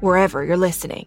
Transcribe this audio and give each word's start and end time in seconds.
wherever 0.00 0.44
you're 0.44 0.56
listening. 0.56 1.06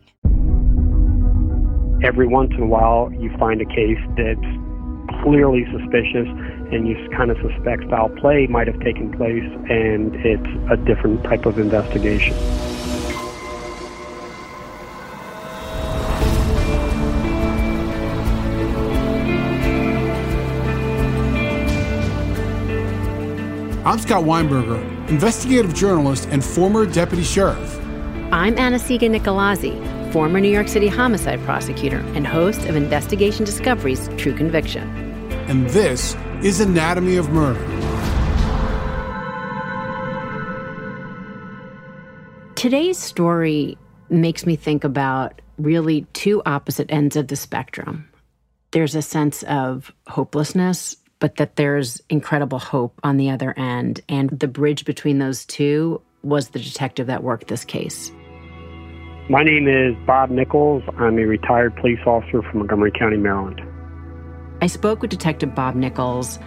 Every 2.02 2.28
once 2.28 2.52
in 2.56 2.64
a 2.64 2.68
while, 2.68 3.12
you 3.20 3.36
find 3.38 3.62
a 3.62 3.66
case 3.66 4.00
that's 4.16 5.24
clearly 5.24 5.66
suspicious 5.72 6.28
and 6.72 6.88
you 6.88 6.96
kind 7.16 7.32
of 7.32 7.38
suspect 7.38 7.84
foul 7.90 8.10
play 8.10 8.48
might 8.48 8.68
have 8.68 8.80
taken 8.82 9.12
place, 9.12 9.44
and 9.70 10.16
it's 10.16 10.72
a 10.72 10.78
different 10.78 11.24
type 11.24 11.46
of 11.46 11.58
investigation. 11.58 12.36
I'm 23.86 23.98
Scott 23.98 24.24
Weinberger, 24.24 25.10
investigative 25.10 25.74
journalist 25.74 26.28
and 26.30 26.46
former 26.46 26.86
deputy 26.86 27.24
sheriff. 27.24 27.79
I'm 28.32 28.60
Anna-Sigga 28.60 29.10
Nicolazzi, 29.10 30.14
former 30.14 30.40
New 30.40 30.52
York 30.52 30.68
City 30.68 30.88
homicide 30.88 31.40
prosecutor 31.46 31.98
and 32.14 32.28
host 32.28 32.64
of 32.66 32.76
Investigation 32.76 33.44
Discovery's 33.44 34.08
True 34.18 34.36
Conviction. 34.36 34.88
And 35.48 35.68
this 35.72 36.16
is 36.44 36.60
Anatomy 36.60 37.16
of 37.16 37.32
Murder. 37.32 37.60
Today's 42.54 43.00
story 43.00 43.80
makes 44.10 44.46
me 44.46 44.56
think 44.56 44.84
about 44.84 45.42
really 45.58 46.06
two 46.14 46.44
opposite 46.46 46.92
ends 46.92 47.16
of 47.16 47.30
the 47.30 47.36
spectrum. 47.36 48.08
There's 48.70 48.94
a 48.94 49.02
sense 49.02 49.42
of 49.42 49.92
hopelessness, 50.08 50.96
but 51.18 51.38
that 51.38 51.56
there's 51.56 52.00
incredible 52.12 52.60
hope 52.60 52.94
on 53.04 53.18
the 53.18 53.32
other 53.32 53.58
end. 53.58 54.02
And 54.08 54.30
the 54.30 54.48
bridge 54.48 54.86
between 54.86 55.18
those 55.18 55.48
two 55.48 56.00
was 56.22 56.50
the 56.50 56.60
detective 56.60 57.08
that 57.08 57.24
worked 57.24 57.48
this 57.48 57.66
case. 57.66 58.12
My 59.30 59.44
name 59.44 59.68
is 59.68 59.96
Bob 60.08 60.32
Nichols. 60.32 60.82
I'm 60.98 61.20
a 61.20 61.24
retired 61.24 61.76
police 61.76 62.00
officer 62.08 62.42
from 62.42 62.58
Montgomery 62.58 62.90
County, 62.90 63.18
Maryland. 63.18 63.62
I 64.60 64.66
spoke 64.66 65.04
with 65.04 65.12
Detective 65.12 65.54
Bob 65.54 65.76
Nichols 65.76 66.40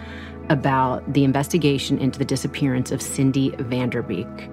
about 0.49 1.13
the 1.13 1.23
investigation 1.23 1.97
into 1.97 2.19
the 2.19 2.25
disappearance 2.25 2.91
of 2.91 3.01
Cindy 3.01 3.51
Vanderbeek. 3.51 4.49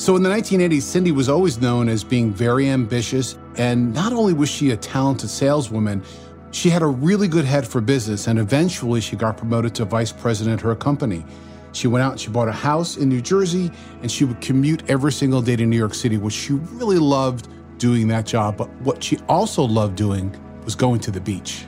So, 0.00 0.14
in 0.14 0.22
the 0.22 0.30
1980s, 0.30 0.82
Cindy 0.82 1.10
was 1.10 1.28
always 1.28 1.60
known 1.60 1.88
as 1.88 2.04
being 2.04 2.32
very 2.32 2.68
ambitious. 2.68 3.36
And 3.56 3.92
not 3.92 4.12
only 4.12 4.32
was 4.32 4.48
she 4.48 4.70
a 4.70 4.76
talented 4.76 5.28
saleswoman, 5.28 6.04
she 6.52 6.70
had 6.70 6.82
a 6.82 6.86
really 6.86 7.26
good 7.26 7.44
head 7.44 7.66
for 7.66 7.80
business. 7.80 8.28
And 8.28 8.38
eventually, 8.38 9.00
she 9.00 9.16
got 9.16 9.38
promoted 9.38 9.74
to 9.74 9.84
vice 9.86 10.12
president 10.12 10.60
of 10.60 10.66
her 10.66 10.76
company. 10.76 11.24
She 11.72 11.88
went 11.88 12.04
out 12.04 12.12
and 12.12 12.20
she 12.20 12.30
bought 12.30 12.46
a 12.46 12.52
house 12.52 12.96
in 12.96 13.08
New 13.08 13.20
Jersey, 13.20 13.72
and 14.02 14.10
she 14.10 14.24
would 14.24 14.40
commute 14.40 14.88
every 14.88 15.10
single 15.10 15.42
day 15.42 15.56
to 15.56 15.66
New 15.66 15.76
York 15.76 15.94
City, 15.94 16.16
which 16.16 16.32
she 16.32 16.52
really 16.52 16.98
loved 16.98 17.48
doing 17.78 18.08
that 18.08 18.26
job. 18.26 18.56
But 18.56 18.68
what 18.82 19.02
she 19.02 19.18
also 19.28 19.62
loved 19.62 19.96
doing 19.96 20.34
was 20.64 20.74
going 20.74 21.00
to 21.00 21.10
the 21.10 21.20
beach. 21.20 21.66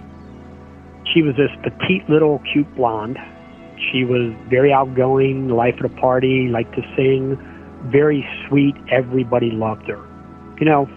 She 1.12 1.22
was 1.22 1.36
this 1.36 1.50
petite 1.62 2.08
little 2.08 2.40
cute 2.52 2.72
blonde. 2.76 3.18
She 3.90 4.04
was 4.04 4.34
very 4.48 4.72
outgoing, 4.72 5.48
life 5.48 5.76
of 5.80 5.90
the 5.90 6.00
party, 6.00 6.48
liked 6.48 6.74
to 6.74 6.82
sing, 6.96 7.38
very 7.86 8.26
sweet. 8.46 8.74
Everybody 8.90 9.50
loved 9.50 9.86
her. 9.88 10.04
You 10.58 10.66
know, 10.66 10.88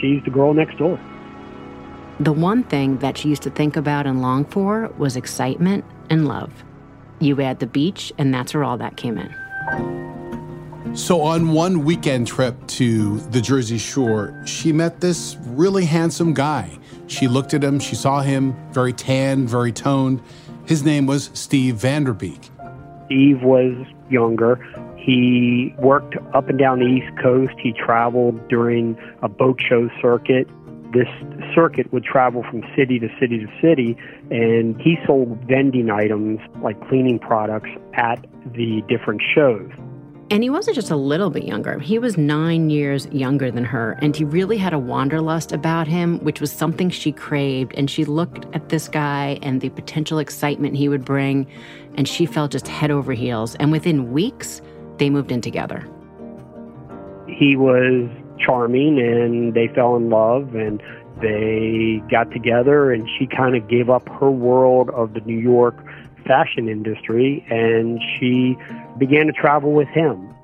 she's 0.00 0.22
the 0.24 0.30
girl 0.30 0.54
next 0.54 0.78
door. 0.78 0.98
The 2.20 2.32
one 2.32 2.64
thing 2.64 2.98
that 2.98 3.18
she 3.18 3.28
used 3.28 3.42
to 3.42 3.50
think 3.50 3.76
about 3.76 4.06
and 4.06 4.22
long 4.22 4.44
for 4.44 4.90
was 4.98 5.16
excitement 5.16 5.84
and 6.08 6.26
love. 6.26 6.64
You 7.20 7.40
add 7.40 7.60
the 7.60 7.66
beach, 7.66 8.12
and 8.18 8.32
that's 8.32 8.54
where 8.54 8.64
all 8.64 8.78
that 8.78 8.96
came 8.96 9.18
in. 9.18 10.11
So, 10.94 11.22
on 11.22 11.52
one 11.52 11.84
weekend 11.84 12.26
trip 12.26 12.54
to 12.66 13.18
the 13.30 13.40
Jersey 13.40 13.78
Shore, 13.78 14.38
she 14.44 14.72
met 14.72 15.00
this 15.00 15.38
really 15.46 15.86
handsome 15.86 16.34
guy. 16.34 16.78
She 17.06 17.28
looked 17.28 17.54
at 17.54 17.64
him, 17.64 17.78
she 17.80 17.94
saw 17.94 18.20
him 18.20 18.54
very 18.72 18.92
tan, 18.92 19.46
very 19.46 19.72
toned. 19.72 20.20
His 20.66 20.84
name 20.84 21.06
was 21.06 21.30
Steve 21.32 21.76
Vanderbeek. 21.76 22.50
Steve 23.06 23.42
was 23.42 23.74
younger. 24.10 24.56
He 24.96 25.74
worked 25.78 26.16
up 26.34 26.48
and 26.48 26.58
down 26.58 26.80
the 26.80 26.86
East 26.86 27.10
Coast. 27.22 27.54
He 27.58 27.72
traveled 27.72 28.46
during 28.48 28.96
a 29.22 29.28
boat 29.28 29.60
show 29.66 29.88
circuit. 30.00 30.46
This 30.92 31.08
circuit 31.54 31.90
would 31.92 32.04
travel 32.04 32.42
from 32.42 32.62
city 32.76 32.98
to 32.98 33.08
city 33.18 33.38
to 33.38 33.48
city, 33.62 33.96
and 34.30 34.78
he 34.80 34.98
sold 35.06 35.38
vending 35.48 35.90
items 35.90 36.38
like 36.62 36.78
cleaning 36.88 37.18
products 37.18 37.70
at 37.94 38.26
the 38.52 38.82
different 38.88 39.22
shows. 39.34 39.70
And 40.30 40.42
he 40.42 40.48
wasn't 40.48 40.76
just 40.76 40.90
a 40.90 40.96
little 40.96 41.28
bit 41.28 41.44
younger. 41.44 41.78
He 41.78 41.98
was 41.98 42.16
nine 42.16 42.70
years 42.70 43.06
younger 43.08 43.50
than 43.50 43.64
her, 43.64 43.98
and 44.00 44.16
he 44.16 44.24
really 44.24 44.56
had 44.56 44.72
a 44.72 44.78
wanderlust 44.78 45.52
about 45.52 45.86
him, 45.86 46.18
which 46.20 46.40
was 46.40 46.50
something 46.50 46.88
she 46.88 47.12
craved. 47.12 47.74
And 47.76 47.90
she 47.90 48.06
looked 48.06 48.46
at 48.54 48.70
this 48.70 48.88
guy 48.88 49.38
and 49.42 49.60
the 49.60 49.68
potential 49.68 50.18
excitement 50.18 50.76
he 50.76 50.88
would 50.88 51.04
bring, 51.04 51.46
and 51.96 52.08
she 52.08 52.24
felt 52.24 52.52
just 52.52 52.66
head 52.66 52.90
over 52.90 53.12
heels. 53.12 53.56
And 53.56 53.70
within 53.70 54.12
weeks, 54.12 54.62
they 54.96 55.10
moved 55.10 55.30
in 55.30 55.42
together. 55.42 55.86
He 57.28 57.56
was 57.56 58.08
charming, 58.38 58.98
and 59.00 59.52
they 59.52 59.68
fell 59.68 59.96
in 59.96 60.08
love, 60.08 60.54
and 60.54 60.82
they 61.20 62.02
got 62.10 62.30
together, 62.30 62.90
and 62.90 63.08
she 63.18 63.26
kind 63.26 63.54
of 63.54 63.68
gave 63.68 63.90
up 63.90 64.08
her 64.08 64.30
world 64.30 64.88
of 64.90 65.12
the 65.12 65.20
New 65.20 65.38
York 65.38 65.76
fashion 66.22 66.68
industry, 66.68 67.44
and 67.50 68.00
she 68.18 68.56
began 68.98 69.26
to 69.26 69.32
travel 69.32 69.72
with 69.72 69.88
him. 69.88 70.34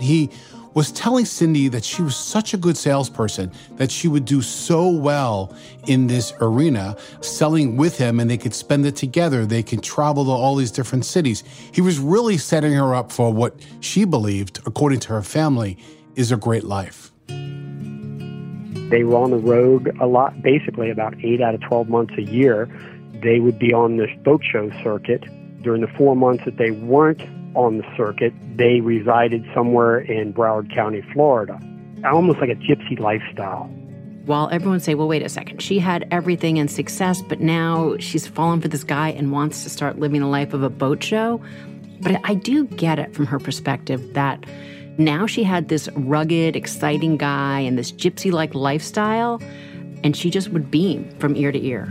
He 0.00 0.30
was 0.76 0.92
telling 0.92 1.24
Cindy 1.24 1.68
that 1.68 1.82
she 1.82 2.02
was 2.02 2.14
such 2.14 2.52
a 2.52 2.58
good 2.58 2.76
salesperson 2.76 3.50
that 3.76 3.90
she 3.90 4.08
would 4.08 4.26
do 4.26 4.42
so 4.42 4.90
well 4.90 5.54
in 5.86 6.06
this 6.06 6.34
arena, 6.42 6.94
selling 7.22 7.78
with 7.78 7.96
him, 7.96 8.20
and 8.20 8.28
they 8.30 8.36
could 8.36 8.52
spend 8.52 8.84
it 8.84 8.94
together. 8.94 9.46
They 9.46 9.62
could 9.62 9.82
travel 9.82 10.26
to 10.26 10.30
all 10.30 10.54
these 10.54 10.70
different 10.70 11.06
cities. 11.06 11.42
He 11.72 11.80
was 11.80 11.98
really 11.98 12.36
setting 12.36 12.74
her 12.74 12.94
up 12.94 13.10
for 13.10 13.32
what 13.32 13.54
she 13.80 14.04
believed, 14.04 14.60
according 14.66 15.00
to 15.00 15.08
her 15.14 15.22
family, 15.22 15.78
is 16.14 16.30
a 16.30 16.36
great 16.36 16.64
life. 16.64 17.10
They 18.90 19.02
were 19.02 19.16
on 19.16 19.30
the 19.30 19.38
road 19.38 19.96
a 19.98 20.06
lot, 20.06 20.42
basically 20.42 20.90
about 20.90 21.14
eight 21.24 21.40
out 21.40 21.54
of 21.54 21.62
12 21.62 21.88
months 21.88 22.14
a 22.18 22.22
year. 22.22 22.68
They 23.22 23.40
would 23.40 23.58
be 23.58 23.72
on 23.72 23.96
the 23.96 24.06
boat 24.24 24.42
show 24.44 24.70
circuit. 24.82 25.24
During 25.62 25.80
the 25.80 25.88
four 25.88 26.14
months 26.14 26.44
that 26.44 26.58
they 26.58 26.70
weren't 26.70 27.22
on 27.54 27.78
the 27.78 27.84
circuit, 27.96 28.32
they 28.56 28.80
resided 28.80 29.44
somewhere 29.54 29.98
in 29.98 30.32
Broward 30.32 30.72
County, 30.74 31.02
Florida. 31.12 31.58
Almost 32.04 32.38
like 32.40 32.50
a 32.50 32.54
gypsy 32.54 32.98
lifestyle. 32.98 33.64
While 34.26 34.48
everyone 34.50 34.80
say, 34.80 34.94
well, 34.94 35.08
wait 35.08 35.22
a 35.22 35.28
second, 35.28 35.62
she 35.62 35.78
had 35.78 36.06
everything 36.10 36.58
and 36.58 36.70
success, 36.70 37.22
but 37.22 37.40
now 37.40 37.96
she's 37.98 38.26
fallen 38.26 38.60
for 38.60 38.68
this 38.68 38.84
guy 38.84 39.10
and 39.10 39.32
wants 39.32 39.62
to 39.62 39.70
start 39.70 39.98
living 39.98 40.20
the 40.20 40.26
life 40.26 40.52
of 40.52 40.62
a 40.62 40.70
boat 40.70 41.02
show. 41.02 41.40
But 42.00 42.20
I 42.24 42.34
do 42.34 42.66
get 42.66 42.98
it 42.98 43.14
from 43.14 43.26
her 43.26 43.38
perspective 43.38 44.14
that 44.14 44.44
now 44.98 45.26
she 45.26 45.44
had 45.44 45.68
this 45.68 45.88
rugged, 45.94 46.56
exciting 46.56 47.16
guy 47.16 47.60
and 47.60 47.78
this 47.78 47.92
gypsy 47.92 48.32
like 48.32 48.54
lifestyle, 48.54 49.40
and 50.02 50.16
she 50.16 50.30
just 50.30 50.48
would 50.50 50.70
beam 50.70 51.08
from 51.18 51.36
ear 51.36 51.52
to 51.52 51.64
ear. 51.64 51.88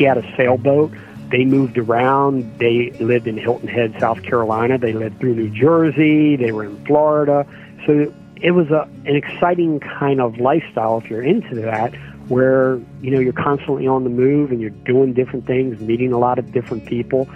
He 0.00 0.06
had 0.06 0.16
a 0.16 0.34
sailboat. 0.34 0.90
They 1.30 1.44
moved 1.44 1.76
around. 1.76 2.58
They 2.58 2.90
lived 3.00 3.26
in 3.26 3.36
Hilton 3.36 3.68
Head, 3.68 3.94
South 4.00 4.22
Carolina. 4.22 4.78
They 4.78 4.94
lived 4.94 5.20
through 5.20 5.34
New 5.34 5.50
Jersey. 5.50 6.36
They 6.36 6.52
were 6.52 6.64
in 6.64 6.82
Florida. 6.86 7.46
So 7.86 8.10
it 8.36 8.52
was 8.52 8.70
a, 8.70 8.88
an 9.04 9.14
exciting 9.14 9.78
kind 9.80 10.22
of 10.22 10.38
lifestyle 10.38 11.02
if 11.04 11.10
you're 11.10 11.22
into 11.22 11.54
that, 11.56 11.94
where 12.28 12.80
you 13.02 13.10
know 13.10 13.20
you're 13.20 13.34
constantly 13.34 13.86
on 13.86 14.04
the 14.04 14.08
move 14.08 14.50
and 14.50 14.58
you're 14.58 14.70
doing 14.70 15.12
different 15.12 15.46
things, 15.46 15.78
meeting 15.82 16.14
a 16.14 16.18
lot 16.18 16.38
of 16.38 16.50
different 16.50 16.86
people. 16.86 17.28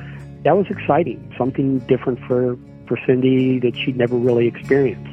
That 0.45 0.57
was 0.57 0.65
exciting, 0.71 1.35
something 1.37 1.81
different 1.81 2.19
for 2.21 2.57
for 2.89 2.99
Cindy 3.07 3.59
that 3.59 3.77
she'd 3.77 3.99
never 3.99 4.17
really 4.17 4.47
experienced. 4.47 5.11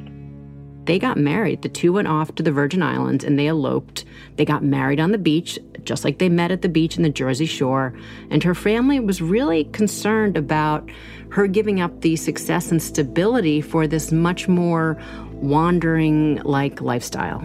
They 0.86 1.00
got 1.00 1.18
married. 1.18 1.64
The 1.64 1.70
two 1.70 1.94
went 1.94 2.08
off 2.08 2.34
to 2.36 2.44
the 2.44 2.52
Virgin 2.52 2.82
Islands 2.82 3.26
and 3.26 3.38
they 3.38 3.48
eloped. 3.48 4.06
They 4.38 4.46
got 4.46 4.64
married 4.64 5.00
on 5.00 5.12
the 5.12 5.18
beach, 5.18 5.60
just 5.84 6.04
like 6.04 6.20
they 6.20 6.30
met 6.30 6.52
at 6.52 6.62
the 6.62 6.70
beach 6.70 6.98
in 6.98 7.04
the 7.04 7.10
Jersey 7.10 7.46
Shore. 7.46 7.94
And 8.30 8.44
her 8.44 8.56
family 8.56 9.00
was 9.00 9.22
really 9.22 9.66
concerned 9.66 10.38
about 10.38 10.90
her 11.30 11.48
giving 11.48 11.80
up 11.82 12.02
the 12.02 12.16
success 12.16 12.72
and 12.72 12.82
stability 12.82 13.62
for 13.62 13.88
this 13.88 14.12
much 14.12 14.48
more 14.48 15.02
wandering 15.34 16.42
like 16.44 16.82
lifestyle. 16.82 17.40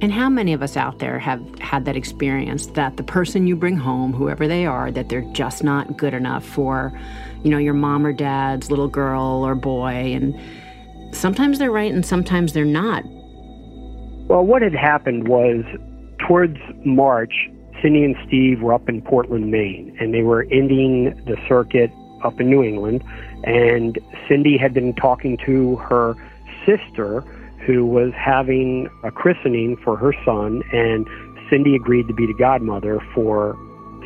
And 0.00 0.12
how 0.12 0.28
many 0.28 0.52
of 0.52 0.62
us 0.62 0.76
out 0.76 0.98
there 0.98 1.18
have 1.18 1.40
had 1.60 1.84
that 1.86 1.96
experience 1.96 2.66
that 2.68 2.96
the 2.96 3.02
person 3.02 3.46
you 3.46 3.56
bring 3.56 3.76
home, 3.76 4.12
whoever 4.12 4.46
they 4.46 4.66
are, 4.66 4.90
that 4.90 5.08
they're 5.08 5.28
just 5.32 5.64
not 5.64 5.96
good 5.96 6.14
enough 6.14 6.44
for, 6.44 6.92
you 7.42 7.50
know, 7.50 7.58
your 7.58 7.74
mom 7.74 8.06
or 8.06 8.12
dad's 8.12 8.70
little 8.70 8.88
girl 8.88 9.42
or 9.44 9.54
boy 9.54 10.12
and 10.12 10.38
sometimes 11.16 11.58
they're 11.58 11.70
right 11.70 11.92
and 11.92 12.04
sometimes 12.04 12.52
they're 12.52 12.64
not. 12.64 13.04
Well, 14.26 14.44
what 14.44 14.62
had 14.62 14.74
happened 14.74 15.28
was 15.28 15.64
towards 16.26 16.58
March, 16.84 17.32
Cindy 17.84 18.02
and 18.02 18.16
Steve 18.26 18.62
were 18.62 18.72
up 18.72 18.88
in 18.88 19.02
Portland, 19.02 19.50
Maine, 19.50 19.94
and 20.00 20.14
they 20.14 20.22
were 20.22 20.46
ending 20.50 21.14
the 21.26 21.36
circuit 21.46 21.90
up 22.24 22.40
in 22.40 22.48
New 22.48 22.62
England. 22.62 23.04
And 23.44 23.98
Cindy 24.26 24.56
had 24.56 24.72
been 24.72 24.94
talking 24.94 25.36
to 25.44 25.76
her 25.76 26.14
sister, 26.64 27.20
who 27.66 27.84
was 27.84 28.14
having 28.14 28.88
a 29.02 29.10
christening 29.10 29.76
for 29.84 29.98
her 29.98 30.14
son, 30.24 30.62
and 30.72 31.06
Cindy 31.50 31.76
agreed 31.76 32.08
to 32.08 32.14
be 32.14 32.24
the 32.26 32.34
godmother 32.38 33.00
for 33.14 33.54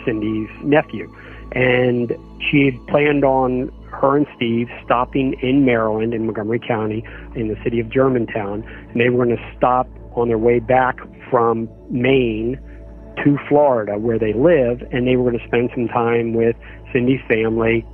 Cindy's 0.04 0.50
nephew. 0.64 1.08
And 1.52 2.16
she 2.50 2.64
had 2.64 2.86
planned 2.88 3.24
on 3.24 3.70
her 3.92 4.16
and 4.16 4.26
Steve 4.34 4.68
stopping 4.84 5.34
in 5.40 5.64
Maryland, 5.64 6.14
in 6.14 6.26
Montgomery 6.26 6.58
County, 6.58 7.04
in 7.36 7.46
the 7.46 7.56
city 7.62 7.78
of 7.78 7.88
Germantown, 7.90 8.64
and 8.90 9.00
they 9.00 9.08
were 9.08 9.24
going 9.24 9.36
to 9.36 9.54
stop 9.56 9.88
on 10.16 10.26
their 10.26 10.38
way 10.38 10.58
back 10.58 10.98
from 11.30 11.68
Maine 11.90 12.58
to 13.24 13.38
Florida, 13.48 13.98
where 13.98 14.18
they 14.18 14.32
live, 14.32 14.82
and 14.92 15.06
they 15.06 15.16
were 15.16 15.30
going 15.30 15.40
to 15.40 15.46
spend 15.46 15.70
some 15.74 15.88
time 15.88 16.34
with 16.34 16.56
Cindy's 16.92 17.20
family. 17.28 17.86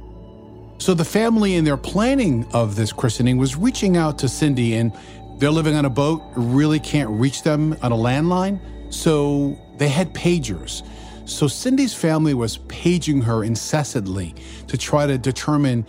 So 0.78 0.94
the 0.94 1.04
family 1.04 1.54
in 1.54 1.64
their 1.64 1.76
planning 1.76 2.46
of 2.52 2.76
this 2.76 2.92
christening 2.92 3.38
was 3.38 3.56
reaching 3.56 3.96
out 3.96 4.18
to 4.20 4.28
Cindy, 4.28 4.74
and 4.74 4.92
they're 5.38 5.50
living 5.50 5.74
on 5.74 5.84
a 5.84 5.90
boat, 5.90 6.22
really 6.36 6.80
can't 6.80 7.10
reach 7.10 7.42
them 7.42 7.76
on 7.82 7.92
a 7.92 7.96
landline. 7.96 8.60
So 8.92 9.58
they 9.78 9.88
had 9.88 10.14
pagers. 10.14 10.86
So 11.26 11.48
Cindy's 11.48 11.94
family 11.94 12.34
was 12.34 12.58
paging 12.68 13.22
her 13.22 13.42
incessantly 13.42 14.34
to 14.68 14.76
try 14.76 15.06
to 15.06 15.16
determine 15.18 15.86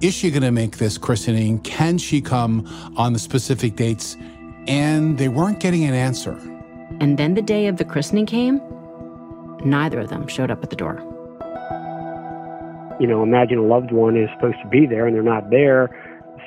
is 0.00 0.14
she 0.14 0.30
going 0.30 0.42
to 0.42 0.50
make 0.50 0.78
this 0.78 0.96
christening? 0.96 1.58
Can 1.60 1.98
she 1.98 2.22
come 2.22 2.66
on 2.96 3.12
the 3.12 3.18
specific 3.18 3.76
dates? 3.76 4.16
And 4.66 5.18
they 5.18 5.28
weren't 5.28 5.60
getting 5.60 5.84
an 5.84 5.92
answer. 5.92 6.40
And 7.00 7.18
then 7.18 7.34
the 7.34 7.42
day 7.42 7.66
of 7.66 7.78
the 7.78 7.84
christening 7.84 8.26
came, 8.26 8.60
neither 9.64 10.00
of 10.00 10.10
them 10.10 10.28
showed 10.28 10.50
up 10.50 10.62
at 10.62 10.68
the 10.68 10.76
door. 10.76 11.00
You 13.00 13.06
know, 13.06 13.22
imagine 13.22 13.56
a 13.56 13.62
loved 13.62 13.90
one 13.90 14.16
is 14.16 14.28
supposed 14.34 14.58
to 14.62 14.68
be 14.68 14.86
there 14.86 15.06
and 15.06 15.16
they're 15.16 15.22
not 15.22 15.48
there. 15.48 15.88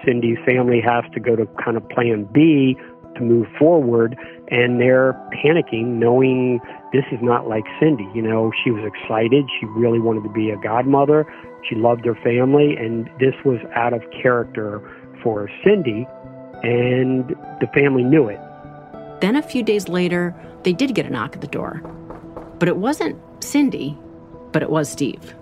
Cindy's 0.05 0.37
family 0.45 0.79
has 0.81 1.03
to 1.13 1.19
go 1.19 1.35
to 1.35 1.47
kind 1.63 1.75
of 1.75 1.89
plan 1.89 2.25
B 2.31 2.77
to 3.15 3.21
move 3.21 3.47
forward, 3.57 4.17
and 4.49 4.79
they're 4.79 5.13
panicking, 5.33 5.99
knowing 5.99 6.59
this 6.91 7.05
is 7.11 7.19
not 7.21 7.47
like 7.47 7.63
Cindy. 7.79 8.07
You 8.13 8.21
know, 8.21 8.51
she 8.63 8.71
was 8.71 8.83
excited. 8.85 9.45
She 9.59 9.65
really 9.67 9.99
wanted 9.99 10.23
to 10.23 10.33
be 10.33 10.49
a 10.49 10.57
godmother. 10.57 11.25
She 11.67 11.75
loved 11.75 12.05
her 12.05 12.15
family, 12.23 12.75
and 12.75 13.09
this 13.19 13.33
was 13.45 13.59
out 13.75 13.93
of 13.93 14.01
character 14.11 14.81
for 15.21 15.49
Cindy, 15.63 16.07
and 16.63 17.29
the 17.61 17.67
family 17.73 18.03
knew 18.03 18.27
it. 18.27 18.39
Then 19.23 19.37
a 19.37 19.41
few 19.41 19.63
days 19.63 19.87
later, 19.87 20.35
they 20.63 20.73
did 20.73 20.95
get 20.95 21.05
a 21.05 21.09
knock 21.09 21.33
at 21.33 21.39
the 21.39 21.47
door. 21.47 21.75
But 22.59 22.67
it 22.67 22.75
wasn't 22.75 23.17
Cindy, 23.41 23.97
but 24.51 24.61
it 24.61 24.69
was 24.69 24.89
Steve. 24.89 25.33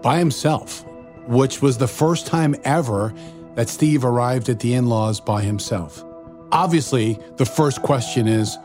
By 0.00 0.16
himself, 0.16 0.86
which 1.26 1.60
was 1.60 1.76
the 1.76 1.86
first 1.86 2.26
time 2.26 2.56
ever 2.64 3.12
that 3.54 3.68
Steve 3.68 4.06
arrived 4.06 4.48
at 4.48 4.60
the 4.60 4.72
in 4.72 4.86
laws 4.86 5.20
by 5.20 5.42
himself. 5.42 6.02
Obviously, 6.50 7.18
the 7.36 7.44
first 7.44 7.82
question 7.82 8.26
is 8.26 8.56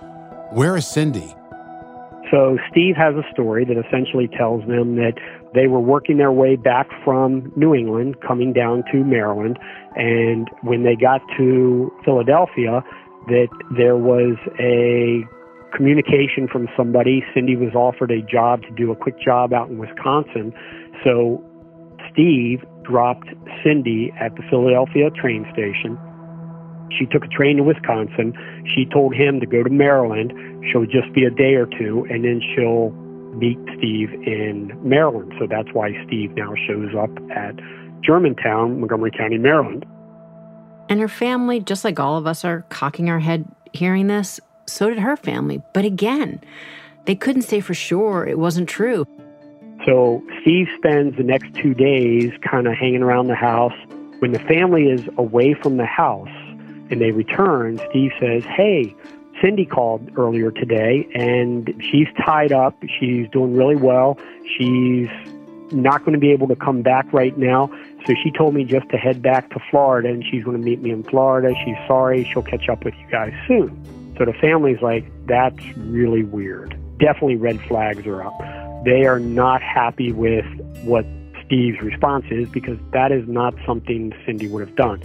where 0.51 0.77
is 0.77 0.87
Cindy? 0.87 1.35
So 2.31 2.57
Steve 2.71 2.95
has 2.95 3.13
a 3.15 3.29
story 3.33 3.65
that 3.65 3.75
essentially 3.75 4.29
tells 4.29 4.65
them 4.67 4.95
that 4.95 5.15
they 5.53 5.67
were 5.67 5.81
working 5.81 6.15
their 6.15 6.31
way 6.31 6.55
back 6.55 6.87
from 7.03 7.51
New 7.57 7.75
England, 7.75 8.21
coming 8.25 8.53
down 8.53 8.85
to 8.93 9.03
Maryland, 9.03 9.59
and 9.97 10.47
when 10.61 10.83
they 10.83 10.95
got 10.95 11.19
to 11.35 11.91
Philadelphia, 12.05 12.85
that 13.27 13.49
there 13.77 13.97
was 13.97 14.37
a 14.59 15.23
communication 15.75 16.47
from 16.51 16.67
somebody. 16.75 17.23
Cindy 17.33 17.55
was 17.55 17.73
offered 17.75 18.11
a 18.11 18.21
job 18.21 18.61
to 18.63 18.71
do 18.71 18.91
a 18.91 18.95
quick 18.95 19.19
job 19.19 19.53
out 19.53 19.69
in 19.69 19.77
Wisconsin. 19.77 20.53
So 21.03 21.43
Steve 22.11 22.63
dropped 22.83 23.29
Cindy 23.63 24.11
at 24.19 24.35
the 24.35 24.43
Philadelphia 24.49 25.09
train 25.11 25.45
station. 25.53 25.97
She 26.97 27.05
took 27.05 27.23
a 27.23 27.27
train 27.27 27.57
to 27.57 27.63
Wisconsin. 27.63 28.33
She 28.75 28.85
told 28.85 29.15
him 29.15 29.39
to 29.39 29.45
go 29.45 29.63
to 29.63 29.69
Maryland. 29.69 30.33
She'll 30.69 30.85
just 30.85 31.13
be 31.13 31.23
a 31.23 31.31
day 31.31 31.55
or 31.55 31.65
two, 31.65 32.05
and 32.09 32.25
then 32.25 32.41
she'll 32.53 32.91
meet 33.33 33.57
Steve 33.77 34.11
in 34.27 34.77
Maryland. 34.83 35.31
So 35.39 35.47
that's 35.49 35.69
why 35.71 35.91
Steve 36.05 36.31
now 36.35 36.53
shows 36.67 36.91
up 36.97 37.11
at 37.31 37.55
Germantown, 38.03 38.79
Montgomery 38.79 39.11
County, 39.11 39.37
Maryland. 39.37 39.85
And 40.91 40.99
her 40.99 41.07
family, 41.07 41.61
just 41.61 41.85
like 41.85 42.01
all 42.01 42.17
of 42.17 42.27
us 42.27 42.43
are 42.43 42.65
cocking 42.67 43.09
our 43.09 43.21
head 43.21 43.45
hearing 43.71 44.07
this, 44.07 44.41
so 44.65 44.89
did 44.89 44.99
her 44.99 45.15
family. 45.15 45.61
But 45.71 45.85
again, 45.85 46.41
they 47.05 47.15
couldn't 47.15 47.43
say 47.43 47.61
for 47.61 47.73
sure 47.73 48.27
it 48.27 48.37
wasn't 48.37 48.67
true. 48.67 49.05
So 49.85 50.21
Steve 50.41 50.67
spends 50.75 51.15
the 51.15 51.23
next 51.23 51.55
two 51.55 51.73
days 51.73 52.33
kind 52.41 52.67
of 52.67 52.73
hanging 52.73 53.03
around 53.03 53.27
the 53.27 53.35
house. 53.35 53.71
When 54.19 54.33
the 54.33 54.39
family 54.39 54.87
is 54.87 55.07
away 55.17 55.53
from 55.53 55.77
the 55.77 55.85
house 55.85 56.27
and 56.89 56.99
they 56.99 57.11
return, 57.11 57.79
Steve 57.89 58.11
says, 58.19 58.43
Hey, 58.43 58.93
Cindy 59.41 59.65
called 59.65 60.11
earlier 60.17 60.51
today 60.51 61.07
and 61.15 61.73
she's 61.89 62.09
tied 62.25 62.51
up. 62.51 62.75
She's 62.99 63.29
doing 63.29 63.55
really 63.55 63.77
well. 63.77 64.19
She's 64.57 65.07
not 65.71 66.01
going 66.01 66.13
to 66.13 66.19
be 66.19 66.31
able 66.31 66.47
to 66.47 66.55
come 66.55 66.81
back 66.81 67.11
right 67.13 67.37
now. 67.37 67.69
So 68.05 68.13
she 68.23 68.31
told 68.31 68.53
me 68.53 68.63
just 68.63 68.89
to 68.89 68.97
head 68.97 69.21
back 69.21 69.49
to 69.51 69.59
Florida 69.69 70.09
and 70.09 70.23
she's 70.29 70.43
going 70.43 70.57
to 70.57 70.63
meet 70.63 70.81
me 70.81 70.91
in 70.91 71.03
Florida. 71.03 71.53
She's 71.65 71.75
sorry. 71.87 72.23
She'll 72.31 72.43
catch 72.43 72.69
up 72.69 72.83
with 72.83 72.93
you 72.95 73.07
guys 73.09 73.33
soon. 73.47 74.15
So 74.17 74.25
the 74.25 74.33
family's 74.33 74.81
like, 74.81 75.05
that's 75.27 75.63
really 75.77 76.23
weird. 76.23 76.77
Definitely 76.99 77.37
red 77.37 77.59
flags 77.61 78.05
are 78.05 78.23
up. 78.23 78.37
They 78.85 79.05
are 79.05 79.19
not 79.19 79.61
happy 79.61 80.11
with 80.11 80.45
what 80.83 81.05
Steve's 81.45 81.81
response 81.81 82.25
is 82.31 82.47
because 82.49 82.77
that 82.93 83.11
is 83.11 83.27
not 83.27 83.53
something 83.65 84.13
Cindy 84.25 84.47
would 84.47 84.65
have 84.65 84.75
done. 84.75 85.01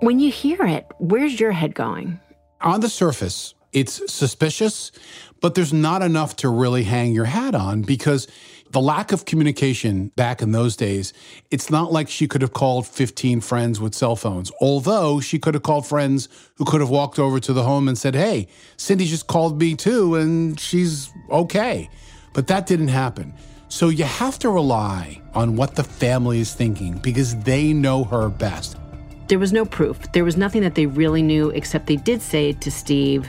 When 0.00 0.20
you 0.20 0.30
hear 0.30 0.62
it, 0.66 0.86
where's 0.98 1.38
your 1.40 1.52
head 1.52 1.74
going? 1.74 2.20
On 2.60 2.80
the 2.80 2.88
surface, 2.88 3.54
it's 3.74 4.10
suspicious, 4.10 4.92
but 5.40 5.54
there's 5.54 5.72
not 5.72 6.00
enough 6.00 6.36
to 6.36 6.48
really 6.48 6.84
hang 6.84 7.12
your 7.12 7.26
hat 7.26 7.54
on 7.54 7.82
because 7.82 8.26
the 8.70 8.80
lack 8.80 9.12
of 9.12 9.24
communication 9.24 10.08
back 10.16 10.40
in 10.40 10.52
those 10.52 10.74
days, 10.74 11.12
it's 11.50 11.70
not 11.70 11.92
like 11.92 12.08
she 12.08 12.26
could 12.26 12.40
have 12.40 12.52
called 12.52 12.86
15 12.86 13.40
friends 13.40 13.80
with 13.80 13.94
cell 13.94 14.16
phones. 14.16 14.50
Although 14.60 15.20
she 15.20 15.38
could 15.38 15.54
have 15.54 15.62
called 15.62 15.86
friends 15.86 16.28
who 16.56 16.64
could 16.64 16.80
have 16.80 16.90
walked 16.90 17.18
over 17.18 17.38
to 17.40 17.52
the 17.52 17.64
home 17.64 17.88
and 17.88 17.98
said, 17.98 18.14
Hey, 18.14 18.48
Cindy 18.76 19.06
just 19.06 19.26
called 19.26 19.60
me 19.60 19.74
too, 19.74 20.14
and 20.14 20.58
she's 20.58 21.10
okay. 21.30 21.90
But 22.32 22.46
that 22.46 22.66
didn't 22.66 22.88
happen. 22.88 23.34
So 23.68 23.88
you 23.88 24.04
have 24.04 24.38
to 24.40 24.50
rely 24.50 25.20
on 25.34 25.56
what 25.56 25.74
the 25.74 25.84
family 25.84 26.38
is 26.38 26.54
thinking 26.54 26.98
because 26.98 27.36
they 27.42 27.72
know 27.72 28.04
her 28.04 28.28
best. 28.28 28.76
There 29.28 29.38
was 29.38 29.52
no 29.52 29.64
proof. 29.64 30.12
There 30.12 30.24
was 30.24 30.36
nothing 30.36 30.62
that 30.62 30.74
they 30.74 30.86
really 30.86 31.22
knew, 31.22 31.50
except 31.50 31.86
they 31.86 31.96
did 31.96 32.20
say 32.20 32.52
to 32.52 32.70
Steve, 32.70 33.26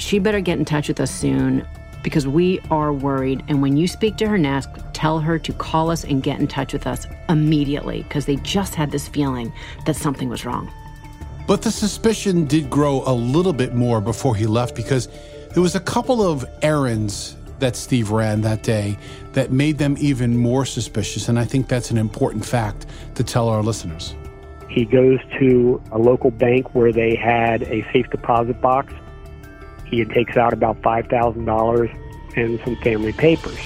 she 0.00 0.18
better 0.18 0.40
get 0.40 0.58
in 0.58 0.64
touch 0.64 0.88
with 0.88 0.98
us 0.98 1.10
soon 1.10 1.66
because 2.02 2.26
we 2.26 2.58
are 2.70 2.92
worried. 2.92 3.44
And 3.48 3.60
when 3.60 3.76
you 3.76 3.86
speak 3.86 4.16
to 4.16 4.28
her 4.28 4.38
next, 4.38 4.70
tell 4.94 5.20
her 5.20 5.38
to 5.38 5.52
call 5.52 5.90
us 5.90 6.04
and 6.04 6.22
get 6.22 6.40
in 6.40 6.48
touch 6.48 6.72
with 6.72 6.86
us 6.86 7.06
immediately 7.28 8.02
because 8.04 8.24
they 8.24 8.36
just 8.36 8.74
had 8.74 8.90
this 8.90 9.06
feeling 9.06 9.52
that 9.84 9.96
something 9.96 10.28
was 10.28 10.44
wrong. 10.46 10.72
But 11.46 11.62
the 11.62 11.70
suspicion 11.70 12.46
did 12.46 12.70
grow 12.70 13.02
a 13.04 13.12
little 13.12 13.52
bit 13.52 13.74
more 13.74 14.00
before 14.00 14.34
he 14.34 14.46
left 14.46 14.74
because 14.74 15.08
there 15.52 15.62
was 15.62 15.74
a 15.74 15.80
couple 15.80 16.22
of 16.22 16.46
errands 16.62 17.36
that 17.58 17.76
Steve 17.76 18.10
ran 18.10 18.40
that 18.40 18.62
day 18.62 18.96
that 19.32 19.52
made 19.52 19.76
them 19.76 19.96
even 19.98 20.36
more 20.36 20.64
suspicious. 20.64 21.28
And 21.28 21.38
I 21.38 21.44
think 21.44 21.68
that's 21.68 21.90
an 21.90 21.98
important 21.98 22.44
fact 22.44 22.86
to 23.16 23.24
tell 23.24 23.48
our 23.48 23.62
listeners. 23.62 24.14
He 24.70 24.84
goes 24.84 25.18
to 25.40 25.82
a 25.92 25.98
local 25.98 26.30
bank 26.30 26.74
where 26.74 26.92
they 26.92 27.16
had 27.16 27.64
a 27.64 27.84
safe 27.92 28.08
deposit 28.10 28.60
box. 28.62 28.94
He 29.90 30.04
takes 30.04 30.36
out 30.36 30.52
about 30.52 30.80
$5,000 30.82 32.36
and 32.36 32.60
some 32.64 32.76
family 32.76 33.12
papers. 33.12 33.58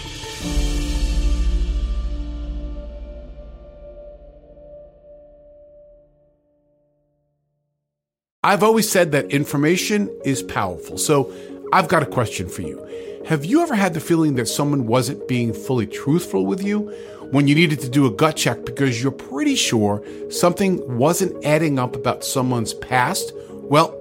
I've 8.43 8.63
always 8.63 8.91
said 8.91 9.13
that 9.13 9.31
information 9.31 10.11
is 10.25 10.43
powerful. 10.43 10.99
So 10.99 11.33
I've 11.73 11.89
got 11.89 12.03
a 12.03 12.07
question 12.07 12.49
for 12.49 12.63
you. 12.63 12.81
Have 13.27 13.45
you 13.45 13.63
ever 13.63 13.75
had 13.75 13.95
the 13.95 14.01
feeling 14.01 14.35
that 14.35 14.49
someone 14.49 14.87
wasn't 14.87 15.27
being 15.27 15.55
fully 15.55 15.87
truthful 15.87 16.45
with 16.45 16.63
you 16.63 16.91
when 17.31 17.49
you 17.49 17.55
needed 17.55 17.81
to 17.81 17.89
do 17.89 18.07
a 18.07 18.11
gut 18.11 18.37
check 18.37 18.67
because 18.67 19.03
you're 19.03 19.13
pretty 19.13 19.55
sure 19.55 20.05
something 20.31 20.99
wasn't 20.99 21.43
adding 21.43 21.79
up 21.79 21.97
about 21.97 22.23
someone's 22.23 22.75
past? 22.75 23.33
Well, 23.51 23.99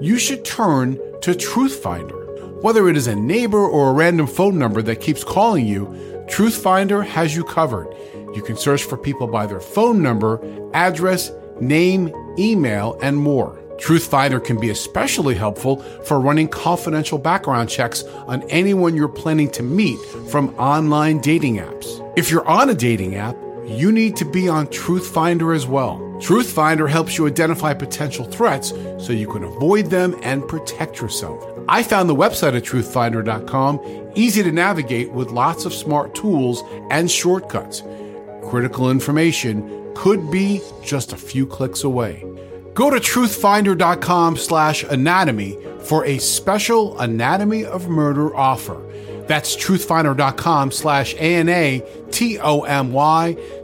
you 0.00 0.18
should 0.18 0.44
turn 0.44 0.98
to 1.24 1.30
Truthfinder. 1.30 2.62
Whether 2.62 2.86
it 2.86 2.98
is 2.98 3.06
a 3.06 3.16
neighbor 3.16 3.66
or 3.66 3.88
a 3.88 3.92
random 3.94 4.26
phone 4.26 4.58
number 4.58 4.82
that 4.82 5.00
keeps 5.00 5.24
calling 5.24 5.64
you, 5.64 5.86
Truthfinder 6.28 7.02
has 7.02 7.34
you 7.34 7.44
covered. 7.44 7.88
You 8.34 8.42
can 8.42 8.58
search 8.58 8.84
for 8.84 8.98
people 8.98 9.26
by 9.26 9.46
their 9.46 9.60
phone 9.60 10.02
number, 10.02 10.38
address, 10.74 11.32
name, 11.62 12.12
email, 12.38 12.98
and 13.00 13.16
more. 13.16 13.58
Truthfinder 13.78 14.44
can 14.44 14.60
be 14.60 14.68
especially 14.68 15.34
helpful 15.34 15.78
for 16.02 16.20
running 16.20 16.46
confidential 16.46 17.16
background 17.16 17.70
checks 17.70 18.02
on 18.26 18.42
anyone 18.50 18.94
you're 18.94 19.08
planning 19.08 19.50
to 19.52 19.62
meet 19.62 19.98
from 20.28 20.54
online 20.56 21.20
dating 21.20 21.56
apps. 21.56 22.12
If 22.18 22.30
you're 22.30 22.46
on 22.46 22.68
a 22.68 22.74
dating 22.74 23.14
app, 23.14 23.34
you 23.66 23.92
need 23.92 24.16
to 24.16 24.24
be 24.24 24.48
on 24.48 24.66
Truthfinder 24.68 25.54
as 25.54 25.66
well. 25.66 25.98
Truthfinder 26.18 26.88
helps 26.88 27.18
you 27.18 27.26
identify 27.26 27.74
potential 27.74 28.24
threats 28.24 28.70
so 28.98 29.12
you 29.12 29.26
can 29.26 29.44
avoid 29.44 29.86
them 29.86 30.18
and 30.22 30.46
protect 30.46 31.00
yourself. 31.00 31.44
I 31.68 31.82
found 31.82 32.08
the 32.08 32.14
website 32.14 32.56
at 32.56 32.62
truthfinder.com 32.62 34.12
easy 34.14 34.42
to 34.42 34.52
navigate 34.52 35.10
with 35.12 35.30
lots 35.30 35.64
of 35.64 35.74
smart 35.74 36.14
tools 36.14 36.62
and 36.90 37.10
shortcuts. 37.10 37.82
Critical 38.48 38.90
information 38.90 39.92
could 39.94 40.30
be 40.30 40.60
just 40.82 41.12
a 41.12 41.16
few 41.16 41.46
clicks 41.46 41.84
away. 41.84 42.24
Go 42.74 42.90
to 42.90 42.96
truthfinder.com 42.96 44.36
slash 44.36 44.82
anatomy 44.84 45.58
for 45.80 46.04
a 46.04 46.18
special 46.18 46.98
Anatomy 46.98 47.64
of 47.64 47.88
Murder 47.88 48.34
offer. 48.34 48.82
That's 49.26 49.56
truthfinder.com 49.56 50.70
slash 50.70 51.14
A-N-A-T-O-M-Y 51.14 51.86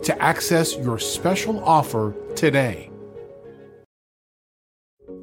to 0.03 0.23
access 0.23 0.77
your 0.77 0.99
special 0.99 1.63
offer 1.65 2.15
today. 2.35 2.91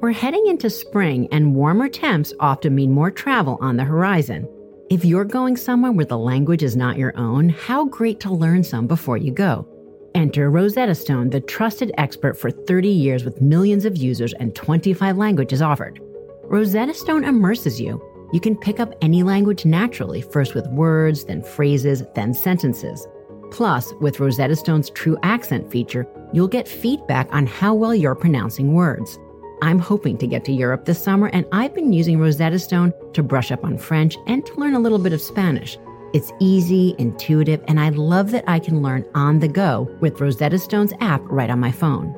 We're 0.00 0.12
heading 0.12 0.46
into 0.46 0.70
spring, 0.70 1.26
and 1.32 1.56
warmer 1.56 1.88
temps 1.88 2.32
often 2.38 2.76
mean 2.76 2.92
more 2.92 3.10
travel 3.10 3.58
on 3.60 3.76
the 3.76 3.84
horizon. 3.84 4.48
If 4.90 5.04
you're 5.04 5.24
going 5.24 5.56
somewhere 5.56 5.90
where 5.90 6.04
the 6.04 6.16
language 6.16 6.62
is 6.62 6.76
not 6.76 6.98
your 6.98 7.16
own, 7.16 7.48
how 7.48 7.86
great 7.86 8.20
to 8.20 8.32
learn 8.32 8.62
some 8.62 8.86
before 8.86 9.16
you 9.16 9.32
go. 9.32 9.66
Enter 10.14 10.50
Rosetta 10.50 10.94
Stone, 10.94 11.30
the 11.30 11.40
trusted 11.40 11.92
expert 11.98 12.38
for 12.38 12.50
30 12.50 12.88
years 12.88 13.24
with 13.24 13.42
millions 13.42 13.84
of 13.84 13.96
users 13.96 14.32
and 14.34 14.54
25 14.54 15.16
languages 15.16 15.60
offered. 15.60 16.00
Rosetta 16.44 16.94
Stone 16.94 17.24
immerses 17.24 17.80
you. 17.80 18.00
You 18.32 18.40
can 18.40 18.56
pick 18.56 18.78
up 18.78 18.94
any 19.00 19.22
language 19.22 19.64
naturally, 19.64 20.20
first 20.20 20.54
with 20.54 20.66
words, 20.68 21.24
then 21.24 21.42
phrases, 21.42 22.02
then 22.14 22.34
sentences. 22.34 23.06
Plus, 23.50 23.94
with 24.00 24.20
Rosetta 24.20 24.54
Stone's 24.54 24.90
True 24.90 25.16
Accent 25.22 25.70
feature, 25.70 26.06
you'll 26.34 26.48
get 26.48 26.68
feedback 26.68 27.32
on 27.32 27.46
how 27.46 27.72
well 27.72 27.94
you're 27.94 28.14
pronouncing 28.14 28.74
words. 28.74 29.18
I'm 29.62 29.78
hoping 29.78 30.18
to 30.18 30.26
get 30.26 30.44
to 30.44 30.52
Europe 30.52 30.84
this 30.84 31.02
summer, 31.02 31.28
and 31.28 31.46
I've 31.52 31.74
been 31.74 31.92
using 31.92 32.20
Rosetta 32.20 32.58
Stone 32.58 32.92
to 33.14 33.22
brush 33.22 33.50
up 33.50 33.64
on 33.64 33.78
French 33.78 34.16
and 34.26 34.44
to 34.44 34.54
learn 34.54 34.74
a 34.74 34.80
little 34.80 34.98
bit 34.98 35.14
of 35.14 35.22
Spanish. 35.22 35.78
It's 36.12 36.32
easy, 36.38 36.94
intuitive, 36.98 37.62
and 37.66 37.80
I 37.80 37.88
love 37.88 38.30
that 38.32 38.44
I 38.46 38.58
can 38.58 38.82
learn 38.82 39.06
on 39.14 39.40
the 39.40 39.48
go 39.48 39.88
with 40.00 40.20
Rosetta 40.20 40.58
Stone's 40.58 40.92
app 41.00 41.22
right 41.24 41.50
on 41.50 41.60
my 41.60 41.72
phone. 41.72 42.14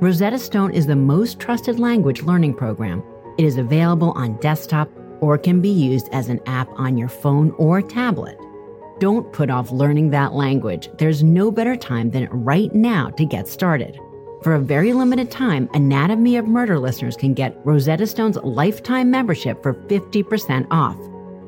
Rosetta 0.00 0.38
Stone 0.38 0.72
is 0.72 0.86
the 0.86 0.96
most 0.96 1.38
trusted 1.38 1.78
language 1.78 2.22
learning 2.22 2.54
program. 2.54 3.02
It 3.38 3.44
is 3.44 3.56
available 3.56 4.12
on 4.12 4.36
desktop 4.38 4.90
or 5.20 5.38
can 5.38 5.60
be 5.60 5.68
used 5.68 6.08
as 6.12 6.28
an 6.28 6.40
app 6.46 6.68
on 6.78 6.96
your 6.96 7.08
phone 7.08 7.50
or 7.52 7.82
tablet. 7.82 8.38
Don't 9.00 9.32
put 9.32 9.50
off 9.50 9.70
learning 9.70 10.10
that 10.10 10.32
language. 10.32 10.90
There's 10.98 11.22
no 11.22 11.50
better 11.50 11.76
time 11.76 12.10
than 12.10 12.28
right 12.30 12.74
now 12.74 13.10
to 13.10 13.24
get 13.24 13.46
started. 13.46 13.98
For 14.42 14.54
a 14.54 14.60
very 14.60 14.92
limited 14.92 15.30
time, 15.30 15.68
Anatomy 15.74 16.36
of 16.36 16.46
Murder 16.46 16.78
listeners 16.78 17.16
can 17.16 17.34
get 17.34 17.60
Rosetta 17.64 18.06
Stone's 18.06 18.36
lifetime 18.38 19.10
membership 19.10 19.62
for 19.62 19.74
50% 19.74 20.66
off. 20.70 20.96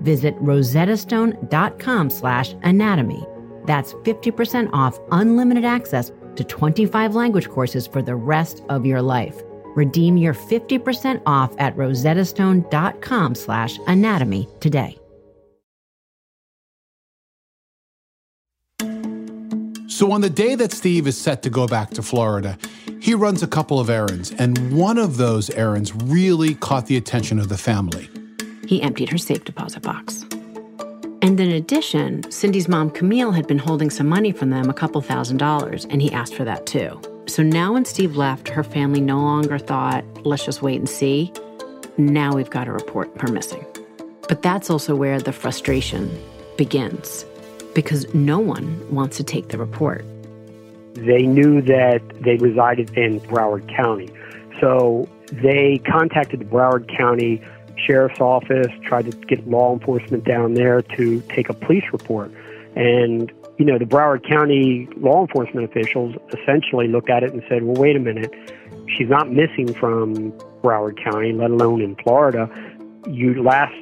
Visit 0.02 0.36
rosettastone.com 0.36 2.10
slash 2.10 2.54
anatomy. 2.62 3.26
That's 3.64 3.94
50% 3.94 4.70
off 4.72 4.98
unlimited 5.12 5.64
access 5.64 6.12
to 6.36 6.44
25 6.44 7.14
language 7.14 7.48
courses 7.48 7.86
for 7.86 8.02
the 8.02 8.16
rest 8.16 8.62
of 8.68 8.86
your 8.86 9.02
life. 9.02 9.42
Redeem 9.80 10.18
your 10.18 10.34
50% 10.34 11.22
off 11.24 11.54
at 11.58 11.74
rosettastone.com 11.74 13.34
slash 13.34 13.78
anatomy 13.86 14.46
today. 14.60 14.98
So, 19.88 20.12
on 20.12 20.20
the 20.20 20.28
day 20.28 20.54
that 20.54 20.72
Steve 20.72 21.06
is 21.06 21.16
set 21.16 21.42
to 21.44 21.50
go 21.50 21.66
back 21.66 21.90
to 21.92 22.02
Florida, 22.02 22.58
he 23.00 23.14
runs 23.14 23.42
a 23.42 23.46
couple 23.46 23.80
of 23.80 23.88
errands, 23.88 24.32
and 24.32 24.76
one 24.76 24.98
of 24.98 25.16
those 25.16 25.48
errands 25.48 25.94
really 25.94 26.54
caught 26.56 26.86
the 26.86 26.98
attention 26.98 27.38
of 27.38 27.48
the 27.48 27.56
family. 27.56 28.10
He 28.66 28.82
emptied 28.82 29.08
her 29.08 29.18
safe 29.18 29.44
deposit 29.44 29.82
box. 29.82 30.26
And 31.22 31.40
in 31.40 31.50
addition, 31.52 32.30
Cindy's 32.30 32.68
mom, 32.68 32.90
Camille, 32.90 33.32
had 33.32 33.46
been 33.46 33.58
holding 33.58 33.88
some 33.88 34.08
money 34.08 34.32
from 34.32 34.50
them, 34.50 34.68
a 34.68 34.74
couple 34.74 35.00
thousand 35.00 35.38
dollars, 35.38 35.86
and 35.86 36.02
he 36.02 36.12
asked 36.12 36.34
for 36.34 36.44
that 36.44 36.66
too. 36.66 37.00
So 37.30 37.44
now 37.44 37.74
when 37.74 37.84
Steve 37.84 38.16
left, 38.16 38.48
her 38.48 38.64
family 38.64 39.00
no 39.00 39.20
longer 39.20 39.56
thought, 39.56 40.04
let's 40.26 40.44
just 40.44 40.62
wait 40.62 40.80
and 40.80 40.88
see. 40.88 41.32
Now 41.96 42.34
we've 42.34 42.50
got 42.50 42.64
to 42.64 42.72
report 42.72 43.08
her 43.20 43.28
missing. 43.28 43.64
But 44.28 44.42
that's 44.42 44.68
also 44.68 44.96
where 44.96 45.20
the 45.20 45.32
frustration 45.32 46.10
begins 46.58 47.24
because 47.72 48.12
no 48.14 48.40
one 48.40 48.84
wants 48.92 49.16
to 49.18 49.22
take 49.22 49.50
the 49.50 49.58
report. 49.58 50.04
They 50.94 51.22
knew 51.22 51.62
that 51.62 52.02
they 52.20 52.36
resided 52.36 52.98
in 52.98 53.20
Broward 53.20 53.68
County. 53.76 54.10
So 54.60 55.08
they 55.30 55.80
contacted 55.86 56.40
the 56.40 56.46
Broward 56.46 56.88
County 56.98 57.40
Sheriff's 57.76 58.20
Office, 58.20 58.72
tried 58.82 59.08
to 59.08 59.16
get 59.16 59.48
law 59.48 59.72
enforcement 59.72 60.24
down 60.24 60.54
there 60.54 60.82
to 60.82 61.20
take 61.28 61.48
a 61.48 61.54
police 61.54 61.84
report. 61.92 62.32
And, 62.74 63.32
you 63.60 63.66
know, 63.66 63.76
the 63.76 63.84
Broward 63.84 64.26
County 64.26 64.88
law 64.96 65.20
enforcement 65.20 65.68
officials 65.68 66.16
essentially 66.32 66.88
looked 66.88 67.10
at 67.10 67.22
it 67.22 67.34
and 67.34 67.42
said, 67.46 67.62
well, 67.62 67.74
wait 67.74 67.94
a 67.94 67.98
minute, 67.98 68.32
she's 68.88 69.10
not 69.10 69.30
missing 69.30 69.74
from 69.74 70.32
Broward 70.62 70.96
County, 71.04 71.34
let 71.34 71.50
alone 71.50 71.82
in 71.82 71.94
Florida. 71.96 72.48
You 73.06 73.42
last 73.42 73.74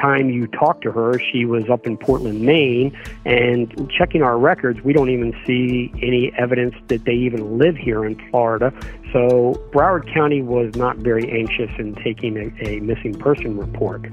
time 0.00 0.30
you 0.30 0.48
talked 0.48 0.82
to 0.82 0.90
her, 0.90 1.16
she 1.30 1.44
was 1.44 1.70
up 1.70 1.86
in 1.86 1.96
Portland, 1.96 2.40
Maine, 2.40 2.92
and 3.24 3.88
checking 3.96 4.20
our 4.20 4.36
records, 4.36 4.80
we 4.82 4.92
don't 4.92 5.10
even 5.10 5.32
see 5.46 5.92
any 6.02 6.32
evidence 6.36 6.74
that 6.88 7.04
they 7.04 7.14
even 7.14 7.56
live 7.56 7.76
here 7.76 8.04
in 8.04 8.16
Florida. 8.30 8.72
So 9.12 9.54
Broward 9.72 10.12
County 10.12 10.42
was 10.42 10.74
not 10.74 10.96
very 10.96 11.30
anxious 11.30 11.70
in 11.78 11.94
taking 12.02 12.36
a, 12.36 12.68
a 12.68 12.80
missing 12.80 13.14
person 13.14 13.56
report. 13.56 14.10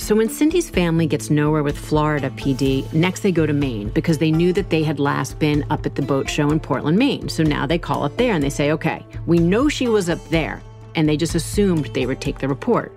So 0.00 0.16
when 0.16 0.30
Cindy's 0.30 0.70
family 0.70 1.06
gets 1.06 1.28
nowhere 1.28 1.62
with 1.62 1.78
Florida 1.78 2.30
PD, 2.30 2.90
next 2.94 3.20
they 3.20 3.30
go 3.30 3.44
to 3.44 3.52
Maine 3.52 3.90
because 3.90 4.16
they 4.16 4.30
knew 4.30 4.50
that 4.54 4.70
they 4.70 4.82
had 4.82 4.98
last 4.98 5.38
been 5.38 5.62
up 5.68 5.84
at 5.84 5.94
the 5.94 6.00
boat 6.00 6.28
show 6.28 6.50
in 6.50 6.58
Portland, 6.58 6.98
Maine. 6.98 7.28
So 7.28 7.42
now 7.42 7.66
they 7.66 7.78
call 7.78 8.02
up 8.02 8.16
there 8.16 8.32
and 8.32 8.42
they 8.42 8.48
say, 8.48 8.72
okay, 8.72 9.04
we 9.26 9.38
know 9.38 9.68
she 9.68 9.88
was 9.88 10.08
up 10.08 10.26
there. 10.30 10.62
And 10.94 11.06
they 11.06 11.18
just 11.18 11.34
assumed 11.34 11.84
they 11.92 12.06
would 12.06 12.20
take 12.20 12.38
the 12.38 12.48
report. 12.48 12.92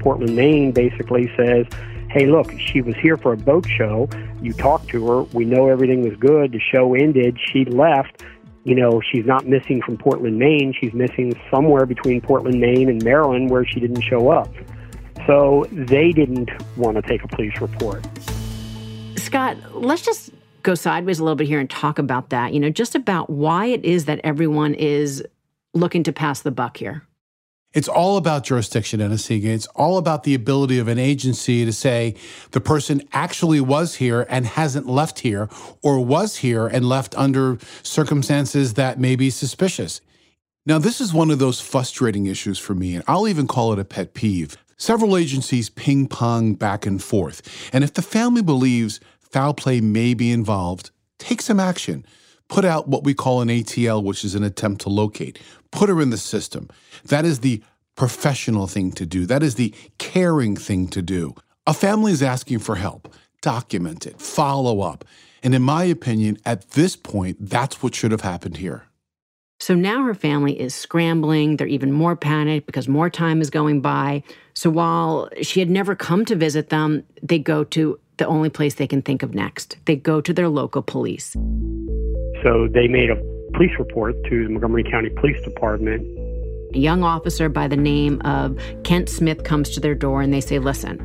Portland, 0.00 0.34
Maine 0.34 0.72
basically 0.72 1.32
says, 1.36 1.64
hey, 2.10 2.26
look, 2.26 2.50
she 2.58 2.82
was 2.82 2.96
here 2.96 3.16
for 3.16 3.34
a 3.34 3.36
boat 3.36 3.66
show. 3.78 4.08
You 4.42 4.52
talked 4.52 4.88
to 4.88 5.06
her. 5.06 5.22
We 5.32 5.44
know 5.44 5.68
everything 5.68 6.02
was 6.02 6.18
good. 6.18 6.50
The 6.50 6.60
show 6.60 6.92
ended. 6.94 7.38
She 7.52 7.66
left. 7.66 8.24
You 8.64 8.74
know, 8.74 9.00
she's 9.12 9.24
not 9.24 9.46
missing 9.46 9.80
from 9.80 9.96
Portland, 9.96 10.40
Maine. 10.40 10.74
She's 10.78 10.92
missing 10.92 11.40
somewhere 11.52 11.86
between 11.86 12.20
Portland, 12.20 12.60
Maine 12.60 12.88
and 12.88 13.02
Maryland 13.04 13.48
where 13.48 13.64
she 13.64 13.78
didn't 13.78 14.02
show 14.02 14.30
up. 14.30 14.52
So 15.28 15.66
they 15.70 16.12
didn't 16.12 16.50
want 16.78 16.96
to 16.96 17.02
take 17.02 17.22
a 17.22 17.28
police 17.28 17.60
report. 17.60 18.02
Scott, 19.16 19.58
let's 19.74 20.00
just 20.00 20.30
go 20.62 20.74
sideways 20.74 21.18
a 21.18 21.22
little 21.22 21.36
bit 21.36 21.46
here 21.46 21.60
and 21.60 21.68
talk 21.68 21.98
about 21.98 22.30
that. 22.30 22.54
You 22.54 22.60
know, 22.60 22.70
just 22.70 22.94
about 22.94 23.28
why 23.28 23.66
it 23.66 23.84
is 23.84 24.06
that 24.06 24.20
everyone 24.24 24.72
is 24.72 25.22
looking 25.74 26.02
to 26.04 26.14
pass 26.14 26.40
the 26.40 26.50
buck 26.50 26.78
here. 26.78 27.02
It's 27.74 27.88
all 27.88 28.16
about 28.16 28.44
jurisdiction, 28.44 29.02
Anna-Sigga. 29.02 29.44
It's 29.44 29.66
all 29.74 29.98
about 29.98 30.22
the 30.22 30.34
ability 30.34 30.78
of 30.78 30.88
an 30.88 30.98
agency 30.98 31.66
to 31.66 31.74
say 31.74 32.14
the 32.52 32.60
person 32.62 33.02
actually 33.12 33.60
was 33.60 33.96
here 33.96 34.24
and 34.30 34.46
hasn't 34.46 34.86
left 34.86 35.18
here, 35.18 35.50
or 35.82 36.02
was 36.02 36.36
here 36.36 36.66
and 36.66 36.88
left 36.88 37.14
under 37.18 37.58
circumstances 37.82 38.74
that 38.74 38.98
may 38.98 39.14
be 39.14 39.28
suspicious. 39.28 40.00
Now, 40.64 40.78
this 40.78 41.02
is 41.02 41.12
one 41.12 41.30
of 41.30 41.38
those 41.38 41.60
frustrating 41.60 42.24
issues 42.24 42.58
for 42.58 42.74
me, 42.74 42.94
and 42.94 43.04
I'll 43.06 43.28
even 43.28 43.46
call 43.46 43.74
it 43.74 43.78
a 43.78 43.84
pet 43.84 44.14
peeve. 44.14 44.56
Several 44.80 45.16
agencies 45.16 45.70
ping 45.70 46.06
pong 46.06 46.54
back 46.54 46.86
and 46.86 47.02
forth, 47.02 47.68
and 47.72 47.82
if 47.82 47.92
the 47.92 48.02
family 48.02 48.42
believes 48.42 49.00
foul 49.20 49.52
play 49.52 49.80
may 49.80 50.14
be 50.14 50.30
involved, 50.30 50.92
take 51.18 51.42
some 51.42 51.58
action. 51.58 52.06
Put 52.48 52.64
out 52.64 52.86
what 52.86 53.02
we 53.02 53.12
call 53.12 53.40
an 53.40 53.48
ATL, 53.48 54.02
which 54.02 54.24
is 54.24 54.36
an 54.36 54.44
attempt 54.44 54.80
to 54.82 54.88
locate. 54.88 55.40
Put 55.72 55.88
her 55.88 56.00
in 56.00 56.10
the 56.10 56.16
system. 56.16 56.68
That 57.04 57.24
is 57.24 57.40
the 57.40 57.60
professional 57.96 58.68
thing 58.68 58.92
to 58.92 59.04
do. 59.04 59.26
That 59.26 59.42
is 59.42 59.56
the 59.56 59.74
caring 59.98 60.56
thing 60.56 60.86
to 60.88 61.02
do. 61.02 61.34
A 61.66 61.74
family 61.74 62.12
is 62.12 62.22
asking 62.22 62.60
for 62.60 62.76
help. 62.76 63.12
Document 63.42 64.06
it, 64.06 64.20
follow 64.20 64.80
up. 64.80 65.04
And 65.42 65.54
in 65.54 65.62
my 65.62 65.84
opinion, 65.84 66.38
at 66.46 66.70
this 66.70 66.94
point, 66.96 67.36
that's 67.40 67.82
what 67.82 67.94
should 67.94 68.12
have 68.12 68.22
happened 68.22 68.58
here. 68.58 68.87
So 69.60 69.74
now 69.74 70.04
her 70.04 70.14
family 70.14 70.58
is 70.58 70.74
scrambling. 70.74 71.56
They're 71.56 71.66
even 71.66 71.92
more 71.92 72.14
panicked 72.14 72.66
because 72.66 72.86
more 72.86 73.10
time 73.10 73.40
is 73.40 73.50
going 73.50 73.80
by. 73.80 74.22
So 74.54 74.70
while 74.70 75.28
she 75.42 75.58
had 75.58 75.68
never 75.68 75.96
come 75.96 76.24
to 76.26 76.36
visit 76.36 76.68
them, 76.70 77.02
they 77.22 77.40
go 77.40 77.64
to 77.64 77.98
the 78.18 78.26
only 78.26 78.50
place 78.50 78.74
they 78.74 78.86
can 78.86 79.02
think 79.02 79.22
of 79.22 79.34
next. 79.34 79.76
They 79.86 79.96
go 79.96 80.20
to 80.20 80.32
their 80.32 80.48
local 80.48 80.82
police. 80.82 81.32
So 82.42 82.68
they 82.72 82.86
made 82.86 83.10
a 83.10 83.16
police 83.52 83.72
report 83.78 84.14
to 84.28 84.44
the 84.44 84.50
Montgomery 84.50 84.84
County 84.84 85.10
Police 85.10 85.42
Department. 85.42 86.06
A 86.74 86.78
young 86.78 87.02
officer 87.02 87.48
by 87.48 87.66
the 87.66 87.76
name 87.76 88.20
of 88.24 88.56
Kent 88.84 89.08
Smith 89.08 89.42
comes 89.42 89.70
to 89.70 89.80
their 89.80 89.94
door 89.94 90.22
and 90.22 90.32
they 90.32 90.40
say, 90.40 90.60
Listen, 90.60 90.98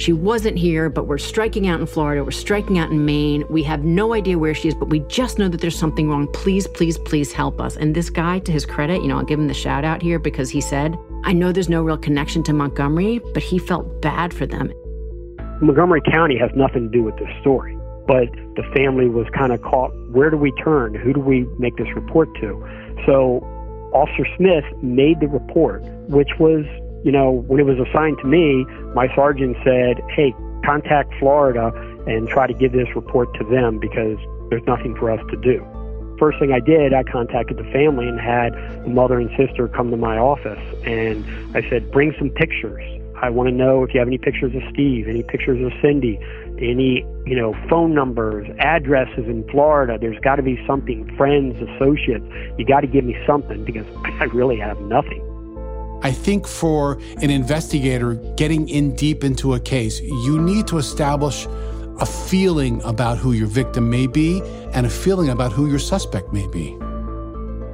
she 0.00 0.14
wasn't 0.14 0.56
here, 0.56 0.88
but 0.88 1.06
we're 1.06 1.18
striking 1.18 1.68
out 1.68 1.78
in 1.78 1.86
Florida. 1.86 2.24
We're 2.24 2.30
striking 2.30 2.78
out 2.78 2.90
in 2.90 3.04
Maine. 3.04 3.44
We 3.50 3.62
have 3.64 3.84
no 3.84 4.14
idea 4.14 4.38
where 4.38 4.54
she 4.54 4.68
is, 4.68 4.74
but 4.74 4.88
we 4.88 5.00
just 5.00 5.38
know 5.38 5.46
that 5.48 5.60
there's 5.60 5.78
something 5.78 6.08
wrong. 6.08 6.26
Please, 6.28 6.66
please, 6.66 6.96
please 6.96 7.32
help 7.32 7.60
us. 7.60 7.76
And 7.76 7.94
this 7.94 8.08
guy, 8.08 8.38
to 8.38 8.50
his 8.50 8.64
credit, 8.64 9.02
you 9.02 9.08
know, 9.08 9.18
I'll 9.18 9.24
give 9.24 9.38
him 9.38 9.46
the 9.46 9.52
shout 9.52 9.84
out 9.84 10.00
here 10.00 10.18
because 10.18 10.48
he 10.48 10.62
said, 10.62 10.96
I 11.24 11.34
know 11.34 11.52
there's 11.52 11.68
no 11.68 11.82
real 11.82 11.98
connection 11.98 12.42
to 12.44 12.54
Montgomery, 12.54 13.20
but 13.34 13.42
he 13.42 13.58
felt 13.58 14.00
bad 14.00 14.32
for 14.32 14.46
them. 14.46 14.72
Montgomery 15.60 16.00
County 16.10 16.38
has 16.38 16.50
nothing 16.56 16.84
to 16.84 16.88
do 16.88 17.02
with 17.02 17.18
this 17.18 17.28
story, 17.42 17.76
but 18.06 18.32
the 18.56 18.64
family 18.74 19.06
was 19.06 19.26
kind 19.36 19.52
of 19.52 19.60
caught. 19.60 19.92
Where 20.12 20.30
do 20.30 20.38
we 20.38 20.50
turn? 20.52 20.94
Who 20.94 21.12
do 21.12 21.20
we 21.20 21.46
make 21.58 21.76
this 21.76 21.88
report 21.94 22.34
to? 22.40 22.66
So 23.04 23.40
Officer 23.92 24.26
Smith 24.38 24.64
made 24.82 25.20
the 25.20 25.28
report, 25.28 25.82
which 26.08 26.30
was 26.38 26.64
you 27.04 27.12
know, 27.12 27.30
when 27.30 27.60
it 27.60 27.66
was 27.66 27.78
assigned 27.78 28.18
to 28.18 28.26
me, 28.26 28.64
my 28.94 29.08
sergeant 29.14 29.56
said, 29.64 30.00
hey, 30.10 30.34
contact 30.64 31.12
Florida 31.18 31.72
and 32.06 32.28
try 32.28 32.46
to 32.46 32.54
give 32.54 32.72
this 32.72 32.88
report 32.94 33.32
to 33.34 33.44
them 33.44 33.78
because 33.78 34.18
there's 34.50 34.64
nothing 34.66 34.94
for 34.96 35.10
us 35.10 35.20
to 35.30 35.36
do. 35.36 35.64
First 36.18 36.38
thing 36.38 36.52
I 36.52 36.60
did, 36.60 36.92
I 36.92 37.02
contacted 37.04 37.56
the 37.56 37.64
family 37.72 38.06
and 38.06 38.20
had 38.20 38.52
the 38.84 38.90
mother 38.90 39.18
and 39.18 39.30
sister 39.38 39.68
come 39.68 39.90
to 39.90 39.96
my 39.96 40.18
office. 40.18 40.60
And 40.84 41.24
I 41.56 41.66
said, 41.70 41.90
bring 41.90 42.14
some 42.18 42.28
pictures. 42.28 42.82
I 43.22 43.30
want 43.30 43.48
to 43.48 43.54
know 43.54 43.82
if 43.84 43.94
you 43.94 44.00
have 44.00 44.08
any 44.08 44.18
pictures 44.18 44.54
of 44.54 44.62
Steve, 44.72 45.08
any 45.08 45.22
pictures 45.22 45.64
of 45.64 45.72
Cindy, 45.80 46.18
any, 46.58 47.06
you 47.24 47.36
know, 47.36 47.54
phone 47.68 47.94
numbers, 47.94 48.48
addresses 48.58 49.26
in 49.26 49.48
Florida. 49.50 49.98
There's 49.98 50.18
got 50.20 50.36
to 50.36 50.42
be 50.42 50.62
something, 50.66 51.14
friends, 51.16 51.56
associates. 51.56 52.24
You 52.58 52.66
got 52.66 52.80
to 52.80 52.86
give 52.86 53.04
me 53.04 53.16
something 53.26 53.64
because 53.64 53.86
I 54.20 54.24
really 54.24 54.58
have 54.58 54.78
nothing. 54.82 55.29
I 56.02 56.12
think 56.12 56.46
for 56.46 56.98
an 57.20 57.30
investigator 57.30 58.14
getting 58.36 58.68
in 58.68 58.94
deep 58.96 59.22
into 59.22 59.54
a 59.54 59.60
case, 59.60 60.00
you 60.00 60.40
need 60.40 60.66
to 60.68 60.78
establish 60.78 61.46
a 62.00 62.06
feeling 62.06 62.82
about 62.84 63.18
who 63.18 63.32
your 63.32 63.46
victim 63.46 63.90
may 63.90 64.06
be 64.06 64.40
and 64.72 64.86
a 64.86 64.90
feeling 64.90 65.28
about 65.28 65.52
who 65.52 65.68
your 65.68 65.78
suspect 65.78 66.32
may 66.32 66.46
be. 66.46 66.74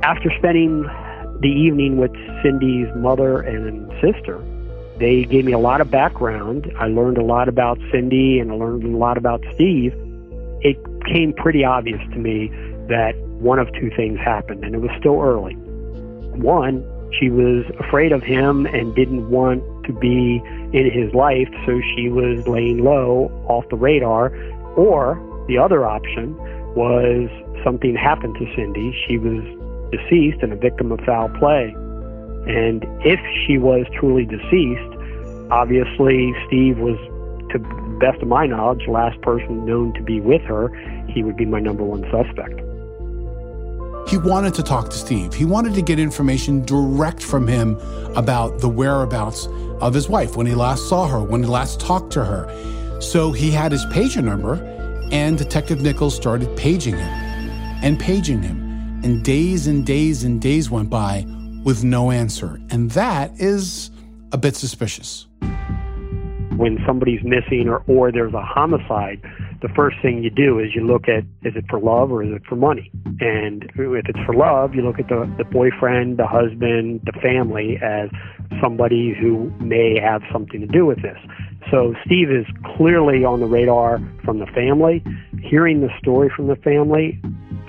After 0.03 0.31
spending 0.39 0.83
the 1.41 1.49
evening 1.49 1.99
with 1.99 2.13
Cindy's 2.43 2.89
mother 2.97 3.41
and 3.41 3.89
sister, 4.01 4.43
they 4.99 5.25
gave 5.25 5.45
me 5.45 5.53
a 5.53 5.59
lot 5.59 5.81
of 5.81 5.91
background. 5.91 6.73
I 6.79 6.87
learned 6.87 7.19
a 7.19 7.25
lot 7.25 7.49
about 7.49 7.79
Cindy 7.93 8.41
and 8.41 8.51
I 8.51 8.55
learned 8.55 8.83
a 8.83 8.97
lot 8.97 9.19
about 9.19 9.45
Steve. 9.55 9.93
It 10.63 10.77
came 11.13 11.33
pretty 11.33 11.65
obvious 11.65 12.01
to 12.13 12.19
me 12.19 12.49
that 12.89 13.15
one 13.39 13.59
of 13.59 13.69
two 13.75 13.91
things 13.97 14.19
happened, 14.19 14.65
and 14.65 14.75
it 14.75 14.79
was 14.79 14.91
still 14.99 15.21
early. 15.21 15.55
One, 16.35 16.83
she 17.19 17.31
was 17.31 17.65
afraid 17.81 18.13
of 18.13 18.23
him 18.23 18.67
and 18.67 18.95
didn't 18.95 19.31
want 19.31 19.63
to 19.87 19.93
be 19.93 20.43
in 20.73 20.91
his 20.91 21.15
life, 21.15 21.49
so 21.65 21.81
she 21.95 22.09
was 22.09 22.47
laying 22.47 22.83
low 22.85 23.31
off 23.49 23.69
the 23.71 23.77
radar. 23.77 24.35
Or 24.77 25.17
the 25.49 25.59
other 25.59 25.87
option 25.87 26.37
was 26.75 27.31
something 27.65 27.95
happened 27.95 28.37
to 28.37 28.47
Cindy. 28.55 28.95
She 29.07 29.19
was 29.19 29.43
deceased 29.93 30.43
and 30.43 30.53
a 30.53 30.57
victim 30.57 30.93
of 30.93 31.01
foul 31.01 31.29
play. 31.39 31.75
And 32.47 32.85
if 33.05 33.21
she 33.47 33.59
was 33.59 33.87
truly 33.99 34.25
deceased, 34.25 35.51
obviously 35.51 36.35
Steve 36.47 36.79
was, 36.79 36.99
to 37.53 37.59
the 37.59 37.99
best 38.01 38.21
of 38.21 38.29
my 38.29 38.47
knowledge, 38.47 38.83
the 38.87 38.93
last 38.93 39.21
person 39.23 39.65
known 39.65 39.95
to 39.95 40.03
be 40.03 40.21
with 40.21 40.43
her. 40.43 40.69
He 41.09 41.23
would 41.23 41.37
be 41.37 41.47
my 41.47 41.61
number 41.61 41.85
one 41.85 42.03
suspect. 42.11 42.61
He 44.07 44.19
wanted 44.19 44.55
to 44.55 44.63
talk 44.63 44.91
to 44.91 44.97
Steve. 44.97 45.35
He 45.35 45.45
wanted 45.45 45.75
to 45.75 45.83
get 45.83 45.99
information 45.99 46.65
direct 46.65 47.23
from 47.23 47.49
him 47.49 47.77
about 48.15 48.61
the 48.61 48.69
whereabouts 48.69 49.49
of 49.81 49.93
his 49.93 50.09
wife, 50.09 50.37
when 50.37 50.47
he 50.47 50.55
last 50.55 50.89
saw 50.89 51.09
her, 51.09 51.21
when 51.21 51.43
he 51.43 51.49
last 51.49 51.81
talked 51.81 52.13
to 52.13 52.25
her. 52.25 53.01
So 53.01 53.33
he 53.33 53.51
had 53.51 53.73
his 53.73 53.85
pager 53.87 54.23
number, 54.23 54.55
and 55.11 55.37
Detective 55.37 55.83
Nichols 55.83 56.15
started 56.15 56.57
paging 56.57 56.95
him 56.95 57.09
and 57.83 57.99
paging 57.99 58.43
him. 58.43 59.01
And 59.03 59.25
days 59.25 59.67
and 59.67 59.85
days 59.85 60.25
and 60.25 60.41
days 60.41 60.71
went 60.71 60.89
by 60.89 61.27
with 61.65 61.83
no 61.83 62.11
answer. 62.13 62.61
And 62.71 62.93
that 62.93 63.33
is 63.41 63.91
a 64.33 64.39
bit 64.39 64.55
suspicious. 64.57 65.27
When 66.57 66.79
somebody's 66.87 67.23
missing 67.23 67.69
or, 67.69 67.83
or 67.87 68.11
there's 68.13 68.35
a 68.35 68.41
homicide, 68.41 69.21
the 69.63 69.69
first 69.75 69.97
thing 70.03 70.23
you 70.23 70.31
do 70.31 70.59
is 70.59 70.75
you 70.75 70.87
look 70.87 71.09
at 71.09 71.25
is 71.43 71.57
it 71.57 71.65
for 71.69 71.81
love 71.81 72.11
or 72.11 72.23
is 72.23 72.31
it 72.33 72.43
for 72.49 72.57
money? 72.57 72.91
And 73.21 73.65
if 73.65 74.09
it's 74.09 74.19
for 74.27 74.35
love, 74.35 74.75
you 74.75 74.83
look 74.83 74.99
at 74.99 75.09
the, 75.09 75.33
the 75.39 75.45
boyfriend, 75.45 76.19
the 76.19 76.27
husband, 76.27 77.01
the 77.05 77.13
family 77.21 77.79
as 77.83 78.11
somebody 78.63 79.15
who 79.19 79.51
may 79.61 79.99
have 79.99 80.23
something 80.33 80.61
to 80.61 80.67
do 80.67 80.87
with 80.87 81.03
this. 81.03 81.19
So 81.71 81.95
Steve 82.05 82.31
is 82.31 82.47
clearly 82.77 83.25
on 83.25 83.41
the 83.41 83.47
radar 83.47 83.99
from 84.25 84.39
the 84.39 84.47
family. 84.47 85.03
Hearing 85.43 85.81
the 85.81 85.91
story 85.99 86.31
from 86.35 86.47
the 86.47 86.57
family, 86.57 87.21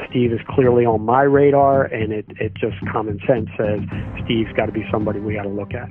Steve 0.09 0.31
is 0.31 0.39
clearly 0.49 0.85
on 0.85 1.01
my 1.01 1.23
radar, 1.23 1.83
and 1.83 2.13
it, 2.13 2.25
it 2.39 2.53
just 2.53 2.75
common 2.91 3.19
sense 3.27 3.49
says 3.57 3.79
Steve's 4.25 4.51
got 4.55 4.67
to 4.67 4.71
be 4.71 4.85
somebody 4.91 5.19
we 5.19 5.33
got 5.33 5.43
to 5.43 5.49
look 5.49 5.73
at. 5.73 5.89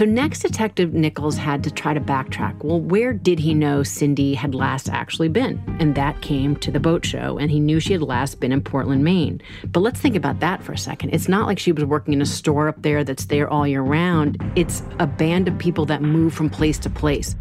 So, 0.00 0.06
next, 0.06 0.38
Detective 0.38 0.94
Nichols 0.94 1.36
had 1.36 1.62
to 1.62 1.70
try 1.70 1.92
to 1.92 2.00
backtrack. 2.00 2.64
Well, 2.64 2.80
where 2.80 3.12
did 3.12 3.38
he 3.38 3.52
know 3.52 3.82
Cindy 3.82 4.32
had 4.32 4.54
last 4.54 4.88
actually 4.88 5.28
been? 5.28 5.62
And 5.78 5.94
that 5.94 6.22
came 6.22 6.56
to 6.56 6.70
the 6.70 6.80
boat 6.80 7.04
show, 7.04 7.36
and 7.36 7.50
he 7.50 7.60
knew 7.60 7.80
she 7.80 7.92
had 7.92 8.00
last 8.00 8.40
been 8.40 8.50
in 8.50 8.62
Portland, 8.62 9.04
Maine. 9.04 9.42
But 9.66 9.80
let's 9.80 10.00
think 10.00 10.16
about 10.16 10.40
that 10.40 10.62
for 10.62 10.72
a 10.72 10.78
second. 10.78 11.10
It's 11.10 11.28
not 11.28 11.46
like 11.46 11.58
she 11.58 11.70
was 11.70 11.84
working 11.84 12.14
in 12.14 12.22
a 12.22 12.24
store 12.24 12.66
up 12.66 12.80
there 12.80 13.04
that's 13.04 13.26
there 13.26 13.46
all 13.50 13.66
year 13.66 13.82
round, 13.82 14.42
it's 14.56 14.82
a 14.98 15.06
band 15.06 15.48
of 15.48 15.58
people 15.58 15.84
that 15.84 16.00
move 16.00 16.32
from 16.32 16.48
place 16.48 16.78
to 16.78 16.88
place. 16.88 17.36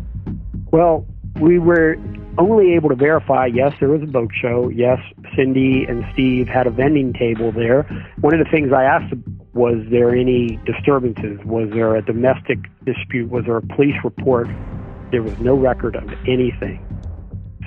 Well, 0.70 1.08
we 1.40 1.60
were 1.60 1.96
only 2.38 2.74
able 2.74 2.90
to 2.90 2.96
verify 2.96 3.46
yes, 3.46 3.74
there 3.80 3.88
was 3.88 4.02
a 4.02 4.06
boat 4.06 4.32
show. 4.34 4.68
Yes, 4.68 5.00
Cindy 5.34 5.86
and 5.86 6.06
Steve 6.12 6.50
had 6.50 6.68
a 6.68 6.72
vending 6.72 7.14
table 7.14 7.54
there. 7.54 7.84
One 8.20 8.34
of 8.34 8.46
the 8.46 8.52
things 8.52 8.74
I 8.74 8.84
asked 8.84 9.14
was 9.54 9.78
there 9.90 10.16
any 10.16 10.60
disturbances? 10.66 11.40
Was 11.46 11.70
there 11.72 11.96
a 11.96 12.02
domestic 12.02 12.60
dispute? 12.86 13.30
Was 13.30 13.46
there 13.46 13.58
a 13.58 13.62
police 13.62 13.96
report? 14.04 14.48
There 15.12 15.24
was 15.24 15.38
no 15.40 15.56
record 15.56 15.96
of 15.96 16.08
anything. 16.28 16.86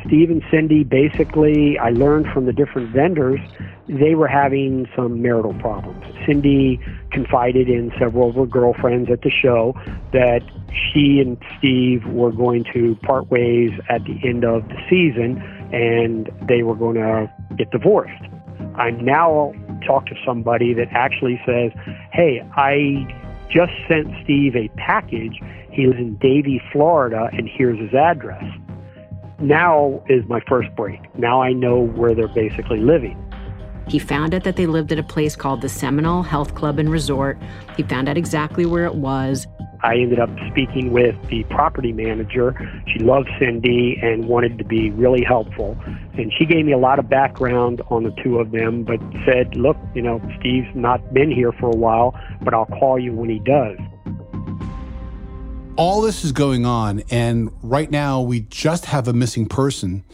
Steve 0.07 0.31
and 0.31 0.43
Cindy 0.51 0.85
basically, 0.85 1.79
I 1.79 1.91
learned 1.91 2.27
from 2.33 2.47
the 2.47 2.53
different 2.53 2.91
vendors, 2.91 3.41
they 3.89 4.15
were 4.15 4.27
having 4.27 4.89
some 4.97 5.23
marital 5.23 5.55
problems. 5.55 6.05
Cindy 6.27 6.81
confided 7.11 7.69
in 7.69 7.93
several 7.99 8.31
of 8.31 8.37
her 8.37 8.47
girlfriends 8.47 9.11
at 9.11 9.23
the 9.23 9.31
show 9.31 9.75
that 10.13 10.41
she 10.73 11.21
and 11.21 11.37
Steve 11.59 12.05
were 12.07 12.33
going 12.33 12.65
to 12.73 12.97
part 13.03 13.31
ways 13.31 13.71
at 13.89 14.05
the 14.05 14.19
end 14.25 14.45
of 14.45 14.67
the 14.69 14.77
season 14.91 15.41
and 15.73 16.31
they 16.49 16.63
were 16.63 16.75
going 16.75 16.97
to 16.97 17.33
get 17.57 17.71
divorced. 17.71 18.23
I'm 18.77 19.05
now 19.05 19.53
talk 19.87 20.07
to 20.07 20.15
somebody 20.25 20.75
that 20.75 20.89
actually 20.93 21.41
says, 21.47 21.73
hey, 22.13 22.43
I 22.57 23.07
just 23.51 23.73
sent 23.89 24.09
Steve 24.25 24.57
a 24.57 24.69
package. 24.77 25.39
He 25.71 25.87
lives 25.87 25.99
in 25.99 26.17
Davie, 26.17 26.61
Florida, 26.73 27.29
and 27.33 27.49
here's 27.49 27.79
his 27.79 27.95
address. 27.95 28.45
Now 29.41 30.03
is 30.09 30.25
my 30.27 30.41
first 30.49 30.75
break. 30.77 31.01
Now 31.19 31.43
I 31.43 31.53
know 31.53 31.81
where 31.81 32.15
they're 32.15 32.29
basically 32.29 32.79
living. 32.79 33.19
He 33.89 33.99
found 33.99 34.35
out 34.35 34.45
that 34.45 34.57
they 34.57 34.67
lived 34.67 34.93
at 34.93 34.99
a 34.99 35.03
place 35.03 35.35
called 35.35 35.61
the 35.61 35.69
Seminole 35.69 36.23
Health 36.23 36.55
Club 36.55 36.79
and 36.79 36.91
Resort. 36.91 37.39
He 37.77 37.83
found 37.83 38.09
out 38.09 38.17
exactly 38.17 38.65
where 38.65 38.85
it 38.85 38.95
was. 38.95 39.47
I 39.83 39.97
ended 39.97 40.21
up 40.21 40.31
speaking 40.51 40.93
with 40.93 41.17
the 41.29 41.43
property 41.45 41.93
manager. 41.93 42.55
She 42.87 43.01
loved 43.01 43.29
Cindy 43.39 43.99
and 44.01 44.27
wanted 44.27 44.59
to 44.59 44.65
be 44.65 44.91
really 44.91 45.25
helpful. 45.25 45.77
And 46.15 46.33
she 46.39 46.47
gave 46.47 46.65
me 46.65 46.73
a 46.73 46.79
lot 46.79 46.99
of 46.99 47.09
background 47.09 47.83
on 47.89 48.05
the 48.05 48.15
two 48.23 48.39
of 48.39 48.53
them, 48.53 48.85
but 48.85 49.01
said, 49.27 49.57
look, 49.57 49.77
you 49.95 50.03
know, 50.03 50.21
Steve's 50.39 50.69
not 50.75 51.13
been 51.13 51.31
here 51.31 51.51
for 51.53 51.67
a 51.67 51.77
while, 51.77 52.15
but 52.43 52.55
I'll 52.55 52.67
call 52.67 52.99
you 52.99 53.13
when 53.13 53.29
he 53.29 53.41
does. 53.41 53.79
All 55.77 56.01
this 56.03 56.25
is 56.25 56.33
going 56.33 56.65
on, 56.67 57.03
and 57.11 57.51
right 57.63 57.91
now 57.91 58.21
we 58.21 58.41
just 58.41 58.85
have 58.85 59.09
a 59.09 59.13
missing 59.13 59.47
person, 59.47 60.05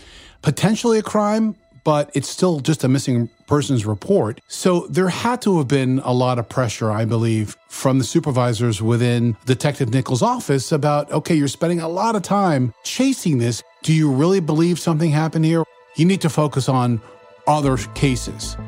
potentially 0.40 0.98
a 0.98 1.02
crime, 1.02 1.57
but 1.88 2.11
it's 2.12 2.29
still 2.29 2.61
just 2.61 2.85
a 2.85 2.88
missing 2.88 3.31
person's 3.46 3.87
report. 3.87 4.42
So 4.46 4.87
there 4.90 5.09
had 5.09 5.40
to 5.40 5.57
have 5.57 5.68
been 5.68 6.03
a 6.05 6.12
lot 6.12 6.38
of 6.38 6.46
pressure, 6.46 6.90
I 6.90 7.07
believe, 7.07 7.57
from 7.70 7.96
the 7.96 8.05
supervisors 8.05 8.83
within 8.83 9.38
Detective 9.46 9.88
Nichols' 9.88 10.20
office 10.20 10.70
about, 10.70 11.11
okay, 11.11 11.35
you're 11.35 11.48
spending 11.48 11.81
a 11.81 11.88
lot 11.88 12.14
of 12.14 12.20
time 12.20 12.74
chasing 12.85 13.38
this. 13.38 13.62
Do 13.83 13.94
you 13.94 14.12
really 14.12 14.40
believe 14.40 14.79
something 14.79 15.11
happened 15.11 15.46
here? 15.46 15.64
You 15.96 16.05
need 16.05 16.20
to 16.20 16.29
focus 16.29 16.68
on 16.68 17.01
other 17.46 17.79
cases. 17.94 18.59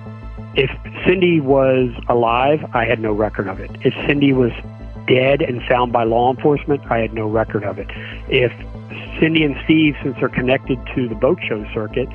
If 0.54 0.70
Cindy 1.06 1.40
was 1.42 1.90
alive, 2.08 2.64
I 2.72 2.86
had 2.86 3.00
no 3.00 3.12
record 3.12 3.48
of 3.48 3.60
it. 3.60 3.70
If 3.84 3.92
Cindy 4.06 4.32
was 4.32 4.52
dead 5.06 5.42
and 5.42 5.62
found 5.64 5.92
by 5.92 6.04
law 6.04 6.32
enforcement, 6.32 6.90
I 6.90 7.00
had 7.00 7.12
no 7.12 7.28
record 7.28 7.64
of 7.64 7.78
it. 7.78 7.88
If 8.30 8.50
Cindy 9.20 9.44
and 9.44 9.56
Steve, 9.64 9.94
since 10.02 10.16
they're 10.18 10.30
connected 10.30 10.78
to 10.94 11.06
the 11.06 11.14
boat 11.14 11.38
show 11.46 11.66
circuit, 11.74 12.08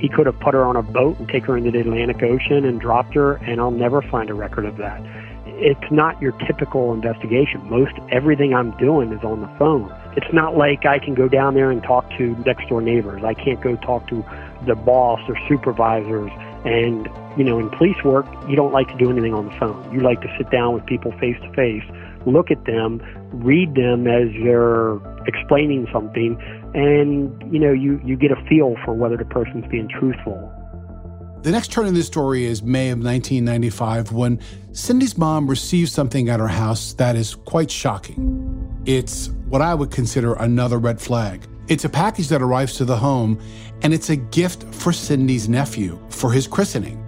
he 0.00 0.08
could 0.08 0.26
have 0.26 0.38
put 0.40 0.54
her 0.54 0.64
on 0.64 0.76
a 0.76 0.82
boat 0.82 1.18
and 1.18 1.28
take 1.28 1.44
her 1.44 1.56
into 1.56 1.70
the 1.70 1.80
Atlantic 1.80 2.22
Ocean 2.22 2.64
and 2.64 2.80
dropped 2.80 3.14
her, 3.14 3.34
and 3.36 3.60
I'll 3.60 3.70
never 3.70 4.00
find 4.00 4.30
a 4.30 4.34
record 4.34 4.64
of 4.64 4.78
that. 4.78 5.00
It's 5.46 5.90
not 5.90 6.20
your 6.22 6.32
typical 6.46 6.94
investigation. 6.94 7.68
Most 7.68 7.92
everything 8.10 8.54
I'm 8.54 8.70
doing 8.78 9.12
is 9.12 9.22
on 9.22 9.42
the 9.42 9.58
phone. 9.58 9.94
It's 10.16 10.32
not 10.32 10.56
like 10.56 10.86
I 10.86 10.98
can 10.98 11.14
go 11.14 11.28
down 11.28 11.54
there 11.54 11.70
and 11.70 11.82
talk 11.82 12.08
to 12.16 12.34
next 12.46 12.68
door 12.70 12.80
neighbors. 12.80 13.22
I 13.22 13.34
can't 13.34 13.60
go 13.60 13.76
talk 13.76 14.08
to 14.08 14.24
the 14.66 14.74
boss 14.74 15.20
or 15.28 15.36
supervisors. 15.48 16.30
And, 16.64 17.08
you 17.36 17.44
know, 17.44 17.58
in 17.58 17.68
police 17.70 18.02
work, 18.02 18.26
you 18.48 18.56
don't 18.56 18.72
like 18.72 18.88
to 18.88 18.96
do 18.96 19.10
anything 19.10 19.34
on 19.34 19.46
the 19.46 19.52
phone. 19.58 19.92
You 19.92 20.00
like 20.00 20.22
to 20.22 20.34
sit 20.38 20.50
down 20.50 20.72
with 20.74 20.86
people 20.86 21.12
face 21.12 21.36
to 21.42 21.52
face, 21.52 21.84
look 22.26 22.50
at 22.50 22.64
them, 22.64 23.02
read 23.32 23.74
them 23.74 24.06
as 24.06 24.28
they're 24.42 24.96
explaining 25.26 25.88
something, 25.92 26.40
and 26.74 27.52
you 27.52 27.58
know 27.58 27.72
you 27.72 28.00
you 28.04 28.16
get 28.16 28.30
a 28.30 28.44
feel 28.48 28.76
for 28.84 28.94
whether 28.94 29.16
the 29.16 29.24
person's 29.24 29.66
being 29.70 29.88
truthful. 29.88 30.52
The 31.42 31.50
next 31.50 31.72
turn 31.72 31.86
in 31.86 31.94
this 31.94 32.06
story 32.06 32.44
is 32.44 32.62
May 32.62 32.90
of 32.90 32.98
1995 32.98 34.12
when 34.12 34.40
Cindy's 34.72 35.16
mom 35.16 35.46
receives 35.46 35.90
something 35.90 36.28
at 36.28 36.38
her 36.38 36.48
house 36.48 36.92
that 36.94 37.16
is 37.16 37.34
quite 37.34 37.70
shocking. 37.70 38.82
It's 38.84 39.30
what 39.48 39.62
I 39.62 39.74
would 39.74 39.90
consider 39.90 40.34
another 40.34 40.78
red 40.78 41.00
flag. 41.00 41.46
It's 41.68 41.86
a 41.86 41.88
package 41.88 42.28
that 42.28 42.42
arrives 42.42 42.76
to 42.76 42.84
the 42.84 42.96
home, 42.96 43.40
and 43.80 43.94
it's 43.94 44.10
a 44.10 44.16
gift 44.16 44.64
for 44.74 44.92
Cindy's 44.92 45.48
nephew 45.48 45.98
for 46.10 46.30
his 46.30 46.46
christening. 46.46 46.98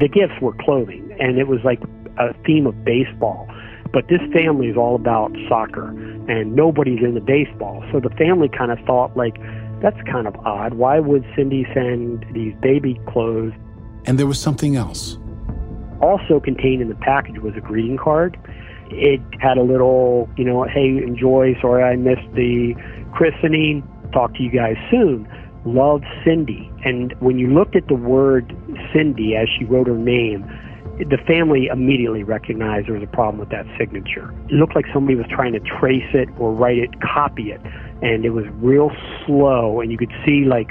The 0.00 0.08
gifts 0.08 0.34
were 0.42 0.52
clothing, 0.54 1.16
and 1.18 1.38
it 1.38 1.48
was 1.48 1.60
like 1.64 1.80
a 2.18 2.34
theme 2.44 2.66
of 2.66 2.84
baseball. 2.84 3.48
But 3.92 4.08
this 4.08 4.20
family 4.32 4.68
is 4.68 4.76
all 4.76 4.94
about 4.94 5.32
soccer, 5.48 5.88
and 6.28 6.56
nobody's 6.56 7.02
into 7.02 7.20
baseball. 7.20 7.84
So 7.92 8.00
the 8.00 8.10
family 8.16 8.48
kind 8.48 8.72
of 8.72 8.78
thought, 8.86 9.16
like, 9.16 9.36
that's 9.82 10.00
kind 10.10 10.26
of 10.26 10.34
odd. 10.46 10.74
Why 10.74 10.98
would 11.00 11.24
Cindy 11.36 11.66
send 11.74 12.24
these 12.32 12.54
baby 12.62 13.00
clothes? 13.08 13.52
And 14.06 14.18
there 14.18 14.26
was 14.26 14.40
something 14.40 14.76
else. 14.76 15.18
Also 16.00 16.40
contained 16.40 16.80
in 16.80 16.88
the 16.88 16.94
package 16.94 17.38
was 17.38 17.54
a 17.56 17.60
greeting 17.60 17.96
card. 17.98 18.38
It 18.90 19.20
had 19.40 19.58
a 19.58 19.62
little, 19.62 20.28
you 20.36 20.44
know, 20.44 20.64
hey, 20.64 20.98
enjoy. 20.98 21.54
Sorry 21.60 21.82
I 21.82 21.96
missed 21.96 22.32
the 22.34 22.74
christening. 23.14 23.82
Talk 24.12 24.34
to 24.34 24.42
you 24.42 24.50
guys 24.50 24.76
soon. 24.90 25.28
Love 25.64 26.02
Cindy. 26.24 26.70
And 26.84 27.14
when 27.20 27.38
you 27.38 27.52
looked 27.52 27.76
at 27.76 27.88
the 27.88 27.94
word 27.94 28.56
Cindy 28.92 29.36
as 29.36 29.48
she 29.56 29.64
wrote 29.64 29.86
her 29.86 29.96
name, 29.96 30.44
the 31.08 31.18
family 31.26 31.66
immediately 31.66 32.22
recognized 32.22 32.88
there 32.88 32.94
was 32.94 33.02
a 33.02 33.06
problem 33.06 33.38
with 33.38 33.50
that 33.50 33.66
signature. 33.78 34.32
It 34.48 34.54
looked 34.54 34.74
like 34.74 34.86
somebody 34.92 35.16
was 35.16 35.26
trying 35.28 35.52
to 35.52 35.60
trace 35.60 36.08
it 36.14 36.28
or 36.38 36.52
write 36.52 36.78
it, 36.78 36.90
copy 37.00 37.50
it, 37.50 37.60
and 38.02 38.24
it 38.24 38.30
was 38.30 38.44
real 38.54 38.90
slow, 39.26 39.80
and 39.80 39.90
you 39.90 39.98
could 39.98 40.12
see 40.24 40.44
like 40.44 40.70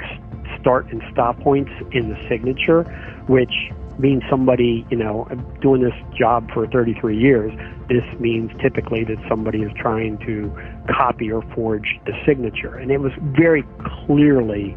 start 0.60 0.86
and 0.92 1.02
stop 1.10 1.38
points 1.40 1.70
in 1.92 2.08
the 2.08 2.28
signature, 2.28 2.84
which 3.26 3.52
means 3.98 4.22
somebody, 4.30 4.86
you 4.90 4.96
know, 4.96 5.28
doing 5.60 5.82
this 5.82 5.94
job 6.18 6.50
for 6.52 6.66
33 6.66 7.16
years, 7.16 7.52
this 7.88 8.04
means 8.18 8.50
typically 8.60 9.04
that 9.04 9.18
somebody 9.28 9.62
is 9.62 9.70
trying 9.76 10.18
to 10.18 10.50
copy 10.88 11.30
or 11.30 11.42
forge 11.54 12.00
the 12.06 12.12
signature. 12.24 12.76
And 12.76 12.90
it 12.90 13.00
was 13.00 13.12
very 13.20 13.64
clearly 14.06 14.76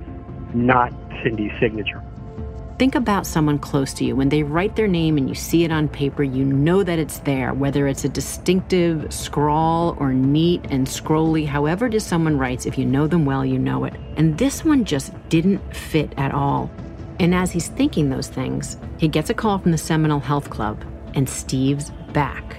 not 0.53 0.93
Cindy's 1.23 1.51
signature. 1.59 2.03
Think 2.77 2.95
about 2.95 3.25
someone 3.25 3.57
close 3.57 3.93
to 3.93 4.03
you. 4.03 4.17
When 4.17 4.27
they 4.27 4.43
write 4.43 4.75
their 4.75 4.87
name 4.87 5.17
and 5.17 5.29
you 5.29 5.35
see 5.35 5.63
it 5.63 5.71
on 5.71 5.87
paper, 5.87 6.23
you 6.23 6.43
know 6.43 6.83
that 6.83 6.99
it's 6.99 7.19
there, 7.19 7.53
whether 7.53 7.87
it's 7.87 8.03
a 8.03 8.09
distinctive 8.09 9.13
scrawl 9.13 9.95
or 9.97 10.11
neat 10.13 10.65
and 10.69 10.85
scrolly, 10.85 11.47
however 11.47 11.85
it 11.85 11.93
is 11.93 12.05
someone 12.05 12.37
writes, 12.37 12.65
if 12.65 12.77
you 12.77 12.83
know 12.83 13.07
them 13.07 13.23
well, 13.23 13.45
you 13.45 13.57
know 13.57 13.85
it. 13.85 13.93
And 14.17 14.37
this 14.37 14.65
one 14.65 14.83
just 14.83 15.13
didn't 15.29 15.59
fit 15.73 16.13
at 16.17 16.33
all. 16.33 16.69
And 17.17 17.33
as 17.33 17.49
he's 17.49 17.69
thinking 17.69 18.09
those 18.09 18.27
things, 18.27 18.75
he 18.97 19.07
gets 19.07 19.29
a 19.29 19.33
call 19.33 19.57
from 19.57 19.71
the 19.71 19.77
Seminole 19.77 20.19
Health 20.19 20.49
Club, 20.49 20.83
and 21.13 21.29
Steve's 21.29 21.91
back. 22.11 22.57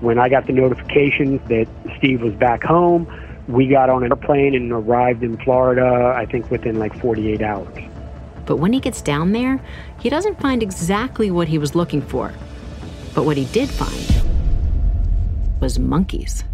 When 0.00 0.18
I 0.18 0.30
got 0.30 0.46
the 0.46 0.54
notification 0.54 1.36
that 1.48 1.68
Steve 1.98 2.22
was 2.22 2.32
back 2.32 2.62
home, 2.62 3.06
we 3.48 3.66
got 3.68 3.90
on 3.90 4.02
an 4.02 4.12
airplane 4.12 4.54
and 4.54 4.72
arrived 4.72 5.22
in 5.22 5.36
Florida, 5.44 6.14
I 6.16 6.24
think 6.24 6.50
within 6.50 6.78
like 6.78 6.98
48 6.98 7.42
hours. 7.42 7.87
But 8.48 8.56
when 8.56 8.72
he 8.72 8.80
gets 8.80 9.02
down 9.02 9.32
there, 9.32 9.62
he 10.00 10.08
doesn't 10.08 10.40
find 10.40 10.62
exactly 10.62 11.30
what 11.30 11.48
he 11.48 11.58
was 11.58 11.74
looking 11.74 12.00
for. 12.00 12.32
But 13.14 13.24
what 13.24 13.36
he 13.36 13.44
did 13.44 13.68
find 13.68 14.22
was 15.60 15.78
monkeys. 15.78 16.44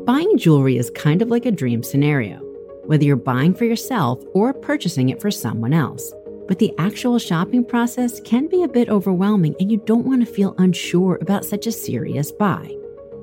Buying 0.00 0.36
jewelry 0.38 0.76
is 0.76 0.90
kind 0.90 1.22
of 1.22 1.28
like 1.28 1.46
a 1.46 1.52
dream 1.52 1.84
scenario, 1.84 2.38
whether 2.86 3.04
you're 3.04 3.14
buying 3.14 3.54
for 3.54 3.64
yourself 3.64 4.20
or 4.34 4.52
purchasing 4.52 5.10
it 5.10 5.20
for 5.20 5.30
someone 5.30 5.72
else. 5.72 6.12
But 6.48 6.58
the 6.58 6.74
actual 6.78 7.20
shopping 7.20 7.64
process 7.64 8.18
can 8.18 8.48
be 8.48 8.64
a 8.64 8.68
bit 8.68 8.88
overwhelming, 8.88 9.54
and 9.60 9.70
you 9.70 9.78
don't 9.86 10.04
want 10.04 10.26
to 10.26 10.34
feel 10.34 10.56
unsure 10.58 11.18
about 11.20 11.44
such 11.44 11.68
a 11.68 11.72
serious 11.72 12.32
buy. 12.32 12.76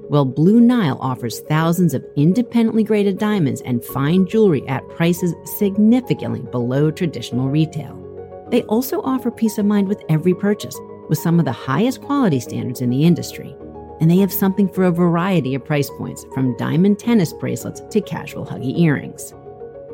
Well, 0.10 0.26
Blue 0.26 0.60
Nile 0.60 0.98
offers 1.00 1.42
thousands 1.42 1.94
of 1.94 2.04
independently 2.16 2.84
graded 2.84 3.20
diamonds 3.20 3.62
and 3.62 3.86
fine 3.86 4.26
jewelry 4.26 4.68
at 4.68 4.88
prices 4.90 5.36
significantly 5.46 6.42
below 6.42 6.90
traditional 6.90 7.48
retail. 7.48 7.96
They 8.50 8.64
also 8.64 9.04
offer 9.04 9.30
peace 9.30 9.60
of 9.60 9.68
mind 9.68 9.88
with 9.88 10.02
every 10.10 10.34
purchase, 10.34 10.76
with 11.10 11.20
some 11.20 11.38
of 11.38 11.46
the 11.46 11.52
highest 11.52 12.02
quality 12.02 12.40
standards 12.40 12.82
in 12.82 12.90
the 12.90 13.04
industry. 13.04 13.56
And 14.02 14.10
they 14.10 14.18
have 14.18 14.34
something 14.34 14.68
for 14.68 14.86
a 14.86 14.92
variety 14.92 15.54
of 15.54 15.64
price 15.64 15.92
points, 15.92 16.26
from 16.34 16.58
diamond 16.58 16.98
tennis 16.98 17.32
bracelets 17.32 17.82
to 17.92 18.02
casual 18.02 18.48
huggy 18.48 18.80
earrings. 18.80 19.36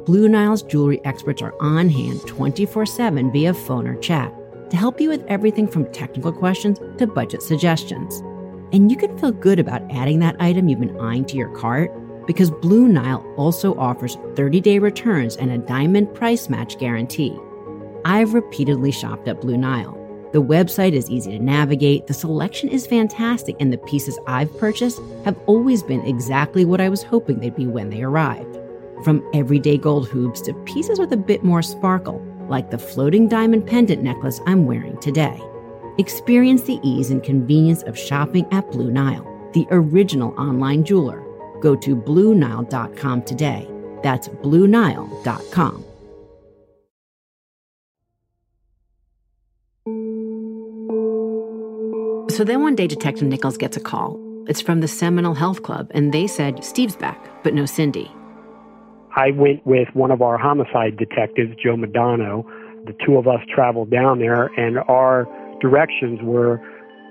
Blue 0.05 0.29
Nile's 0.29 0.63
jewelry 0.63 1.03
experts 1.03 1.41
are 1.41 1.55
on 1.59 1.89
hand 1.89 2.25
24 2.25 2.85
7 2.85 3.33
via 3.33 3.53
phone 3.53 3.85
or 3.85 3.99
chat 3.99 4.33
to 4.69 4.77
help 4.77 5.01
you 5.01 5.09
with 5.09 5.25
everything 5.27 5.67
from 5.67 5.91
technical 5.91 6.31
questions 6.31 6.79
to 6.99 7.05
budget 7.05 7.41
suggestions. 7.41 8.23
And 8.75 8.91
you 8.91 8.97
can 8.97 9.17
feel 9.17 9.31
good 9.31 9.57
about 9.57 9.89
adding 9.89 10.19
that 10.19 10.35
item 10.37 10.67
you've 10.67 10.81
been 10.81 10.99
eyeing 10.99 11.23
to 11.27 11.37
your 11.37 11.47
cart 11.55 11.89
because 12.27 12.51
Blue 12.51 12.89
Nile 12.89 13.25
also 13.37 13.73
offers 13.75 14.17
30 14.35 14.59
day 14.59 14.79
returns 14.79 15.37
and 15.37 15.49
a 15.49 15.57
diamond 15.57 16.13
price 16.13 16.49
match 16.49 16.77
guarantee. 16.77 17.39
I've 18.03 18.33
repeatedly 18.33 18.91
shopped 18.91 19.29
at 19.29 19.39
Blue 19.39 19.55
Nile. 19.55 19.93
The 20.33 20.43
website 20.43 20.91
is 20.91 21.09
easy 21.09 21.31
to 21.31 21.39
navigate, 21.41 22.07
the 22.07 22.13
selection 22.13 22.67
is 22.67 22.85
fantastic, 22.85 23.55
and 23.61 23.71
the 23.71 23.77
pieces 23.77 24.19
I've 24.27 24.55
purchased 24.57 24.99
have 25.23 25.39
always 25.45 25.81
been 25.81 26.05
exactly 26.05 26.65
what 26.65 26.81
I 26.81 26.89
was 26.89 27.01
hoping 27.01 27.39
they'd 27.39 27.55
be 27.55 27.67
when 27.67 27.89
they 27.89 28.03
arrived. 28.03 28.59
From 29.05 29.25
everyday 29.33 29.77
gold 29.77 30.09
hoops 30.09 30.41
to 30.41 30.53
pieces 30.65 30.99
with 30.99 31.13
a 31.13 31.17
bit 31.17 31.45
more 31.45 31.61
sparkle, 31.61 32.21
like 32.49 32.71
the 32.71 32.77
floating 32.77 33.29
diamond 33.29 33.67
pendant 33.67 34.03
necklace 34.03 34.41
I'm 34.45 34.65
wearing 34.65 34.97
today. 34.99 35.41
Experience 35.97 36.63
the 36.63 36.79
ease 36.83 37.09
and 37.09 37.23
convenience 37.23 37.83
of 37.83 37.97
shopping 37.97 38.45
at 38.51 38.69
Blue 38.71 38.91
Nile, 38.91 39.25
the 39.53 39.65
original 39.71 40.33
online 40.39 40.83
jeweler. 40.83 41.23
Go 41.61 41.75
to 41.75 41.95
BlueNile.com 41.95 43.23
today. 43.23 43.69
That's 44.03 44.27
BlueNile.com. 44.27 45.85
So 52.29 52.43
then 52.43 52.61
one 52.61 52.75
day, 52.75 52.85
Detective 52.85 53.27
Nichols 53.27 53.57
gets 53.57 53.77
a 53.77 53.79
call. 53.79 54.19
It's 54.47 54.59
from 54.59 54.81
the 54.81 54.89
Seminole 54.89 55.35
Health 55.35 55.63
Club, 55.63 55.89
and 55.93 56.13
they 56.13 56.27
said 56.27 56.63
Steve's 56.65 56.97
back, 56.97 57.43
but 57.43 57.53
no 57.53 57.65
Cindy. 57.65 58.11
I 59.15 59.31
went 59.31 59.65
with 59.65 59.87
one 59.93 60.11
of 60.11 60.21
our 60.21 60.37
homicide 60.37 60.97
detectives, 60.97 61.55
Joe 61.63 61.77
Madano. 61.77 62.43
The 62.85 62.93
two 63.05 63.17
of 63.17 63.27
us 63.27 63.39
traveled 63.53 63.89
down 63.89 64.19
there, 64.19 64.47
and 64.57 64.79
our 64.79 65.25
directions 65.61 66.19
were 66.21 66.61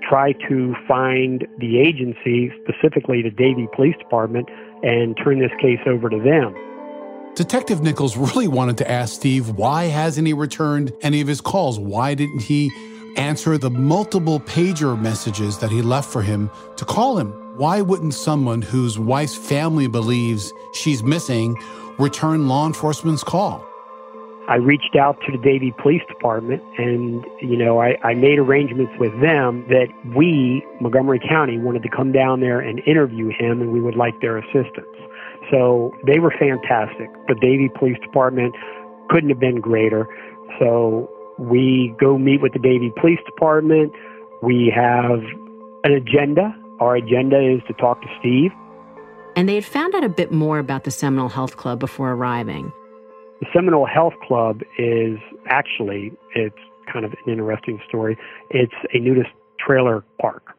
try 0.07 0.33
to 0.47 0.75
find 0.87 1.47
the 1.57 1.79
agency, 1.79 2.51
specifically 2.63 3.21
the 3.21 3.31
Davie 3.31 3.67
Police 3.75 3.95
Department, 3.97 4.49
and 4.83 5.17
turn 5.23 5.39
this 5.39 5.51
case 5.61 5.79
over 5.87 6.09
to 6.09 6.19
them. 6.19 6.53
Detective 7.35 7.81
Nichols 7.81 8.15
really 8.15 8.47
wanted 8.47 8.77
to 8.77 8.89
ask 8.89 9.13
Steve 9.13 9.49
why 9.49 9.85
hasn't 9.85 10.25
he 10.25 10.33
returned 10.33 10.93
any 11.01 11.21
of 11.21 11.27
his 11.27 11.41
calls? 11.41 11.79
Why 11.79 12.13
didn't 12.13 12.43
he 12.43 12.71
answer 13.17 13.57
the 13.57 13.69
multiple 13.69 14.39
pager 14.39 14.99
messages 14.99 15.57
that 15.59 15.71
he 15.71 15.81
left 15.81 16.09
for 16.09 16.21
him 16.21 16.49
to 16.77 16.85
call 16.85 17.17
him? 17.17 17.31
Why 17.57 17.81
wouldn't 17.81 18.13
someone 18.13 18.61
whose 18.61 18.99
wife's 18.99 19.35
family 19.35 19.87
believes 19.87 20.51
she's 20.73 21.03
missing 21.03 21.57
return 21.97 22.47
law 22.47 22.67
enforcement's 22.67 23.23
call? 23.23 23.65
I 24.47 24.55
reached 24.57 24.95
out 24.95 25.17
to 25.25 25.31
the 25.31 25.39
Davie 25.39 25.73
Police 25.81 26.03
Department 26.07 26.61
and, 26.77 27.25
you 27.41 27.57
know, 27.57 27.81
I, 27.81 27.97
I 28.03 28.13
made 28.13 28.37
arrangements 28.37 28.93
with 28.99 29.11
them 29.19 29.65
that 29.69 29.87
we, 30.15 30.63
Montgomery 30.79 31.19
County, 31.19 31.57
wanted 31.57 31.81
to 31.83 31.89
come 31.89 32.11
down 32.11 32.41
there 32.41 32.59
and 32.59 32.79
interview 32.85 33.29
him 33.29 33.61
and 33.61 33.71
we 33.71 33.81
would 33.81 33.95
like 33.95 34.21
their 34.21 34.37
assistance. 34.37 34.85
So 35.51 35.91
they 36.05 36.19
were 36.19 36.33
fantastic. 36.37 37.09
The 37.27 37.35
Davie 37.41 37.71
Police 37.77 37.97
Department 38.01 38.55
couldn't 39.09 39.29
have 39.29 39.39
been 39.39 39.61
greater. 39.61 40.07
So 40.59 41.09
we 41.39 41.95
go 41.99 42.17
meet 42.17 42.41
with 42.41 42.53
the 42.53 42.59
Davie 42.59 42.93
Police 43.01 43.19
Department. 43.25 43.91
We 44.43 44.71
have 44.75 45.21
an 45.83 45.91
agenda. 45.91 46.55
Our 46.79 46.97
agenda 46.97 47.39
is 47.39 47.61
to 47.67 47.73
talk 47.73 48.01
to 48.01 48.07
Steve. 48.19 48.51
And 49.35 49.49
they 49.49 49.55
had 49.55 49.65
found 49.65 49.95
out 49.95 50.03
a 50.03 50.09
bit 50.09 50.31
more 50.31 50.59
about 50.59 50.83
the 50.83 50.91
Seminole 50.91 51.29
Health 51.29 51.57
Club 51.57 51.79
before 51.79 52.11
arriving. 52.11 52.71
The 53.41 53.47
Seminole 53.53 53.85
Health 53.85 54.13
Club 54.25 54.61
is 54.77 55.19
actually, 55.47 56.13
it's 56.35 56.55
kind 56.91 57.05
of 57.05 57.11
an 57.11 57.19
interesting 57.27 57.81
story. 57.87 58.17
It's 58.49 58.73
a 58.93 58.99
nudist 58.99 59.31
trailer 59.59 60.05
park. 60.21 60.55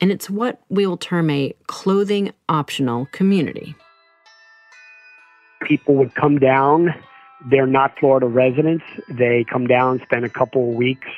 And 0.00 0.10
it's 0.10 0.28
what 0.28 0.60
we 0.68 0.86
will 0.86 0.96
term 0.96 1.30
a 1.30 1.54
clothing 1.66 2.32
optional 2.48 3.06
community. 3.12 3.76
People 5.62 5.94
would 5.96 6.14
come 6.14 6.38
down. 6.38 6.94
They're 7.50 7.66
not 7.66 7.98
Florida 7.98 8.26
residents. 8.26 8.84
They 9.08 9.44
come 9.44 9.66
down, 9.66 10.00
spend 10.02 10.24
a 10.24 10.28
couple 10.28 10.70
of 10.70 10.74
weeks 10.74 11.08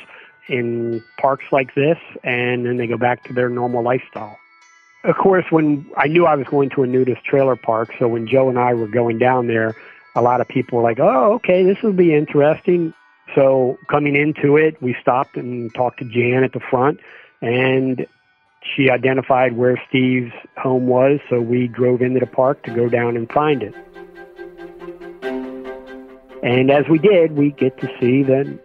in 0.48 1.02
parks 1.18 1.44
like 1.52 1.74
this, 1.74 1.98
and 2.24 2.66
then 2.66 2.76
they 2.76 2.86
go 2.86 2.98
back 2.98 3.24
to 3.24 3.32
their 3.32 3.48
normal 3.48 3.82
lifestyle. 3.82 4.36
Of 5.04 5.16
course, 5.16 5.46
when 5.50 5.86
I 5.96 6.08
knew 6.08 6.26
I 6.26 6.36
was 6.36 6.46
going 6.46 6.70
to 6.70 6.82
a 6.82 6.86
nudist 6.86 7.24
trailer 7.24 7.56
park, 7.56 7.92
so 7.98 8.06
when 8.08 8.26
Joe 8.26 8.48
and 8.48 8.58
I 8.58 8.74
were 8.74 8.86
going 8.86 9.18
down 9.18 9.46
there, 9.46 9.74
a 10.14 10.22
lot 10.22 10.40
of 10.40 10.48
people 10.48 10.78
were 10.78 10.84
like, 10.84 10.98
oh, 11.00 11.34
okay, 11.34 11.62
this 11.62 11.82
will 11.82 11.92
be 11.92 12.14
interesting. 12.14 12.92
So 13.34 13.78
coming 13.88 14.14
into 14.14 14.56
it, 14.56 14.80
we 14.82 14.94
stopped 15.00 15.36
and 15.36 15.74
talked 15.74 16.00
to 16.00 16.04
Jan 16.04 16.44
at 16.44 16.52
the 16.52 16.60
front, 16.60 17.00
and 17.40 18.06
she 18.76 18.90
identified 18.90 19.56
where 19.56 19.80
Steve's 19.88 20.32
home 20.56 20.86
was, 20.86 21.20
so 21.28 21.40
we 21.40 21.66
drove 21.66 22.02
into 22.02 22.20
the 22.20 22.26
park 22.26 22.62
to 22.64 22.74
go 22.74 22.88
down 22.88 23.16
and 23.16 23.30
find 23.32 23.62
it. 23.62 23.74
And 26.42 26.70
as 26.70 26.88
we 26.88 26.98
did, 26.98 27.32
we 27.32 27.52
get 27.52 27.78
to 27.78 27.86
see 28.00 28.22
the, 28.22 28.58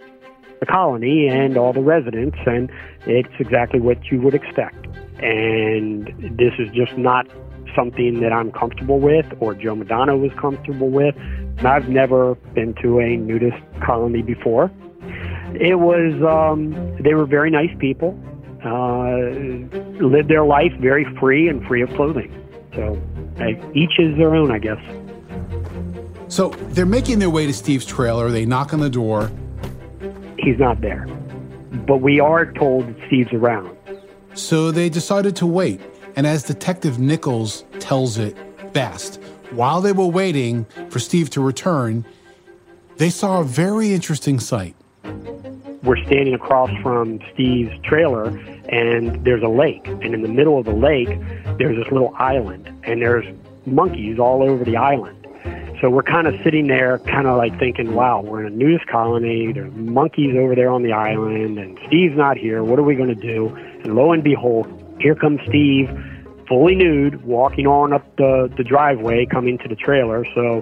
the 0.59 0.65
colony 0.65 1.27
and 1.27 1.57
all 1.57 1.73
the 1.73 1.81
residents, 1.81 2.37
and 2.45 2.69
it's 3.05 3.33
exactly 3.39 3.79
what 3.79 4.11
you 4.11 4.19
would 4.21 4.33
expect. 4.33 4.87
And 5.23 6.07
this 6.37 6.53
is 6.59 6.69
just 6.73 6.97
not 6.97 7.27
something 7.77 8.19
that 8.21 8.33
I'm 8.33 8.51
comfortable 8.51 8.99
with 8.99 9.25
or 9.39 9.53
Joe 9.53 9.75
Madonna 9.75 10.17
was 10.17 10.31
comfortable 10.33 10.89
with. 10.89 11.15
I've 11.59 11.87
never 11.87 12.35
been 12.53 12.73
to 12.81 12.99
a 12.99 13.15
nudist 13.15 13.57
colony 13.85 14.21
before. 14.21 14.71
It 15.53 15.79
was, 15.79 16.21
um, 16.23 16.73
they 17.01 17.13
were 17.13 17.25
very 17.25 17.49
nice 17.49 17.73
people, 17.79 18.19
uh, 18.65 19.17
lived 20.03 20.29
their 20.29 20.43
life 20.43 20.73
very 20.79 21.05
free 21.19 21.47
and 21.47 21.65
free 21.67 21.81
of 21.81 21.89
clothing. 21.93 22.33
So 22.75 22.99
each 23.73 23.97
is 23.99 24.17
their 24.17 24.35
own, 24.35 24.51
I 24.51 24.59
guess. 24.59 24.79
So 26.27 26.49
they're 26.73 26.85
making 26.85 27.19
their 27.19 27.29
way 27.29 27.45
to 27.45 27.53
Steve's 27.53 27.85
trailer. 27.85 28.29
They 28.29 28.45
knock 28.45 28.73
on 28.73 28.79
the 28.79 28.89
door. 28.89 29.31
He's 30.37 30.59
not 30.59 30.81
there. 30.81 31.07
But 31.87 31.97
we 31.97 32.19
are 32.19 32.51
told 32.53 32.87
that 32.87 33.07
Steve's 33.07 33.31
around. 33.33 33.75
So 34.33 34.71
they 34.71 34.89
decided 34.89 35.35
to 35.37 35.47
wait. 35.47 35.79
And 36.17 36.25
as 36.25 36.41
Detective 36.41 36.97
Nichols 36.97 37.63
tells 37.77 38.17
it 38.17 38.35
best, 38.73 39.21
while 39.51 39.81
they 39.81 39.91
were 39.91 40.07
waiting 40.07 40.65
for 40.89 40.97
Steve 40.97 41.29
to 41.29 41.41
return, 41.41 42.05
they 42.97 43.11
saw 43.11 43.41
a 43.41 43.43
very 43.43 43.93
interesting 43.93 44.39
sight. 44.39 44.75
We're 45.83 46.03
standing 46.07 46.33
across 46.33 46.71
from 46.81 47.19
Steve's 47.31 47.79
trailer, 47.83 48.29
and 48.67 49.23
there's 49.23 49.43
a 49.43 49.47
lake. 49.47 49.87
And 49.87 50.15
in 50.15 50.23
the 50.23 50.27
middle 50.27 50.57
of 50.57 50.65
the 50.65 50.73
lake, 50.73 51.19
there's 51.59 51.77
this 51.77 51.91
little 51.91 52.15
island, 52.17 52.67
and 52.83 52.99
there's 52.99 53.25
monkeys 53.67 54.17
all 54.17 54.41
over 54.41 54.63
the 54.63 54.75
island. 54.75 55.13
So 55.81 55.91
we're 55.91 56.01
kind 56.01 56.25
of 56.25 56.33
sitting 56.43 56.65
there, 56.65 56.97
kind 56.97 57.27
of 57.27 57.37
like 57.37 57.59
thinking, 57.59 57.93
wow, 57.93 58.21
we're 58.21 58.43
in 58.43 58.53
a 58.53 58.55
nudist 58.55 58.87
colony. 58.87 59.53
There's 59.53 59.71
monkeys 59.73 60.35
over 60.35 60.55
there 60.55 60.71
on 60.71 60.81
the 60.81 60.93
island, 60.93 61.59
and 61.59 61.77
Steve's 61.85 62.17
not 62.17 62.37
here. 62.37 62.63
What 62.63 62.79
are 62.79 62.83
we 62.83 62.95
going 62.95 63.09
to 63.09 63.15
do? 63.15 63.49
And 63.83 63.95
lo 63.95 64.13
and 64.13 64.23
behold, 64.23 64.85
here 64.99 65.15
comes 65.15 65.39
Steve, 65.47 65.89
fully 66.47 66.75
nude, 66.75 67.23
walking 67.23 67.67
on 67.67 67.93
up 67.93 68.15
the, 68.17 68.51
the 68.57 68.63
driveway, 68.63 69.25
coming 69.25 69.57
to 69.59 69.67
the 69.67 69.75
trailer. 69.75 70.25
So 70.33 70.61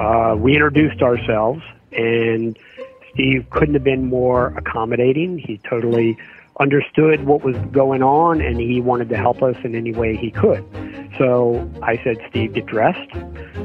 uh, 0.00 0.36
we 0.36 0.54
introduced 0.54 1.02
ourselves, 1.02 1.62
and 1.92 2.58
Steve 3.12 3.46
couldn't 3.50 3.74
have 3.74 3.84
been 3.84 4.06
more 4.06 4.48
accommodating. 4.56 5.38
He 5.38 5.60
totally 5.68 6.18
understood 6.58 7.24
what 7.24 7.44
was 7.44 7.56
going 7.70 8.02
on, 8.02 8.40
and 8.40 8.58
he 8.58 8.80
wanted 8.80 9.08
to 9.10 9.16
help 9.16 9.42
us 9.42 9.56
in 9.62 9.74
any 9.74 9.92
way 9.92 10.16
he 10.16 10.30
could. 10.30 10.64
So 11.18 11.70
I 11.82 12.00
said, 12.02 12.16
Steve, 12.30 12.54
get 12.54 12.66
dressed. 12.66 13.14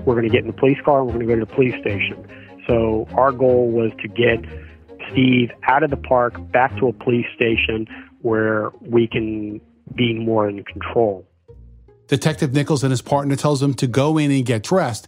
We're 0.05 0.15
going 0.15 0.23
to 0.23 0.29
get 0.29 0.41
in 0.41 0.47
the 0.47 0.53
police 0.53 0.79
car, 0.83 0.99
and 0.99 1.07
we're 1.07 1.13
going 1.13 1.27
to 1.27 1.35
go 1.35 1.39
to 1.39 1.45
the 1.45 1.53
police 1.53 1.79
station. 1.81 2.27
So 2.67 3.07
our 3.13 3.31
goal 3.31 3.71
was 3.71 3.91
to 4.01 4.07
get 4.07 4.39
Steve 5.11 5.51
out 5.63 5.83
of 5.83 5.89
the 5.89 5.97
park, 5.97 6.33
back 6.51 6.77
to 6.77 6.87
a 6.87 6.93
police 6.93 7.25
station 7.35 7.87
where 8.21 8.69
we 8.81 9.07
can 9.07 9.59
be 9.95 10.13
more 10.13 10.47
in 10.47 10.63
control. 10.63 11.27
Detective 12.07 12.53
Nichols 12.53 12.83
and 12.83 12.91
his 12.91 13.01
partner 13.01 13.35
tells 13.35 13.61
him 13.63 13.73
to 13.75 13.87
go 13.87 14.17
in 14.17 14.31
and 14.31 14.45
get 14.45 14.63
dressed. 14.63 15.07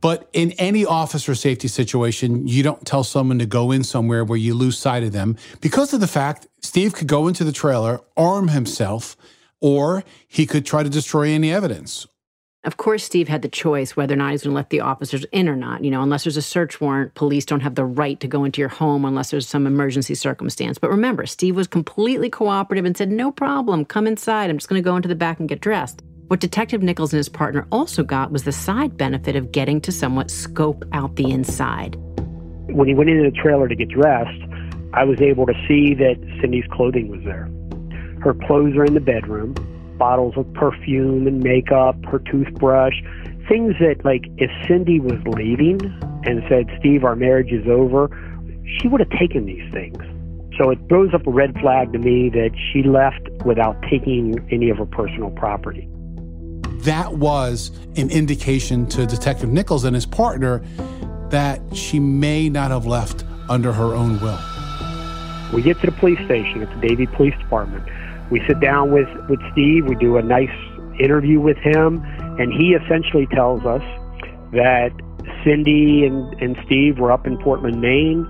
But 0.00 0.28
in 0.32 0.52
any 0.52 0.84
officer 0.84 1.34
safety 1.34 1.68
situation, 1.68 2.48
you 2.48 2.62
don't 2.62 2.84
tell 2.86 3.04
someone 3.04 3.38
to 3.38 3.46
go 3.46 3.70
in 3.70 3.84
somewhere 3.84 4.24
where 4.24 4.38
you 4.38 4.54
lose 4.54 4.78
sight 4.78 5.02
of 5.02 5.12
them 5.12 5.36
because 5.60 5.92
of 5.92 6.00
the 6.00 6.06
fact 6.06 6.48
Steve 6.60 6.94
could 6.94 7.06
go 7.06 7.28
into 7.28 7.44
the 7.44 7.52
trailer, 7.52 8.00
arm 8.16 8.48
himself, 8.48 9.16
or 9.60 10.02
he 10.26 10.46
could 10.46 10.64
try 10.64 10.82
to 10.82 10.88
destroy 10.88 11.28
any 11.28 11.52
evidence. 11.52 12.06
Of 12.62 12.76
course, 12.76 13.02
Steve 13.02 13.28
had 13.28 13.40
the 13.40 13.48
choice 13.48 13.96
whether 13.96 14.12
or 14.12 14.18
not 14.18 14.32
he's 14.32 14.42
going 14.42 14.52
to 14.52 14.56
let 14.56 14.68
the 14.68 14.80
officers 14.80 15.24
in 15.32 15.48
or 15.48 15.56
not. 15.56 15.82
You 15.82 15.90
know, 15.90 16.02
unless 16.02 16.24
there's 16.24 16.36
a 16.36 16.42
search 16.42 16.78
warrant, 16.78 17.14
police 17.14 17.46
don't 17.46 17.60
have 17.60 17.74
the 17.74 17.86
right 17.86 18.20
to 18.20 18.28
go 18.28 18.44
into 18.44 18.60
your 18.60 18.68
home 18.68 19.06
unless 19.06 19.30
there's 19.30 19.48
some 19.48 19.66
emergency 19.66 20.14
circumstance. 20.14 20.76
But 20.76 20.90
remember, 20.90 21.24
Steve 21.24 21.56
was 21.56 21.66
completely 21.66 22.28
cooperative 22.28 22.84
and 22.84 22.94
said, 22.94 23.10
No 23.10 23.32
problem, 23.32 23.86
come 23.86 24.06
inside. 24.06 24.50
I'm 24.50 24.58
just 24.58 24.68
going 24.68 24.82
to 24.82 24.84
go 24.84 24.94
into 24.94 25.08
the 25.08 25.14
back 25.14 25.40
and 25.40 25.48
get 25.48 25.62
dressed. 25.62 26.02
What 26.26 26.40
Detective 26.40 26.82
Nichols 26.82 27.14
and 27.14 27.18
his 27.18 27.30
partner 27.30 27.66
also 27.72 28.02
got 28.02 28.30
was 28.30 28.44
the 28.44 28.52
side 28.52 28.94
benefit 28.94 29.36
of 29.36 29.52
getting 29.52 29.80
to 29.80 29.90
somewhat 29.90 30.30
scope 30.30 30.84
out 30.92 31.16
the 31.16 31.30
inside. 31.30 31.96
When 32.68 32.86
he 32.86 32.94
went 32.94 33.08
into 33.08 33.28
the 33.28 33.36
trailer 33.36 33.68
to 33.68 33.74
get 33.74 33.88
dressed, 33.88 34.42
I 34.92 35.04
was 35.04 35.18
able 35.22 35.46
to 35.46 35.54
see 35.66 35.94
that 35.94 36.16
Cindy's 36.42 36.66
clothing 36.70 37.08
was 37.08 37.20
there. 37.24 37.48
Her 38.20 38.34
clothes 38.46 38.76
are 38.76 38.84
in 38.84 38.92
the 38.92 39.00
bedroom, 39.00 39.54
bottles 40.00 40.34
of 40.36 40.52
perfume 40.54 41.28
and 41.28 41.44
makeup, 41.44 41.94
her 42.06 42.18
toothbrush, 42.18 42.94
things 43.48 43.74
that, 43.78 44.04
like, 44.04 44.24
if 44.38 44.50
Cindy 44.66 44.98
was 44.98 45.20
leaving 45.36 45.78
and 46.24 46.42
said, 46.48 46.66
Steve, 46.80 47.04
our 47.04 47.14
marriage 47.14 47.52
is 47.52 47.68
over, 47.68 48.08
she 48.78 48.88
would 48.88 49.00
have 49.00 49.10
taken 49.10 49.46
these 49.46 49.70
things. 49.72 49.98
So 50.58 50.70
it 50.70 50.78
throws 50.88 51.14
up 51.14 51.26
a 51.26 51.30
red 51.30 51.54
flag 51.60 51.92
to 51.92 51.98
me 51.98 52.30
that 52.30 52.50
she 52.72 52.82
left 52.82 53.28
without 53.44 53.80
taking 53.88 54.34
any 54.50 54.70
of 54.70 54.78
her 54.78 54.86
personal 54.86 55.30
property 55.30 55.88
that 56.84 57.12
was 57.12 57.70
an 57.96 58.10
indication 58.10 58.86
to 58.86 59.06
Detective 59.06 59.50
Nichols 59.50 59.84
and 59.84 59.94
his 59.94 60.06
partner 60.06 60.62
that 61.28 61.60
she 61.74 62.00
may 62.00 62.48
not 62.48 62.70
have 62.70 62.86
left 62.86 63.24
under 63.48 63.72
her 63.72 63.94
own 63.94 64.18
will. 64.20 64.38
We 65.52 65.62
get 65.62 65.78
to 65.80 65.86
the 65.86 65.92
police 65.92 66.18
station 66.24 66.62
at 66.62 66.70
the 66.70 66.88
Davie 66.88 67.06
Police 67.06 67.36
Department. 67.38 67.86
We 68.30 68.42
sit 68.46 68.60
down 68.60 68.92
with, 68.92 69.08
with 69.28 69.40
Steve, 69.52 69.86
we 69.86 69.96
do 69.96 70.16
a 70.16 70.22
nice 70.22 70.48
interview 71.00 71.40
with 71.40 71.56
him, 71.58 72.02
and 72.38 72.52
he 72.52 72.74
essentially 72.74 73.26
tells 73.26 73.64
us 73.64 73.82
that 74.52 74.90
Cindy 75.44 76.04
and, 76.04 76.32
and 76.40 76.56
Steve 76.66 76.98
were 76.98 77.10
up 77.10 77.26
in 77.26 77.38
Portland, 77.38 77.80
Maine. 77.80 78.26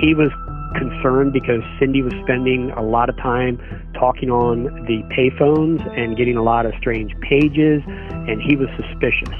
He 0.00 0.14
was 0.14 0.30
concerned 0.76 1.32
because 1.32 1.62
Cindy 1.78 2.02
was 2.02 2.12
spending 2.24 2.70
a 2.72 2.82
lot 2.82 3.08
of 3.08 3.16
time 3.18 3.58
talking 3.94 4.30
on 4.30 4.64
the 4.86 5.02
payphones 5.16 5.86
and 5.98 6.16
getting 6.16 6.36
a 6.36 6.42
lot 6.42 6.66
of 6.66 6.72
strange 6.78 7.12
pages, 7.20 7.82
and 7.86 8.40
he 8.40 8.56
was 8.56 8.68
suspicious. 8.76 9.34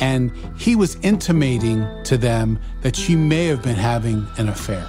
And 0.00 0.32
he 0.58 0.76
was 0.76 0.96
intimating 1.02 1.86
to 2.04 2.16
them 2.16 2.58
that 2.82 2.96
she 2.96 3.16
may 3.16 3.46
have 3.46 3.62
been 3.62 3.76
having 3.76 4.26
an 4.38 4.48
affair. 4.48 4.86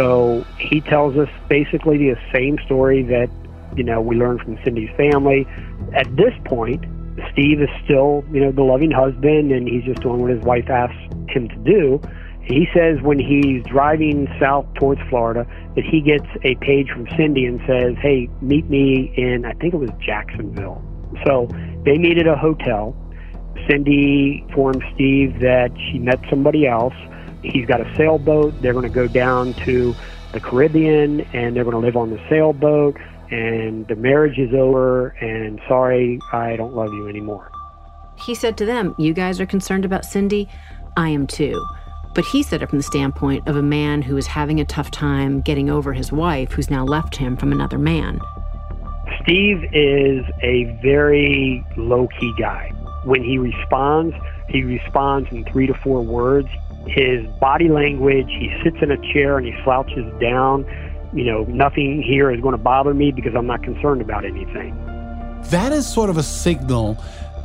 So 0.00 0.46
he 0.58 0.80
tells 0.80 1.14
us 1.18 1.28
basically 1.50 1.98
the 1.98 2.16
same 2.32 2.58
story 2.64 3.02
that, 3.02 3.28
you 3.76 3.84
know, 3.84 4.00
we 4.00 4.16
learned 4.16 4.40
from 4.40 4.58
Cindy's 4.64 4.88
family. 4.96 5.46
At 5.94 6.16
this 6.16 6.32
point, 6.46 6.82
Steve 7.32 7.60
is 7.60 7.68
still, 7.84 8.24
you 8.32 8.40
know, 8.40 8.50
the 8.50 8.62
loving 8.62 8.90
husband 8.90 9.52
and 9.52 9.68
he's 9.68 9.84
just 9.84 10.00
doing 10.00 10.22
what 10.22 10.30
his 10.30 10.42
wife 10.42 10.70
asks 10.70 10.96
him 11.28 11.48
to 11.50 11.56
do. 11.56 12.00
He 12.42 12.66
says 12.72 13.02
when 13.02 13.18
he's 13.18 13.62
driving 13.64 14.26
south 14.40 14.64
towards 14.72 15.02
Florida 15.10 15.46
that 15.76 15.84
he 15.84 16.00
gets 16.00 16.26
a 16.44 16.54
page 16.64 16.88
from 16.88 17.06
Cindy 17.18 17.44
and 17.44 17.60
says, 17.66 17.94
Hey, 18.00 18.30
meet 18.40 18.70
me 18.70 19.12
in, 19.18 19.44
I 19.44 19.52
think 19.52 19.74
it 19.74 19.76
was 19.76 19.90
Jacksonville. 20.00 20.82
So 21.26 21.46
they 21.84 21.98
meet 21.98 22.16
at 22.16 22.26
a 22.26 22.36
hotel. 22.36 22.96
Cindy 23.68 24.46
informs 24.48 24.82
Steve 24.94 25.40
that 25.40 25.70
she 25.76 25.98
met 25.98 26.20
somebody 26.30 26.66
else. 26.66 26.94
He's 27.42 27.66
got 27.66 27.80
a 27.80 27.96
sailboat. 27.96 28.60
They're 28.60 28.72
going 28.72 28.88
to 28.88 28.94
go 28.94 29.08
down 29.08 29.54
to 29.64 29.94
the 30.32 30.40
Caribbean 30.40 31.22
and 31.32 31.56
they're 31.56 31.64
going 31.64 31.74
to 31.74 31.80
live 31.80 31.96
on 31.96 32.10
the 32.10 32.20
sailboat. 32.28 32.96
And 33.30 33.86
the 33.88 33.96
marriage 33.96 34.38
is 34.38 34.52
over. 34.54 35.08
And 35.20 35.60
sorry, 35.68 36.20
I 36.32 36.56
don't 36.56 36.74
love 36.74 36.92
you 36.92 37.08
anymore. 37.08 37.50
He 38.16 38.34
said 38.34 38.56
to 38.58 38.66
them, 38.66 38.94
You 38.98 39.14
guys 39.14 39.40
are 39.40 39.46
concerned 39.46 39.84
about 39.84 40.04
Cindy? 40.04 40.48
I 40.96 41.08
am 41.08 41.26
too. 41.26 41.64
But 42.14 42.24
he 42.24 42.42
said 42.42 42.60
it 42.60 42.68
from 42.68 42.78
the 42.78 42.84
standpoint 42.84 43.46
of 43.46 43.56
a 43.56 43.62
man 43.62 44.02
who 44.02 44.16
is 44.16 44.26
having 44.26 44.60
a 44.60 44.64
tough 44.64 44.90
time 44.90 45.40
getting 45.40 45.70
over 45.70 45.92
his 45.92 46.10
wife 46.10 46.52
who's 46.52 46.70
now 46.70 46.84
left 46.84 47.16
him 47.16 47.36
from 47.36 47.52
another 47.52 47.78
man. 47.78 48.20
Steve 49.22 49.64
is 49.72 50.24
a 50.42 50.64
very 50.82 51.64
low 51.76 52.08
key 52.18 52.32
guy. 52.38 52.72
When 53.04 53.22
he 53.22 53.38
responds, 53.38 54.14
he 54.48 54.64
responds 54.64 55.30
in 55.30 55.44
three 55.44 55.66
to 55.66 55.74
four 55.74 56.02
words. 56.02 56.48
His 56.86 57.26
body 57.40 57.68
language, 57.68 58.28
he 58.28 58.50
sits 58.64 58.76
in 58.80 58.90
a 58.90 59.12
chair 59.12 59.38
and 59.38 59.46
he 59.46 59.54
slouches 59.64 60.12
down. 60.20 60.64
You 61.12 61.24
know, 61.24 61.44
nothing 61.44 62.02
here 62.02 62.30
is 62.30 62.40
going 62.40 62.52
to 62.52 62.62
bother 62.62 62.94
me 62.94 63.12
because 63.12 63.34
I'm 63.34 63.46
not 63.46 63.62
concerned 63.62 64.00
about 64.00 64.24
anything. 64.24 64.76
That 65.50 65.72
is 65.72 65.86
sort 65.86 66.10
of 66.10 66.16
a 66.16 66.22
signal 66.22 67.02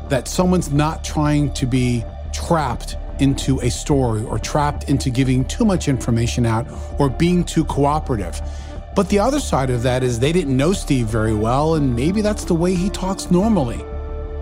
that 0.10 0.28
someone's 0.28 0.72
not 0.72 1.04
trying 1.04 1.52
to 1.54 1.66
be 1.66 2.04
trapped 2.32 2.98
into 3.20 3.60
a 3.62 3.70
story 3.70 4.24
or 4.24 4.38
trapped 4.38 4.90
into 4.90 5.10
giving 5.10 5.46
too 5.46 5.66
much 5.66 5.88
information 5.88 6.46
out 6.46 6.68
or 7.00 7.10
being 7.10 7.44
too 7.44 7.66
cooperative. 7.66 8.42
But 8.96 9.10
the 9.10 9.20
other 9.20 9.40
side 9.40 9.70
of 9.70 9.84
that 9.84 10.04
is 10.04 10.20
they 10.20 10.32
didn't 10.32 10.56
know 10.56 10.74
Steve 10.74 11.08
very 11.08 11.34
well, 11.34 11.76
and 11.76 11.96
maybe 11.96 12.22
that's 12.22 12.46
the 12.46 12.54
way 12.54 12.76
he 12.76 12.90
talks 12.90 13.30
normally. 13.32 13.84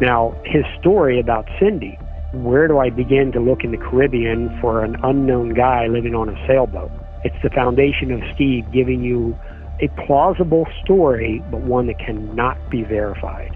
Now, 0.01 0.35
his 0.45 0.63
story 0.79 1.19
about 1.19 1.47
Cindy 1.59 1.97
where 2.33 2.67
do 2.67 2.79
I 2.79 2.89
begin 2.89 3.31
to 3.33 3.39
look 3.39 3.63
in 3.63 3.71
the 3.71 3.77
Caribbean 3.77 4.59
for 4.59 4.83
an 4.83 4.97
unknown 5.03 5.53
guy 5.53 5.85
living 5.87 6.15
on 6.15 6.29
a 6.29 6.47
sailboat? 6.47 6.91
It's 7.23 7.35
the 7.43 7.51
foundation 7.51 8.11
of 8.11 8.21
Steve 8.33 8.69
giving 8.71 9.03
you 9.03 9.37
a 9.79 9.87
plausible 10.05 10.67
story, 10.83 11.43
but 11.51 11.61
one 11.61 11.87
that 11.87 11.99
cannot 11.99 12.57
be 12.71 12.83
verified. 12.83 13.55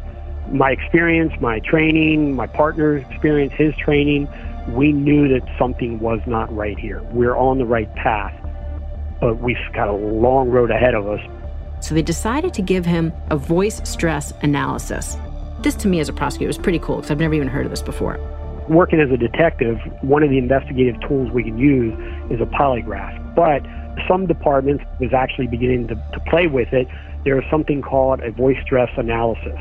My 0.52 0.72
experience, 0.72 1.34
my 1.42 1.60
training, 1.60 2.36
my 2.36 2.46
partner's 2.46 3.04
experience, 3.10 3.54
his 3.54 3.76
training, 3.78 4.28
we 4.70 4.94
knew 4.94 5.28
that 5.28 5.42
something 5.58 6.00
was 6.00 6.20
not 6.28 6.54
right 6.56 6.78
here. 6.78 7.02
We're 7.12 7.36
on 7.36 7.58
the 7.58 7.66
right 7.66 7.94
path, 7.96 8.34
but 9.20 9.40
we've 9.42 9.58
got 9.74 9.88
a 9.88 9.94
long 9.94 10.50
road 10.50 10.70
ahead 10.70 10.94
of 10.94 11.08
us. 11.08 11.20
So 11.80 11.96
they 11.96 12.04
decided 12.04 12.54
to 12.54 12.62
give 12.62 12.86
him 12.86 13.12
a 13.32 13.38
voice 13.38 13.82
stress 13.90 14.34
analysis. 14.44 15.18
This 15.62 15.76
to 15.76 15.88
me 15.88 16.00
as 16.00 16.10
a 16.10 16.14
prosecutor 16.14 16.48
was 16.48 16.58
pretty 16.60 16.80
cool 16.80 16.98
because 16.98 17.10
I've 17.10 17.20
never 17.20 17.34
even 17.34 17.48
heard 17.48 17.66
of 17.66 17.72
this 17.72 17.82
before. 17.82 18.20
Working 18.70 19.00
as 19.00 19.10
a 19.12 19.18
detective, 19.18 19.78
one 20.02 20.24
of 20.24 20.30
the 20.30 20.38
investigative 20.38 21.00
tools 21.08 21.32
we 21.32 21.44
can 21.44 21.58
use 21.58 21.94
is 22.30 22.42
a 22.42 22.46
polygraph. 22.46 23.36
But 23.36 23.62
some 24.08 24.28
departments 24.28 24.84
is 25.00 25.14
actually 25.14 25.48
beginning 25.48 25.88
to, 25.88 25.96
to 25.96 26.20
play 26.28 26.48
with 26.48 26.74
it. 26.74 26.88
There 27.24 27.40
is 27.40 27.46
something 27.50 27.82
called 27.82 28.22
a 28.22 28.32
voice 28.32 28.58
stress 28.64 28.90
analysis. 28.98 29.58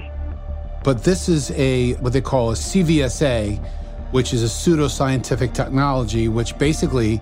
But 0.82 1.04
this 1.04 1.28
is 1.28 1.50
a 1.52 1.94
what 1.94 2.12
they 2.12 2.20
call 2.20 2.50
a 2.50 2.54
CVSA, 2.54 3.58
which 4.10 4.32
is 4.32 4.42
a 4.42 4.46
pseudoscientific 4.46 5.52
technology 5.54 6.28
which 6.28 6.56
basically 6.58 7.20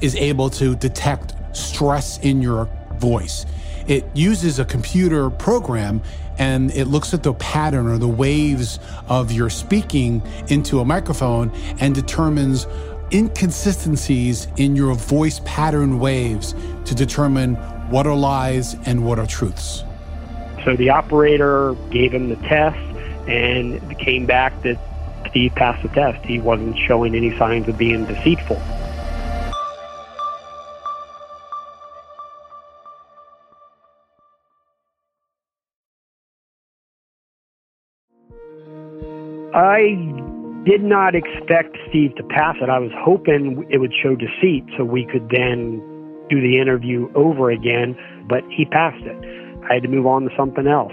is 0.00 0.16
able 0.16 0.50
to 0.50 0.74
detect 0.76 1.34
stress 1.56 2.18
in 2.18 2.42
your 2.42 2.68
voice. 2.96 3.46
It 3.86 4.04
uses 4.14 4.58
a 4.58 4.64
computer 4.64 5.30
program 5.30 6.02
and 6.42 6.72
it 6.72 6.86
looks 6.86 7.14
at 7.14 7.22
the 7.22 7.34
pattern 7.34 7.86
or 7.86 7.98
the 7.98 8.08
waves 8.08 8.80
of 9.08 9.30
your 9.30 9.48
speaking 9.48 10.20
into 10.48 10.80
a 10.80 10.84
microphone 10.84 11.52
and 11.78 11.94
determines 11.94 12.66
inconsistencies 13.12 14.48
in 14.56 14.74
your 14.74 14.92
voice 14.96 15.40
pattern 15.44 16.00
waves 16.00 16.56
to 16.84 16.96
determine 16.96 17.54
what 17.92 18.08
are 18.08 18.16
lies 18.16 18.74
and 18.86 19.06
what 19.06 19.20
are 19.20 19.26
truths. 19.26 19.84
So 20.64 20.74
the 20.74 20.90
operator 20.90 21.76
gave 21.90 22.12
him 22.12 22.28
the 22.28 22.36
test 22.48 22.76
and 23.28 23.74
it 23.74 23.98
came 24.00 24.26
back 24.26 24.52
that 24.62 24.78
Steve 25.30 25.54
passed 25.54 25.84
the 25.84 25.90
test. 25.90 26.24
He 26.24 26.40
wasn't 26.40 26.76
showing 26.76 27.14
any 27.14 27.38
signs 27.38 27.68
of 27.68 27.78
being 27.78 28.04
deceitful. 28.04 28.60
I 39.54 39.96
did 40.64 40.82
not 40.82 41.14
expect 41.14 41.76
Steve 41.88 42.14
to 42.16 42.22
pass 42.22 42.56
it. 42.62 42.68
I 42.68 42.78
was 42.78 42.92
hoping 42.96 43.66
it 43.70 43.78
would 43.78 43.92
show 44.02 44.14
deceit 44.16 44.64
so 44.76 44.84
we 44.84 45.04
could 45.04 45.28
then 45.30 45.80
do 46.30 46.40
the 46.40 46.58
interview 46.58 47.10
over 47.14 47.50
again, 47.50 47.96
but 48.28 48.42
he 48.48 48.64
passed 48.64 49.04
it. 49.04 49.64
I 49.68 49.74
had 49.74 49.82
to 49.82 49.88
move 49.88 50.06
on 50.06 50.22
to 50.22 50.30
something 50.36 50.66
else. 50.66 50.92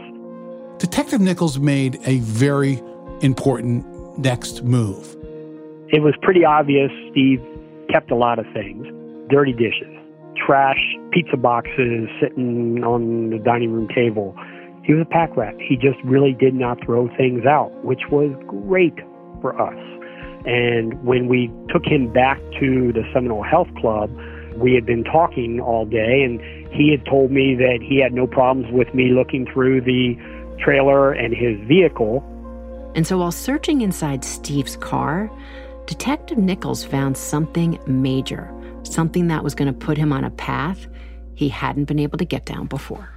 Detective 0.80 1.22
Nichols 1.22 1.60
made 1.60 2.00
a 2.06 2.20
very 2.20 2.82
important 3.22 3.86
next 4.18 4.64
move. 4.64 5.16
It 5.90 6.02
was 6.02 6.14
pretty 6.22 6.44
obvious 6.44 6.92
Steve 7.12 7.42
kept 7.90 8.12
a 8.12 8.16
lot 8.16 8.40
of 8.40 8.46
things 8.54 8.86
dirty 9.30 9.54
dishes, 9.54 9.96
trash, 10.36 10.80
pizza 11.12 11.38
boxes 11.38 12.10
sitting 12.20 12.84
on 12.84 13.30
the 13.30 13.38
dining 13.38 13.72
room 13.72 13.88
table 13.94 14.36
he 14.84 14.94
was 14.94 15.02
a 15.02 15.10
pack 15.10 15.36
rat. 15.36 15.56
He 15.60 15.76
just 15.76 15.98
really 16.04 16.34
did 16.34 16.54
not 16.54 16.84
throw 16.84 17.08
things 17.16 17.46
out, 17.46 17.72
which 17.84 18.02
was 18.12 18.32
great 18.48 18.96
for 19.42 19.60
us. 19.60 19.78
And 20.46 21.02
when 21.04 21.28
we 21.28 21.52
took 21.70 21.86
him 21.86 22.12
back 22.12 22.40
to 22.60 22.94
the 22.94 23.04
Seminole 23.14 23.44
Health 23.44 23.68
Club, 23.78 24.10
we 24.56 24.74
had 24.74 24.86
been 24.86 25.04
talking 25.04 25.60
all 25.60 25.86
day, 25.86 26.24
and 26.24 26.40
he 26.74 26.92
had 26.92 27.06
told 27.06 27.32
me 27.32 27.56
that 27.56 27.80
he 27.82 28.02
had 28.02 28.14
no 28.14 28.26
problems 28.26 28.72
with 28.72 28.94
me 28.94 29.12
looking 29.12 29.46
through 29.54 29.82
the 29.82 30.16
trailer 30.64 31.12
and 31.12 31.34
his 31.34 31.60
vehicle. 31.68 32.24
And 32.96 33.06
so 33.06 33.18
while 33.20 33.32
searching 33.32 33.82
inside 33.82 34.24
Steve's 34.24 34.76
car, 34.78 35.30
Detective 35.86 36.38
Nichols 36.38 36.84
found 36.84 37.18
something 37.18 37.80
major, 37.86 38.52
something 38.84 39.28
that 39.28 39.44
was 39.44 39.56
going 39.56 39.72
to 39.72 39.78
put 39.78 39.98
him 39.98 40.12
on 40.12 40.24
a 40.24 40.32
path 40.32 40.88
he 41.36 41.48
hadn't 41.48 41.86
been 41.86 42.00
able 42.00 42.18
to 42.18 42.26
get 42.26 42.46
down 42.46 42.68
before. 42.68 43.10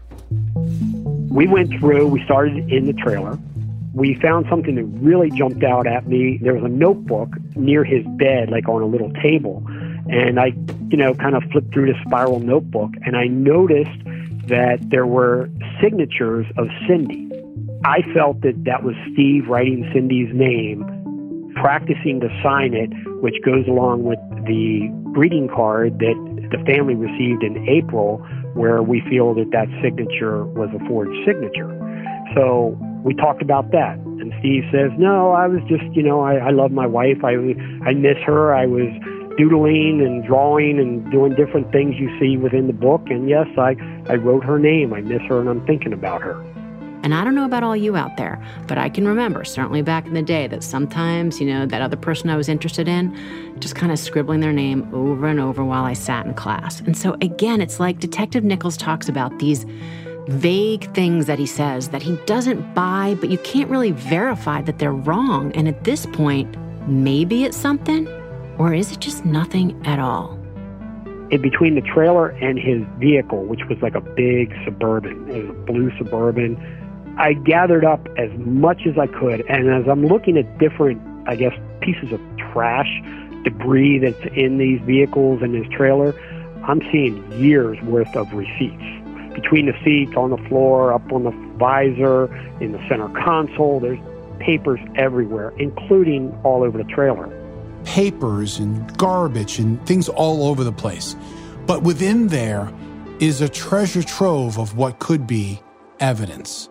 We 1.33 1.47
went 1.47 1.71
through, 1.81 2.09
we 2.09 2.23
started 2.25 2.71
in 2.71 2.85
the 2.85 2.93
trailer. 2.93 3.39
We 3.95 4.19
found 4.21 4.45
something 4.51 4.75
that 4.75 4.85
really 4.85 5.31
jumped 5.31 5.65
out 5.65 5.87
at 5.87 6.07
me. 6.07 6.39
There 6.43 6.53
was 6.53 6.65
a 6.65 6.69
notebook 6.69 7.31
near 7.57 7.85
his 7.85 8.05
bed, 8.19 8.51
like 8.51 8.69
on 8.69 8.83
a 8.83 8.87
little 8.87 9.11
table. 9.15 9.65
And 10.11 10.39
I, 10.39 10.53
you 10.91 10.99
know, 10.99 11.15
kind 11.15 11.35
of 11.35 11.43
flipped 11.51 11.73
through 11.73 11.91
the 11.91 11.99
spiral 12.07 12.41
notebook 12.41 12.91
and 13.07 13.17
I 13.17 13.29
noticed 13.29 13.99
that 14.49 14.79
there 14.91 15.07
were 15.07 15.49
signatures 15.81 16.45
of 16.59 16.69
Cindy. 16.87 17.31
I 17.85 18.03
felt 18.13 18.43
that 18.43 18.65
that 18.65 18.83
was 18.83 18.95
Steve 19.13 19.49
writing 19.49 19.89
Cindy's 19.95 20.35
name, 20.35 20.85
practicing 21.57 22.21
to 22.21 22.29
sign 22.43 22.75
it, 22.75 22.91
which 23.23 23.37
goes 23.43 23.67
along 23.69 24.05
with 24.05 24.19
the 24.45 24.89
greeting 25.13 25.49
card 25.49 25.99
that 26.01 26.49
the 26.51 26.59
family 26.67 26.95
received 26.95 27.43
in 27.43 27.67
April 27.69 28.23
where 28.55 28.83
we 28.83 29.03
feel 29.09 29.35
that 29.35 29.51
that 29.53 29.69
signature 29.83 30.45
was 30.45 30.69
a 30.75 30.89
forged 30.89 31.17
signature. 31.27 31.71
So 32.35 32.79
we 33.05 33.15
talked 33.15 33.43
about 33.43 33.71
that. 33.73 33.99
And 34.21 34.33
Steve 34.41 34.65
says, 34.73 34.91
no, 34.99 35.33
I 35.33 35.47
was 35.47 35.61
just, 35.69 35.85
you 35.93 36.03
know, 36.03 36.21
I, 36.21 36.37
I 36.37 36.51
love 36.51 36.71
my 36.71 36.87
wife. 36.87 37.25
I, 37.25 37.35
I 37.85 37.95
miss 37.95 38.19
her. 38.25 38.55
I 38.55 38.67
was 38.67 38.89
doodling 39.39 40.01
and 40.05 40.25
drawing 40.25 40.79
and 40.79 41.11
doing 41.11 41.35
different 41.35 41.73
things 41.73 41.97
you 41.99 42.09
see 42.21 42.37
within 42.37 42.67
the 42.67 42.73
book. 42.73 43.03
And 43.07 43.29
yes, 43.29 43.47
I, 43.57 43.75
I 44.09 44.17
wrote 44.17 44.45
her 44.45 44.59
name. 44.59 44.93
I 44.93 45.01
miss 45.01 45.23
her 45.29 45.41
and 45.41 45.49
I'm 45.49 45.67
thinking 45.67 45.93
about 45.93 46.23
her. 46.23 46.52
And 47.03 47.15
I 47.15 47.25
don't 47.25 47.35
know 47.35 47.45
about 47.45 47.63
all 47.63 47.77
you 47.77 47.97
out 47.97 48.17
there, 48.17 48.41
but 48.67 48.79
I 48.79 48.89
can 48.89 49.07
remember, 49.07 49.45
certainly 49.45 49.83
back 49.83 50.07
in 50.07 50.15
the 50.15 50.23
day, 50.23 50.47
that 50.47 50.63
sometimes, 50.63 51.41
you 51.41 51.47
know, 51.47 51.67
that 51.67 51.83
other 51.83 51.97
person 51.97 52.31
I 52.31 52.37
was 52.37 52.49
interested 52.49 52.89
in, 52.89 53.17
just 53.59 53.75
kind 53.75 53.91
of 53.91 53.99
scribbling 53.99 54.41
their 54.41 54.53
name 54.53 54.89
over 54.95 55.27
and 55.27 55.41
over 55.41 55.65
while 55.65 55.85
I 55.85 55.95
sat 55.95 56.27
in 56.27 56.35
class. 56.35 56.81
And 56.81 56.97
so, 56.97 57.17
again, 57.21 57.61
it's 57.61 57.81
like 57.81 57.99
Detective 57.99 58.45
Nichols 58.45 58.77
talks 58.77 59.09
about 59.09 59.39
these 59.39 59.67
vague 60.29 60.93
things 60.95 61.27
that 61.27 61.39
he 61.39 61.47
says 61.47 61.89
that 61.89 62.03
he 62.03 62.17
doesn't 62.27 62.75
buy, 62.75 63.17
but 63.21 63.31
you 63.31 63.39
can't 63.39 63.69
really 63.69 63.91
verify 63.91 64.63
that 64.63 64.79
they're 64.79 64.93
wrong. 64.93 65.51
And 65.53 65.67
at 65.67 65.85
this 65.85 66.07
point, 66.07 66.57
maybe 66.89 67.45
it's 67.45 67.57
something, 67.57 68.07
or 68.59 68.73
is 68.73 68.93
it 68.93 69.01
just 69.01 69.25
nothing 69.25 69.81
at 69.85 69.99
all? 69.99 70.39
in 71.33 71.41
between 71.41 71.75
the 71.75 71.81
trailer 71.81 72.29
and 72.29 72.59
his 72.59 72.83
vehicle, 72.99 73.45
which 73.47 73.63
was 73.69 73.79
like 73.81 73.95
a 73.95 74.03
big 74.03 74.55
suburban, 74.67 75.29
it 75.31 75.49
was 75.49 75.57
a 75.57 75.61
blue 75.61 75.91
suburban. 75.97 76.57
I 77.19 77.35
gathered 77.35 77.85
up 77.85 78.07
as 78.17 78.31
much 78.39 78.87
as 78.87 78.97
I 78.99 79.07
could, 79.07 79.43
and 79.49 79.69
as 79.71 79.89
I'm 79.89 80.07
looking 80.07 80.39
at 80.39 80.59
different, 80.59 81.01
I 81.29 81.37
guess, 81.37 81.53
pieces 81.81 82.13
of 82.13 82.21
trash, 82.53 82.89
debris 83.45 83.99
that's 83.99 84.35
in 84.35 84.59
these 84.59 84.81
vehicles 84.83 85.43
and 85.43 85.55
this 85.55 85.71
trailer, 85.73 86.15
I'm 86.65 86.81
seeing 86.91 87.31
years 87.33 87.81
worth 87.83 88.15
of 88.17 88.33
receipts. 88.33 88.83
Between 89.35 89.67
the 89.67 89.75
seats, 89.85 90.17
on 90.17 90.31
the 90.31 90.37
floor, 90.49 90.93
up 90.93 91.13
on 91.13 91.25
the 91.25 91.31
visor, 91.59 92.33
in 92.61 92.73
the 92.73 92.89
center 92.89 93.09
console, 93.09 93.81
there's 93.81 93.99
papers 94.39 94.81
everywhere, 94.95 95.53
including 95.59 96.39
all 96.45 96.63
over 96.63 96.79
the 96.79 96.85
trailer. 96.85 97.31
Papers 97.85 98.59
and 98.59 98.97
garbage 98.97 99.59
and 99.59 99.85
things 99.87 100.09
all 100.09 100.45
over 100.47 100.65
the 100.65 100.73
place. 100.73 101.17
But 101.67 101.83
within 101.83 102.29
there 102.29 102.73
is 103.21 103.41
a 103.41 103.49
treasure 103.49 104.03
trove 104.03 104.59
of 104.59 104.77
what 104.77 104.99
could 104.99 105.27
be 105.27 105.61
evidence. 106.01 106.69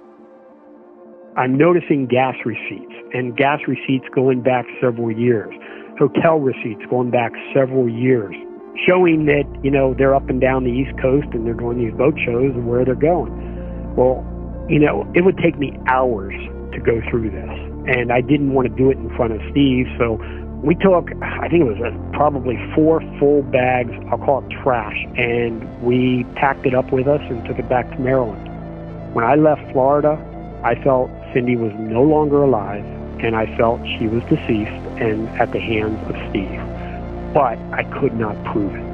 I'm 1.37 1.57
noticing 1.57 2.07
gas 2.07 2.35
receipts 2.43 2.93
and 3.13 3.37
gas 3.37 3.61
receipts 3.65 4.05
going 4.13 4.41
back 4.41 4.65
several 4.81 5.09
years, 5.09 5.53
hotel 5.97 6.39
receipts 6.39 6.81
going 6.89 7.09
back 7.09 7.31
several 7.55 7.87
years, 7.87 8.35
showing 8.85 9.27
that, 9.27 9.47
you 9.63 9.71
know, 9.71 9.93
they're 9.93 10.13
up 10.13 10.29
and 10.29 10.41
down 10.41 10.65
the 10.65 10.71
East 10.71 10.91
Coast 11.01 11.27
and 11.31 11.47
they're 11.47 11.53
doing 11.53 11.79
these 11.79 11.93
boat 11.93 12.15
shows 12.25 12.51
and 12.51 12.67
where 12.67 12.83
they're 12.83 12.95
going. 12.95 13.31
Well, 13.95 14.27
you 14.67 14.77
know, 14.77 15.09
it 15.15 15.23
would 15.23 15.37
take 15.37 15.57
me 15.57 15.71
hours 15.87 16.35
to 16.73 16.79
go 16.81 17.01
through 17.09 17.31
this. 17.31 17.95
And 17.95 18.11
I 18.11 18.19
didn't 18.19 18.51
want 18.53 18.67
to 18.67 18.75
do 18.75 18.91
it 18.91 18.97
in 18.97 19.09
front 19.15 19.31
of 19.31 19.39
Steve, 19.51 19.87
so 19.97 20.19
we 20.61 20.75
took, 20.75 21.11
I 21.23 21.47
think 21.47 21.63
it 21.63 21.71
was 21.71 21.79
uh, 21.79 21.95
probably 22.11 22.59
four 22.75 22.99
full 23.19 23.41
bags, 23.43 23.91
I'll 24.11 24.19
call 24.19 24.45
it 24.45 24.49
trash, 24.61 24.97
and 25.17 25.63
we 25.81 26.25
packed 26.35 26.65
it 26.65 26.75
up 26.75 26.91
with 26.91 27.07
us 27.07 27.21
and 27.29 27.43
took 27.45 27.57
it 27.57 27.69
back 27.69 27.89
to 27.91 27.99
Maryland. 27.99 28.45
When 29.15 29.23
I 29.23 29.35
left 29.35 29.61
Florida, 29.71 30.19
I 30.63 30.75
felt 30.83 31.09
Cindy 31.33 31.55
was 31.55 31.71
no 31.77 32.03
longer 32.03 32.43
alive, 32.43 32.83
and 33.23 33.35
I 33.35 33.45
felt 33.55 33.79
she 33.99 34.07
was 34.07 34.23
deceased 34.23 34.71
and 34.99 35.27
at 35.39 35.51
the 35.51 35.59
hands 35.59 35.97
of 36.09 36.15
Steve. 36.29 36.59
But 37.33 37.57
I 37.71 37.83
could 37.99 38.13
not 38.13 38.35
prove 38.45 38.75
it. 38.75 38.91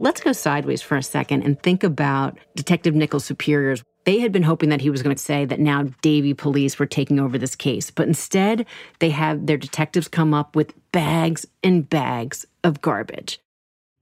Let's 0.00 0.20
go 0.20 0.32
sideways 0.32 0.82
for 0.82 0.96
a 0.96 1.02
second 1.02 1.44
and 1.44 1.62
think 1.62 1.84
about 1.84 2.36
Detective 2.56 2.92
Nichols' 2.92 3.24
superiors. 3.24 3.84
They 4.04 4.18
had 4.18 4.32
been 4.32 4.42
hoping 4.42 4.68
that 4.70 4.80
he 4.80 4.90
was 4.90 5.00
going 5.00 5.14
to 5.14 5.22
say 5.22 5.44
that 5.44 5.60
now 5.60 5.84
Davie 6.02 6.34
police 6.34 6.76
were 6.76 6.86
taking 6.86 7.20
over 7.20 7.38
this 7.38 7.54
case, 7.54 7.92
but 7.92 8.08
instead 8.08 8.66
they 8.98 9.10
have 9.10 9.46
their 9.46 9.56
detectives 9.56 10.08
come 10.08 10.34
up 10.34 10.56
with 10.56 10.74
bags 10.90 11.46
and 11.62 11.88
bags 11.88 12.44
of 12.64 12.80
garbage. 12.80 13.38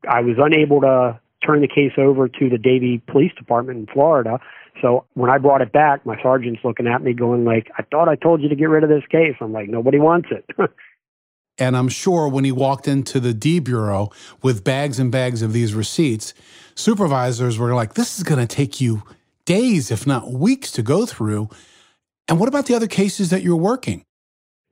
I 0.08 0.22
was 0.22 0.36
unable 0.38 0.80
to 0.80 1.20
turn 1.44 1.60
the 1.60 1.68
case 1.68 1.92
over 1.98 2.28
to 2.28 2.48
the 2.48 2.58
Davie 2.58 3.02
Police 3.06 3.32
Department 3.36 3.78
in 3.78 3.86
Florida. 3.92 4.38
So 4.80 5.04
when 5.14 5.30
I 5.30 5.38
brought 5.38 5.62
it 5.62 5.72
back, 5.72 6.06
my 6.06 6.20
sergeant's 6.22 6.60
looking 6.64 6.86
at 6.86 7.02
me 7.02 7.12
going 7.12 7.44
like, 7.44 7.70
I 7.78 7.82
thought 7.82 8.08
I 8.08 8.16
told 8.16 8.40
you 8.40 8.48
to 8.48 8.56
get 8.56 8.64
rid 8.64 8.82
of 8.82 8.88
this 8.88 9.04
case. 9.10 9.34
I'm 9.40 9.52
like, 9.52 9.68
nobody 9.68 9.98
wants 9.98 10.28
it. 10.30 10.44
And 11.60 11.76
I'm 11.76 11.88
sure 11.90 12.26
when 12.26 12.44
he 12.44 12.52
walked 12.52 12.88
into 12.88 13.20
the 13.20 13.34
D 13.34 13.60
Bureau 13.60 14.10
with 14.42 14.64
bags 14.64 14.98
and 14.98 15.12
bags 15.12 15.42
of 15.42 15.52
these 15.52 15.74
receipts, 15.74 16.32
supervisors 16.74 17.58
were 17.58 17.74
like, 17.74 17.94
this 17.94 18.16
is 18.16 18.24
going 18.24 18.40
to 18.40 18.46
take 18.46 18.80
you 18.80 19.02
days, 19.44 19.90
if 19.90 20.06
not 20.06 20.32
weeks, 20.32 20.72
to 20.72 20.82
go 20.82 21.04
through. 21.04 21.50
And 22.28 22.40
what 22.40 22.48
about 22.48 22.64
the 22.64 22.74
other 22.74 22.86
cases 22.86 23.28
that 23.28 23.42
you're 23.42 23.56
working? 23.56 24.04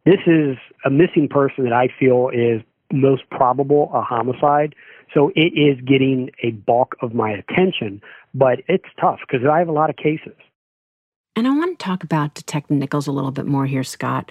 This 0.07 0.21
is 0.27 0.57
a 0.85 0.91
missing 0.91 1.29
person 1.29 1.65
that 1.65 1.75
I 1.75 1.89
feel 2.01 2.31
is 2.33 2.63
most 2.91 3.29
probable 3.31 3.91
a 3.93 4.01
homicide. 4.01 4.75
So 5.15 5.31
it 5.35 5.53
is 5.55 5.81
getting 5.87 6.31
a 6.43 6.51
bulk 6.51 6.97
of 7.01 7.15
my 7.15 7.31
attention, 7.31 8.01
but 8.35 8.61
it's 8.69 8.89
tough 9.01 9.21
because 9.27 9.47
I 9.47 9.59
have 9.59 9.69
a 9.69 9.73
lot 9.73 9.91
of 9.91 9.97
cases. 9.97 10.37
And 11.35 11.47
I 11.47 11.51
want 11.51 11.79
to 11.79 11.85
talk 11.85 12.03
about 12.03 12.35
Detective 12.35 12.77
Nichols 12.77 13.07
a 13.07 13.13
little 13.13 13.31
bit 13.31 13.47
more 13.47 13.67
here, 13.67 13.85
Scott. 13.85 14.31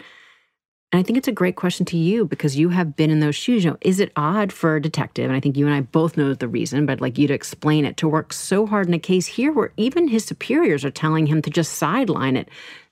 And 0.91 0.99
I 0.99 1.03
think 1.03 1.17
it's 1.17 1.27
a 1.27 1.33
great 1.33 1.57
question 1.57 1.85
to 1.87 1.97
you 1.97 2.25
because 2.25 2.57
you 2.57 2.69
have 2.69 2.95
been 2.95 3.09
in 3.09 3.19
those 3.19 3.35
shoes. 3.35 3.65
You 3.65 3.71
know, 3.71 3.77
is 3.81 3.99
it 3.99 4.11
odd 4.15 4.53
for 4.53 4.75
a 4.75 4.81
detective, 4.81 5.25
and 5.25 5.35
I 5.35 5.39
think 5.39 5.57
you 5.57 5.65
and 5.65 5.75
I 5.75 5.81
both 5.81 6.15
know 6.15 6.33
the 6.33 6.47
reason, 6.47 6.85
but 6.85 6.93
I'd 6.93 7.01
like 7.01 7.17
you 7.17 7.27
to 7.27 7.33
explain 7.33 7.83
it, 7.83 7.97
to 7.97 8.07
work 8.07 8.31
so 8.31 8.65
hard 8.65 8.87
in 8.87 8.93
a 8.93 8.99
case 8.99 9.25
here 9.25 9.51
where 9.51 9.73
even 9.75 10.07
his 10.07 10.23
superiors 10.23 10.85
are 10.85 10.91
telling 10.91 11.27
him 11.27 11.41
to 11.41 11.49
just 11.49 11.73
sideline 11.73 12.37
it? 12.37 12.49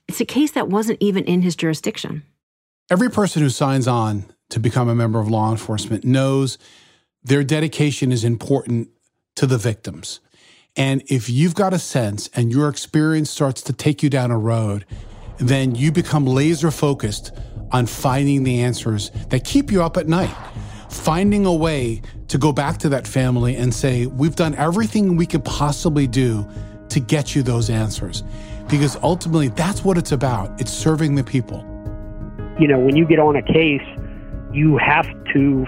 It's 0.08 0.20
a 0.20 0.26
case 0.26 0.52
that 0.52 0.68
wasn't 0.68 1.02
even 1.02 1.24
in 1.24 1.42
his 1.42 1.56
jurisdiction. 1.56 2.24
Every 2.92 3.10
person 3.10 3.42
who 3.42 3.50
signs 3.50 3.88
on 3.88 4.26
to 4.50 4.60
become 4.60 4.90
a 4.90 4.96
member 4.96 5.20
of 5.20 5.30
law 5.30 5.50
enforcement 5.52 6.04
knows 6.04 6.58
their 7.26 7.44
dedication 7.44 8.12
is 8.12 8.24
important 8.24 8.88
to 9.36 9.48
the 9.48 9.58
victims. 9.58 10.20
And 10.78 11.02
if 11.08 11.28
you've 11.28 11.56
got 11.56 11.74
a 11.74 11.80
sense 11.80 12.30
and 12.36 12.52
your 12.52 12.70
experience 12.70 13.32
starts 13.32 13.64
to 13.64 13.74
take 13.74 14.04
you 14.04 14.10
down 14.12 14.30
a 14.30 14.38
road, 14.38 14.86
then 15.38 15.74
you 15.74 15.92
become 15.92 16.26
laser 16.26 16.70
focused 16.70 17.32
on 17.72 17.88
finding 17.88 18.44
the 18.44 18.62
answers 18.62 19.10
that 19.30 19.44
keep 19.44 19.72
you 19.72 19.84
up 19.84 19.98
at 19.98 20.08
night. 20.08 20.34
Finding 20.90 21.46
a 21.46 21.54
way 21.54 22.02
to 22.28 22.38
go 22.38 22.54
back 22.54 22.78
to 22.78 22.90
that 22.90 23.08
family 23.08 23.56
and 23.56 23.74
say, 23.74 24.06
We've 24.06 24.36
done 24.36 24.54
everything 24.56 25.18
we 25.18 25.26
could 25.26 25.44
possibly 25.44 26.08
do 26.08 26.48
to 26.90 27.00
get 27.00 27.36
you 27.36 27.42
those 27.42 27.70
answers. 27.70 28.24
Because 28.70 28.96
ultimately, 28.98 29.50
that's 29.50 29.84
what 29.84 29.98
it's 29.98 30.12
about. 30.12 30.62
It's 30.62 30.72
serving 30.72 31.16
the 31.16 31.24
people. 31.24 31.60
You 32.60 32.68
know, 32.68 32.80
when 32.80 32.96
you 32.96 33.06
get 33.06 33.20
on 33.20 33.36
a 33.36 33.42
case, 33.42 33.82
you 34.54 34.78
have 34.78 35.08
to 35.34 35.66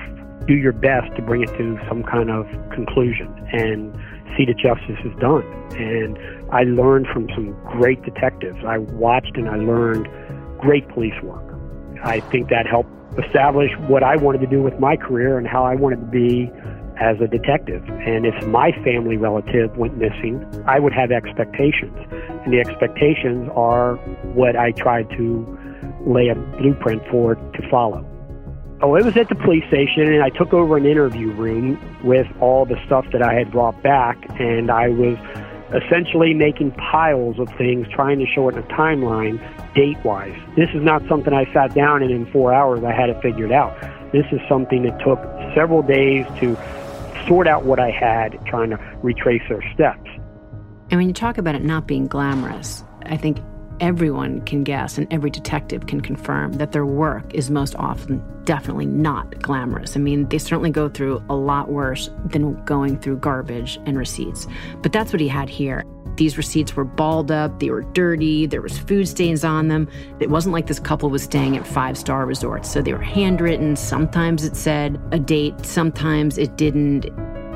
do 0.48 0.56
your 0.56 0.72
best 0.72 1.14
to 1.16 1.22
bring 1.22 1.44
it 1.44 1.50
to 1.58 1.78
some 1.88 2.04
kind 2.04 2.32
of 2.32 2.48
conclusion 2.72 3.28
and 3.52 3.94
see 4.38 4.46
that 4.46 4.58
justice 4.58 5.00
is 5.04 5.14
done. 5.20 5.44
And 5.78 6.18
I 6.52 6.64
learned 6.64 7.08
from 7.08 7.28
some 7.36 7.54
great 7.66 8.02
detectives. 8.04 8.58
I 8.66 8.78
watched 8.78 9.36
and 9.36 9.50
I 9.50 9.58
learned 9.58 10.08
great 10.60 10.88
police 10.90 11.20
work. 11.22 11.44
I 12.04 12.22
think 12.32 12.50
that 12.50 12.66
helped 12.68 12.90
establish 13.18 13.72
what 13.88 14.04
I 14.04 14.16
wanted 14.16 14.42
to 14.42 14.48
do 14.48 14.62
with 14.62 14.80
my 14.80 14.96
career 14.96 15.38
and 15.38 15.48
how 15.48 15.64
I 15.64 15.76
wanted 15.76 16.00
to 16.00 16.06
be 16.06 16.52
as 17.00 17.20
a 17.22 17.28
detective. 17.28 17.84
And 17.90 18.26
if 18.26 18.48
my 18.48 18.72
family 18.84 19.18
relative 19.18 19.76
went 19.78 19.98
missing, 19.98 20.46
I 20.66 20.80
would 20.80 20.94
have 20.94 21.12
expectations. 21.12 21.96
And 22.44 22.54
the 22.54 22.60
expectations 22.60 23.50
are 23.54 23.96
what 24.34 24.56
I 24.56 24.72
tried 24.72 25.10
to 25.12 25.60
lay 26.06 26.30
a 26.30 26.36
blueprint 26.36 27.04
for 27.10 27.36
to 27.36 27.70
follow. 27.70 28.06
Oh, 28.80 28.96
it 28.96 29.04
was 29.04 29.18
at 29.18 29.28
the 29.28 29.36
police 29.36 29.66
station, 29.68 30.04
and 30.04 30.22
I 30.22 30.30
took 30.30 30.54
over 30.54 30.78
an 30.78 30.86
interview 30.86 31.32
room 31.32 31.80
with 32.04 32.28
all 32.40 32.66
the 32.66 32.78
stuff 32.86 33.06
that 33.12 33.24
I 33.24 33.34
had 33.34 33.52
brought 33.52 33.82
back, 33.82 34.18
and 34.40 34.70
I 34.70 34.90
was 34.90 35.18
essentially 35.74 36.34
making 36.36 36.72
piles 36.72 37.40
of 37.40 37.50
things, 37.58 37.88
trying 37.92 38.20
to 38.20 38.26
show 38.28 38.48
it 38.50 38.56
in 38.56 38.64
a 38.64 38.68
timeline, 38.68 39.40
date 39.74 39.98
wise. 40.04 40.38
This 40.56 40.70
is 40.76 40.84
not 40.84 41.02
something 41.10 41.34
I 41.34 41.52
sat 41.54 41.74
down 41.74 42.04
and 42.04 42.12
in 42.12 42.26
four 42.32 42.54
hours 42.54 42.84
I 42.84 42.94
had 42.94 43.10
it 43.10 43.22
figured 43.22 43.52
out. 43.52 43.76
This 44.12 44.26
is 44.32 44.40
something 44.48 44.84
that 44.84 44.98
took 45.00 45.20
several 45.56 45.82
days 45.82 46.26
to 46.40 46.56
sort 47.28 47.48
out 47.48 47.66
what 47.66 47.80
I 47.80 47.90
had, 47.90 48.40
trying 48.46 48.70
to 48.70 48.78
retrace 49.02 49.42
their 49.50 49.64
steps. 49.74 50.10
And 50.90 51.00
when 51.00 51.08
you 51.08 51.14
talk 51.14 51.38
about 51.38 51.56
it 51.56 51.64
not 51.64 51.88
being 51.88 52.08
glamorous, 52.08 52.84
I 53.06 53.18
think 53.18 53.40
everyone 53.80 54.42
can 54.42 54.64
guess 54.64 54.98
and 54.98 55.12
every 55.12 55.30
detective 55.30 55.88
can 55.88 56.02
confirm 56.02 56.54
that 56.54 56.72
their 56.72 56.86
work 56.86 57.34
is 57.34 57.50
most 57.50 57.76
often 57.76 58.24
definitely 58.46 58.86
not 58.86 59.42
glamorous. 59.42 59.96
I 59.96 60.00
mean, 60.00 60.28
they 60.30 60.38
certainly 60.38 60.70
go 60.70 60.90
through 60.90 61.24
a 61.30 61.36
lot 61.36 61.70
worse 61.70 62.10
than 62.26 62.64
going 62.66 63.00
through 63.00 63.18
garbage 63.18 63.80
and 63.86 63.98
receipts. 63.98 64.48
But 64.82 64.94
that's 64.94 65.12
what 65.12 65.20
he 65.20 65.28
had 65.28 65.50
here. 65.50 65.84
These 66.16 66.38
receipts 66.38 66.76
were 66.76 66.84
balled 66.84 67.30
up, 67.30 67.60
they 67.60 67.70
were 67.70 67.84
dirty, 67.84 68.48
there 68.48 68.62
was 68.62 68.78
food 68.78 69.08
stains 69.08 69.44
on 69.44 69.68
them. 69.68 69.88
It 70.20 70.32
wasn't 70.32 70.54
like 70.54 70.66
this 70.66 70.80
couple 70.80 71.10
was 71.10 71.22
staying 71.22 71.56
at 71.58 71.68
five-star 71.68 72.26
resorts. 72.26 72.72
So 72.72 72.82
they 72.82 72.94
were 72.94 73.02
handwritten. 73.02 73.76
Sometimes 73.76 74.44
it 74.44 74.56
said 74.56 75.00
a 75.12 75.20
date, 75.20 75.66
sometimes 75.66 76.38
it 76.38 76.58
didn't 76.58 77.06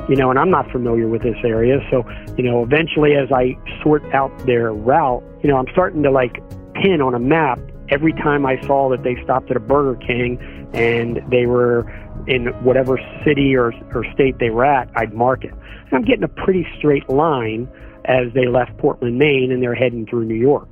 you 0.08 0.16
know, 0.16 0.30
and 0.30 0.38
I'm 0.38 0.50
not 0.50 0.68
familiar 0.70 1.06
with 1.06 1.22
this 1.22 1.36
area. 1.44 1.78
So, 1.90 2.02
you 2.36 2.42
know, 2.42 2.64
eventually 2.64 3.14
as 3.14 3.30
I 3.30 3.56
sort 3.82 4.02
out 4.12 4.36
their 4.46 4.72
route, 4.72 5.22
you 5.42 5.48
know, 5.48 5.56
I'm 5.56 5.68
starting 5.72 6.02
to 6.02 6.10
like 6.10 6.42
pin 6.74 7.00
on 7.00 7.14
a 7.14 7.18
map 7.18 7.58
every 7.88 8.12
time 8.12 8.46
I 8.46 8.60
saw 8.66 8.88
that 8.90 9.02
they 9.02 9.22
stopped 9.22 9.50
at 9.50 9.56
a 9.56 9.60
Burger 9.60 9.98
King 10.04 10.38
and 10.72 11.20
they 11.30 11.46
were 11.46 11.90
in 12.26 12.46
whatever 12.64 12.98
city 13.24 13.54
or, 13.56 13.72
or 13.94 14.04
state 14.14 14.38
they 14.38 14.50
were 14.50 14.64
at, 14.64 14.90
I'd 14.96 15.12
mark 15.12 15.44
it. 15.44 15.52
And 15.52 15.92
I'm 15.92 16.02
getting 16.02 16.22
a 16.22 16.28
pretty 16.28 16.66
straight 16.78 17.08
line 17.08 17.68
as 18.04 18.32
they 18.34 18.46
left 18.46 18.76
Portland, 18.78 19.18
Maine, 19.18 19.52
and 19.52 19.62
they're 19.62 19.74
heading 19.74 20.06
through 20.06 20.24
New 20.24 20.36
York. 20.36 20.68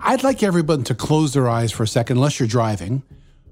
I'd 0.00 0.22
like 0.22 0.42
everyone 0.42 0.82
to 0.84 0.94
close 0.94 1.32
their 1.32 1.48
eyes 1.48 1.70
for 1.72 1.84
a 1.84 1.88
second, 1.88 2.16
unless 2.16 2.40
you're 2.40 2.48
driving, 2.48 3.02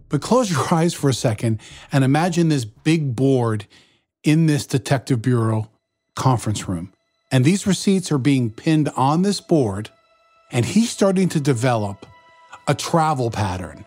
but 0.09 0.21
close 0.21 0.51
your 0.51 0.67
eyes 0.75 0.93
for 0.95 1.09
a 1.09 1.15
second 1.15 1.61
and 1.93 2.05
imagine 2.05 2.49
this 2.49 2.65
big 2.65 3.15
board 3.15 3.67
in 4.23 4.47
this 4.47 4.67
Detective 4.67 5.23
Bureau 5.23 5.71
conference 6.17 6.69
room. 6.69 6.93
And 7.31 7.45
these 7.45 7.67
receipts 7.67 8.11
are 8.11 8.19
being 8.19 8.51
pinned 8.51 8.89
on 8.91 9.23
this 9.23 9.41
board, 9.41 9.91
and 10.53 10.65
he's 10.65 10.91
starting 10.91 11.29
to 11.31 11.41
develop 11.41 12.07
a 12.67 12.75
travel 12.75 13.31
pattern. 13.31 13.85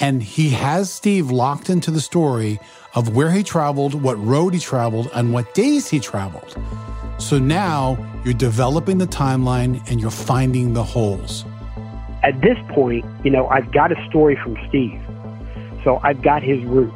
And 0.00 0.22
he 0.22 0.50
has 0.50 0.92
Steve 0.92 1.30
locked 1.30 1.70
into 1.70 1.90
the 1.90 2.00
story 2.00 2.58
of 2.94 3.14
where 3.14 3.30
he 3.30 3.42
traveled, 3.42 3.94
what 3.94 4.18
road 4.24 4.54
he 4.54 4.60
traveled, 4.60 5.10
and 5.14 5.32
what 5.32 5.54
days 5.54 5.88
he 5.88 6.00
traveled. 6.00 6.56
So 7.18 7.38
now 7.38 7.96
you're 8.24 8.34
developing 8.34 8.98
the 8.98 9.06
timeline 9.06 9.88
and 9.90 10.00
you're 10.00 10.10
finding 10.10 10.74
the 10.74 10.82
holes. 10.82 11.44
At 12.22 12.40
this 12.40 12.58
point, 12.70 13.04
you 13.24 13.30
know, 13.30 13.46
I've 13.48 13.70
got 13.72 13.92
a 13.92 14.06
story 14.08 14.36
from 14.42 14.56
Steve. 14.68 15.00
So 15.84 16.00
I've 16.02 16.22
got 16.22 16.42
his 16.42 16.62
route. 16.64 16.92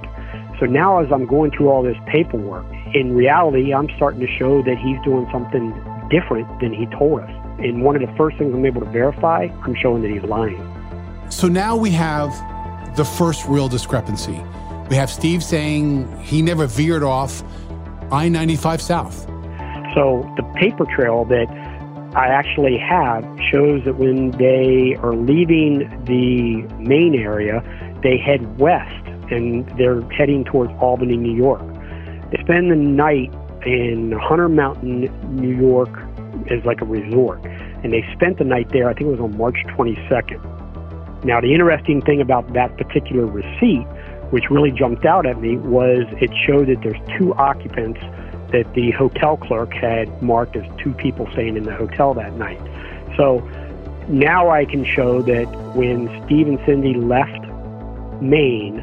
So 0.58 0.66
now 0.66 0.98
as 0.98 1.12
I'm 1.12 1.26
going 1.26 1.52
through 1.52 1.68
all 1.68 1.82
this 1.82 1.96
paperwork, 2.06 2.66
in 2.94 3.14
reality, 3.14 3.72
I'm 3.72 3.88
starting 3.96 4.20
to 4.20 4.26
show 4.26 4.62
that 4.62 4.76
he's 4.78 4.98
doing 5.04 5.28
something 5.30 5.70
different 6.10 6.48
than 6.60 6.72
he 6.72 6.86
told 6.86 7.20
us. 7.20 7.47
And 7.58 7.82
one 7.82 7.96
of 7.96 8.02
the 8.02 8.14
first 8.16 8.38
things 8.38 8.54
I'm 8.54 8.64
able 8.64 8.80
to 8.80 8.90
verify, 8.90 9.48
I'm 9.62 9.74
showing 9.74 10.02
that 10.02 10.10
he's 10.10 10.22
lying. 10.22 10.62
So 11.30 11.48
now 11.48 11.76
we 11.76 11.90
have 11.90 12.30
the 12.96 13.04
first 13.04 13.46
real 13.46 13.68
discrepancy. 13.68 14.40
We 14.88 14.96
have 14.96 15.10
Steve 15.10 15.42
saying 15.42 16.20
he 16.20 16.40
never 16.40 16.66
veered 16.66 17.02
off 17.02 17.42
I 18.10 18.28
95 18.28 18.80
South. 18.80 19.26
So 19.94 20.30
the 20.36 20.42
paper 20.56 20.86
trail 20.86 21.24
that 21.26 21.48
I 22.14 22.28
actually 22.28 22.78
have 22.78 23.22
shows 23.52 23.84
that 23.84 23.96
when 23.96 24.30
they 24.32 24.96
are 25.02 25.14
leaving 25.14 25.80
the 26.04 26.62
Maine 26.78 27.14
area, 27.14 27.62
they 28.02 28.16
head 28.16 28.58
west 28.58 29.06
and 29.30 29.68
they're 29.76 30.00
heading 30.10 30.44
towards 30.44 30.72
Albany, 30.80 31.16
New 31.16 31.36
York. 31.36 31.62
They 32.30 32.42
spend 32.42 32.70
the 32.70 32.76
night 32.76 33.32
in 33.66 34.12
Hunter 34.12 34.48
Mountain, 34.48 35.02
New 35.36 35.54
York, 35.54 35.90
as 36.50 36.64
like 36.64 36.80
a 36.80 36.86
resort. 36.86 37.44
And 37.82 37.92
they 37.92 38.04
spent 38.12 38.38
the 38.38 38.44
night 38.44 38.70
there, 38.70 38.88
I 38.88 38.94
think 38.94 39.08
it 39.08 39.10
was 39.10 39.20
on 39.20 39.36
March 39.36 39.56
22nd. 39.68 41.24
Now, 41.24 41.40
the 41.40 41.52
interesting 41.52 42.00
thing 42.02 42.20
about 42.20 42.52
that 42.52 42.76
particular 42.76 43.26
receipt, 43.26 43.84
which 44.30 44.50
really 44.50 44.70
jumped 44.70 45.04
out 45.04 45.26
at 45.26 45.40
me, 45.40 45.56
was 45.56 46.04
it 46.20 46.30
showed 46.46 46.68
that 46.68 46.80
there's 46.82 47.18
two 47.18 47.34
occupants 47.34 48.00
that 48.52 48.72
the 48.74 48.90
hotel 48.92 49.36
clerk 49.36 49.72
had 49.72 50.22
marked 50.22 50.56
as 50.56 50.64
two 50.78 50.92
people 50.94 51.28
staying 51.32 51.56
in 51.56 51.64
the 51.64 51.74
hotel 51.74 52.14
that 52.14 52.34
night. 52.34 52.60
So 53.16 53.38
now 54.08 54.50
I 54.50 54.64
can 54.64 54.84
show 54.84 55.22
that 55.22 55.46
when 55.74 56.08
Steve 56.24 56.48
and 56.48 56.58
Cindy 56.64 56.94
left 56.94 57.46
Maine, 58.22 58.76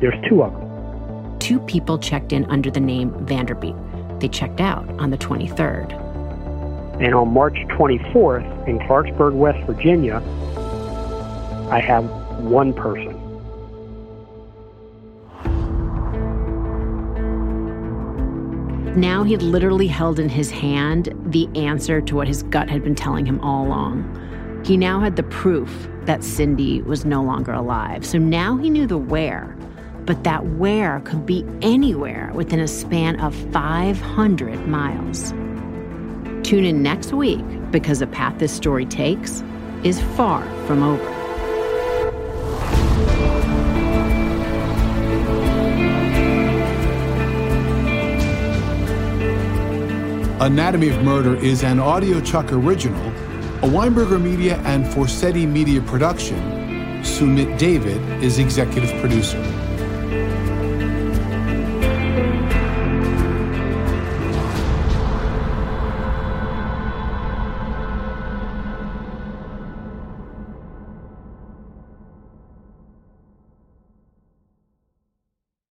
there's 0.00 0.20
two 0.28 0.42
of 0.42 0.52
them. 0.52 1.38
Two 1.38 1.60
people 1.60 1.98
checked 1.98 2.32
in 2.32 2.44
under 2.46 2.70
the 2.70 2.80
name 2.80 3.12
Vanderbeek. 3.26 4.20
They 4.20 4.28
checked 4.28 4.60
out 4.60 4.88
on 5.00 5.10
the 5.10 5.18
23rd. 5.18 6.01
And 7.00 7.14
on 7.14 7.32
March 7.32 7.56
24th 7.68 8.68
in 8.68 8.78
Clarksburg, 8.80 9.34
West 9.34 9.64
Virginia, 9.66 10.16
I 11.70 11.80
have 11.80 12.04
one 12.38 12.72
person. 12.74 13.18
Now 18.94 19.22
he 19.22 19.38
literally 19.38 19.86
held 19.86 20.18
in 20.18 20.28
his 20.28 20.50
hand 20.50 21.14
the 21.24 21.48
answer 21.54 22.02
to 22.02 22.14
what 22.14 22.28
his 22.28 22.42
gut 22.42 22.68
had 22.68 22.84
been 22.84 22.94
telling 22.94 23.24
him 23.24 23.40
all 23.40 23.66
along. 23.66 24.62
He 24.66 24.76
now 24.76 25.00
had 25.00 25.16
the 25.16 25.22
proof 25.22 25.88
that 26.02 26.22
Cindy 26.22 26.82
was 26.82 27.06
no 27.06 27.22
longer 27.22 27.52
alive. 27.52 28.04
So 28.04 28.18
now 28.18 28.58
he 28.58 28.68
knew 28.68 28.86
the 28.86 28.98
where, 28.98 29.56
but 30.04 30.24
that 30.24 30.44
where 30.44 31.00
could 31.00 31.24
be 31.24 31.44
anywhere 31.62 32.30
within 32.34 32.60
a 32.60 32.68
span 32.68 33.18
of 33.20 33.34
500 33.34 34.68
miles. 34.68 35.32
Tune 36.52 36.66
in 36.66 36.82
next 36.82 37.14
week 37.14 37.42
because 37.70 38.00
the 38.00 38.06
path 38.06 38.38
this 38.38 38.52
story 38.52 38.84
takes 38.84 39.42
is 39.84 40.02
far 40.18 40.42
from 40.66 40.82
over. 40.82 41.08
Anatomy 50.44 50.90
of 50.90 51.02
Murder 51.02 51.36
is 51.36 51.62
an 51.62 51.78
Audio 51.80 52.20
Chuck 52.20 52.52
original, 52.52 53.00
a 53.62 53.72
Weinberger 53.72 54.20
Media 54.20 54.58
and 54.66 54.84
Forsetti 54.84 55.48
Media 55.48 55.80
production. 55.80 56.36
Sumit 57.02 57.58
David 57.58 58.02
is 58.22 58.38
executive 58.38 58.90
producer. 59.00 59.61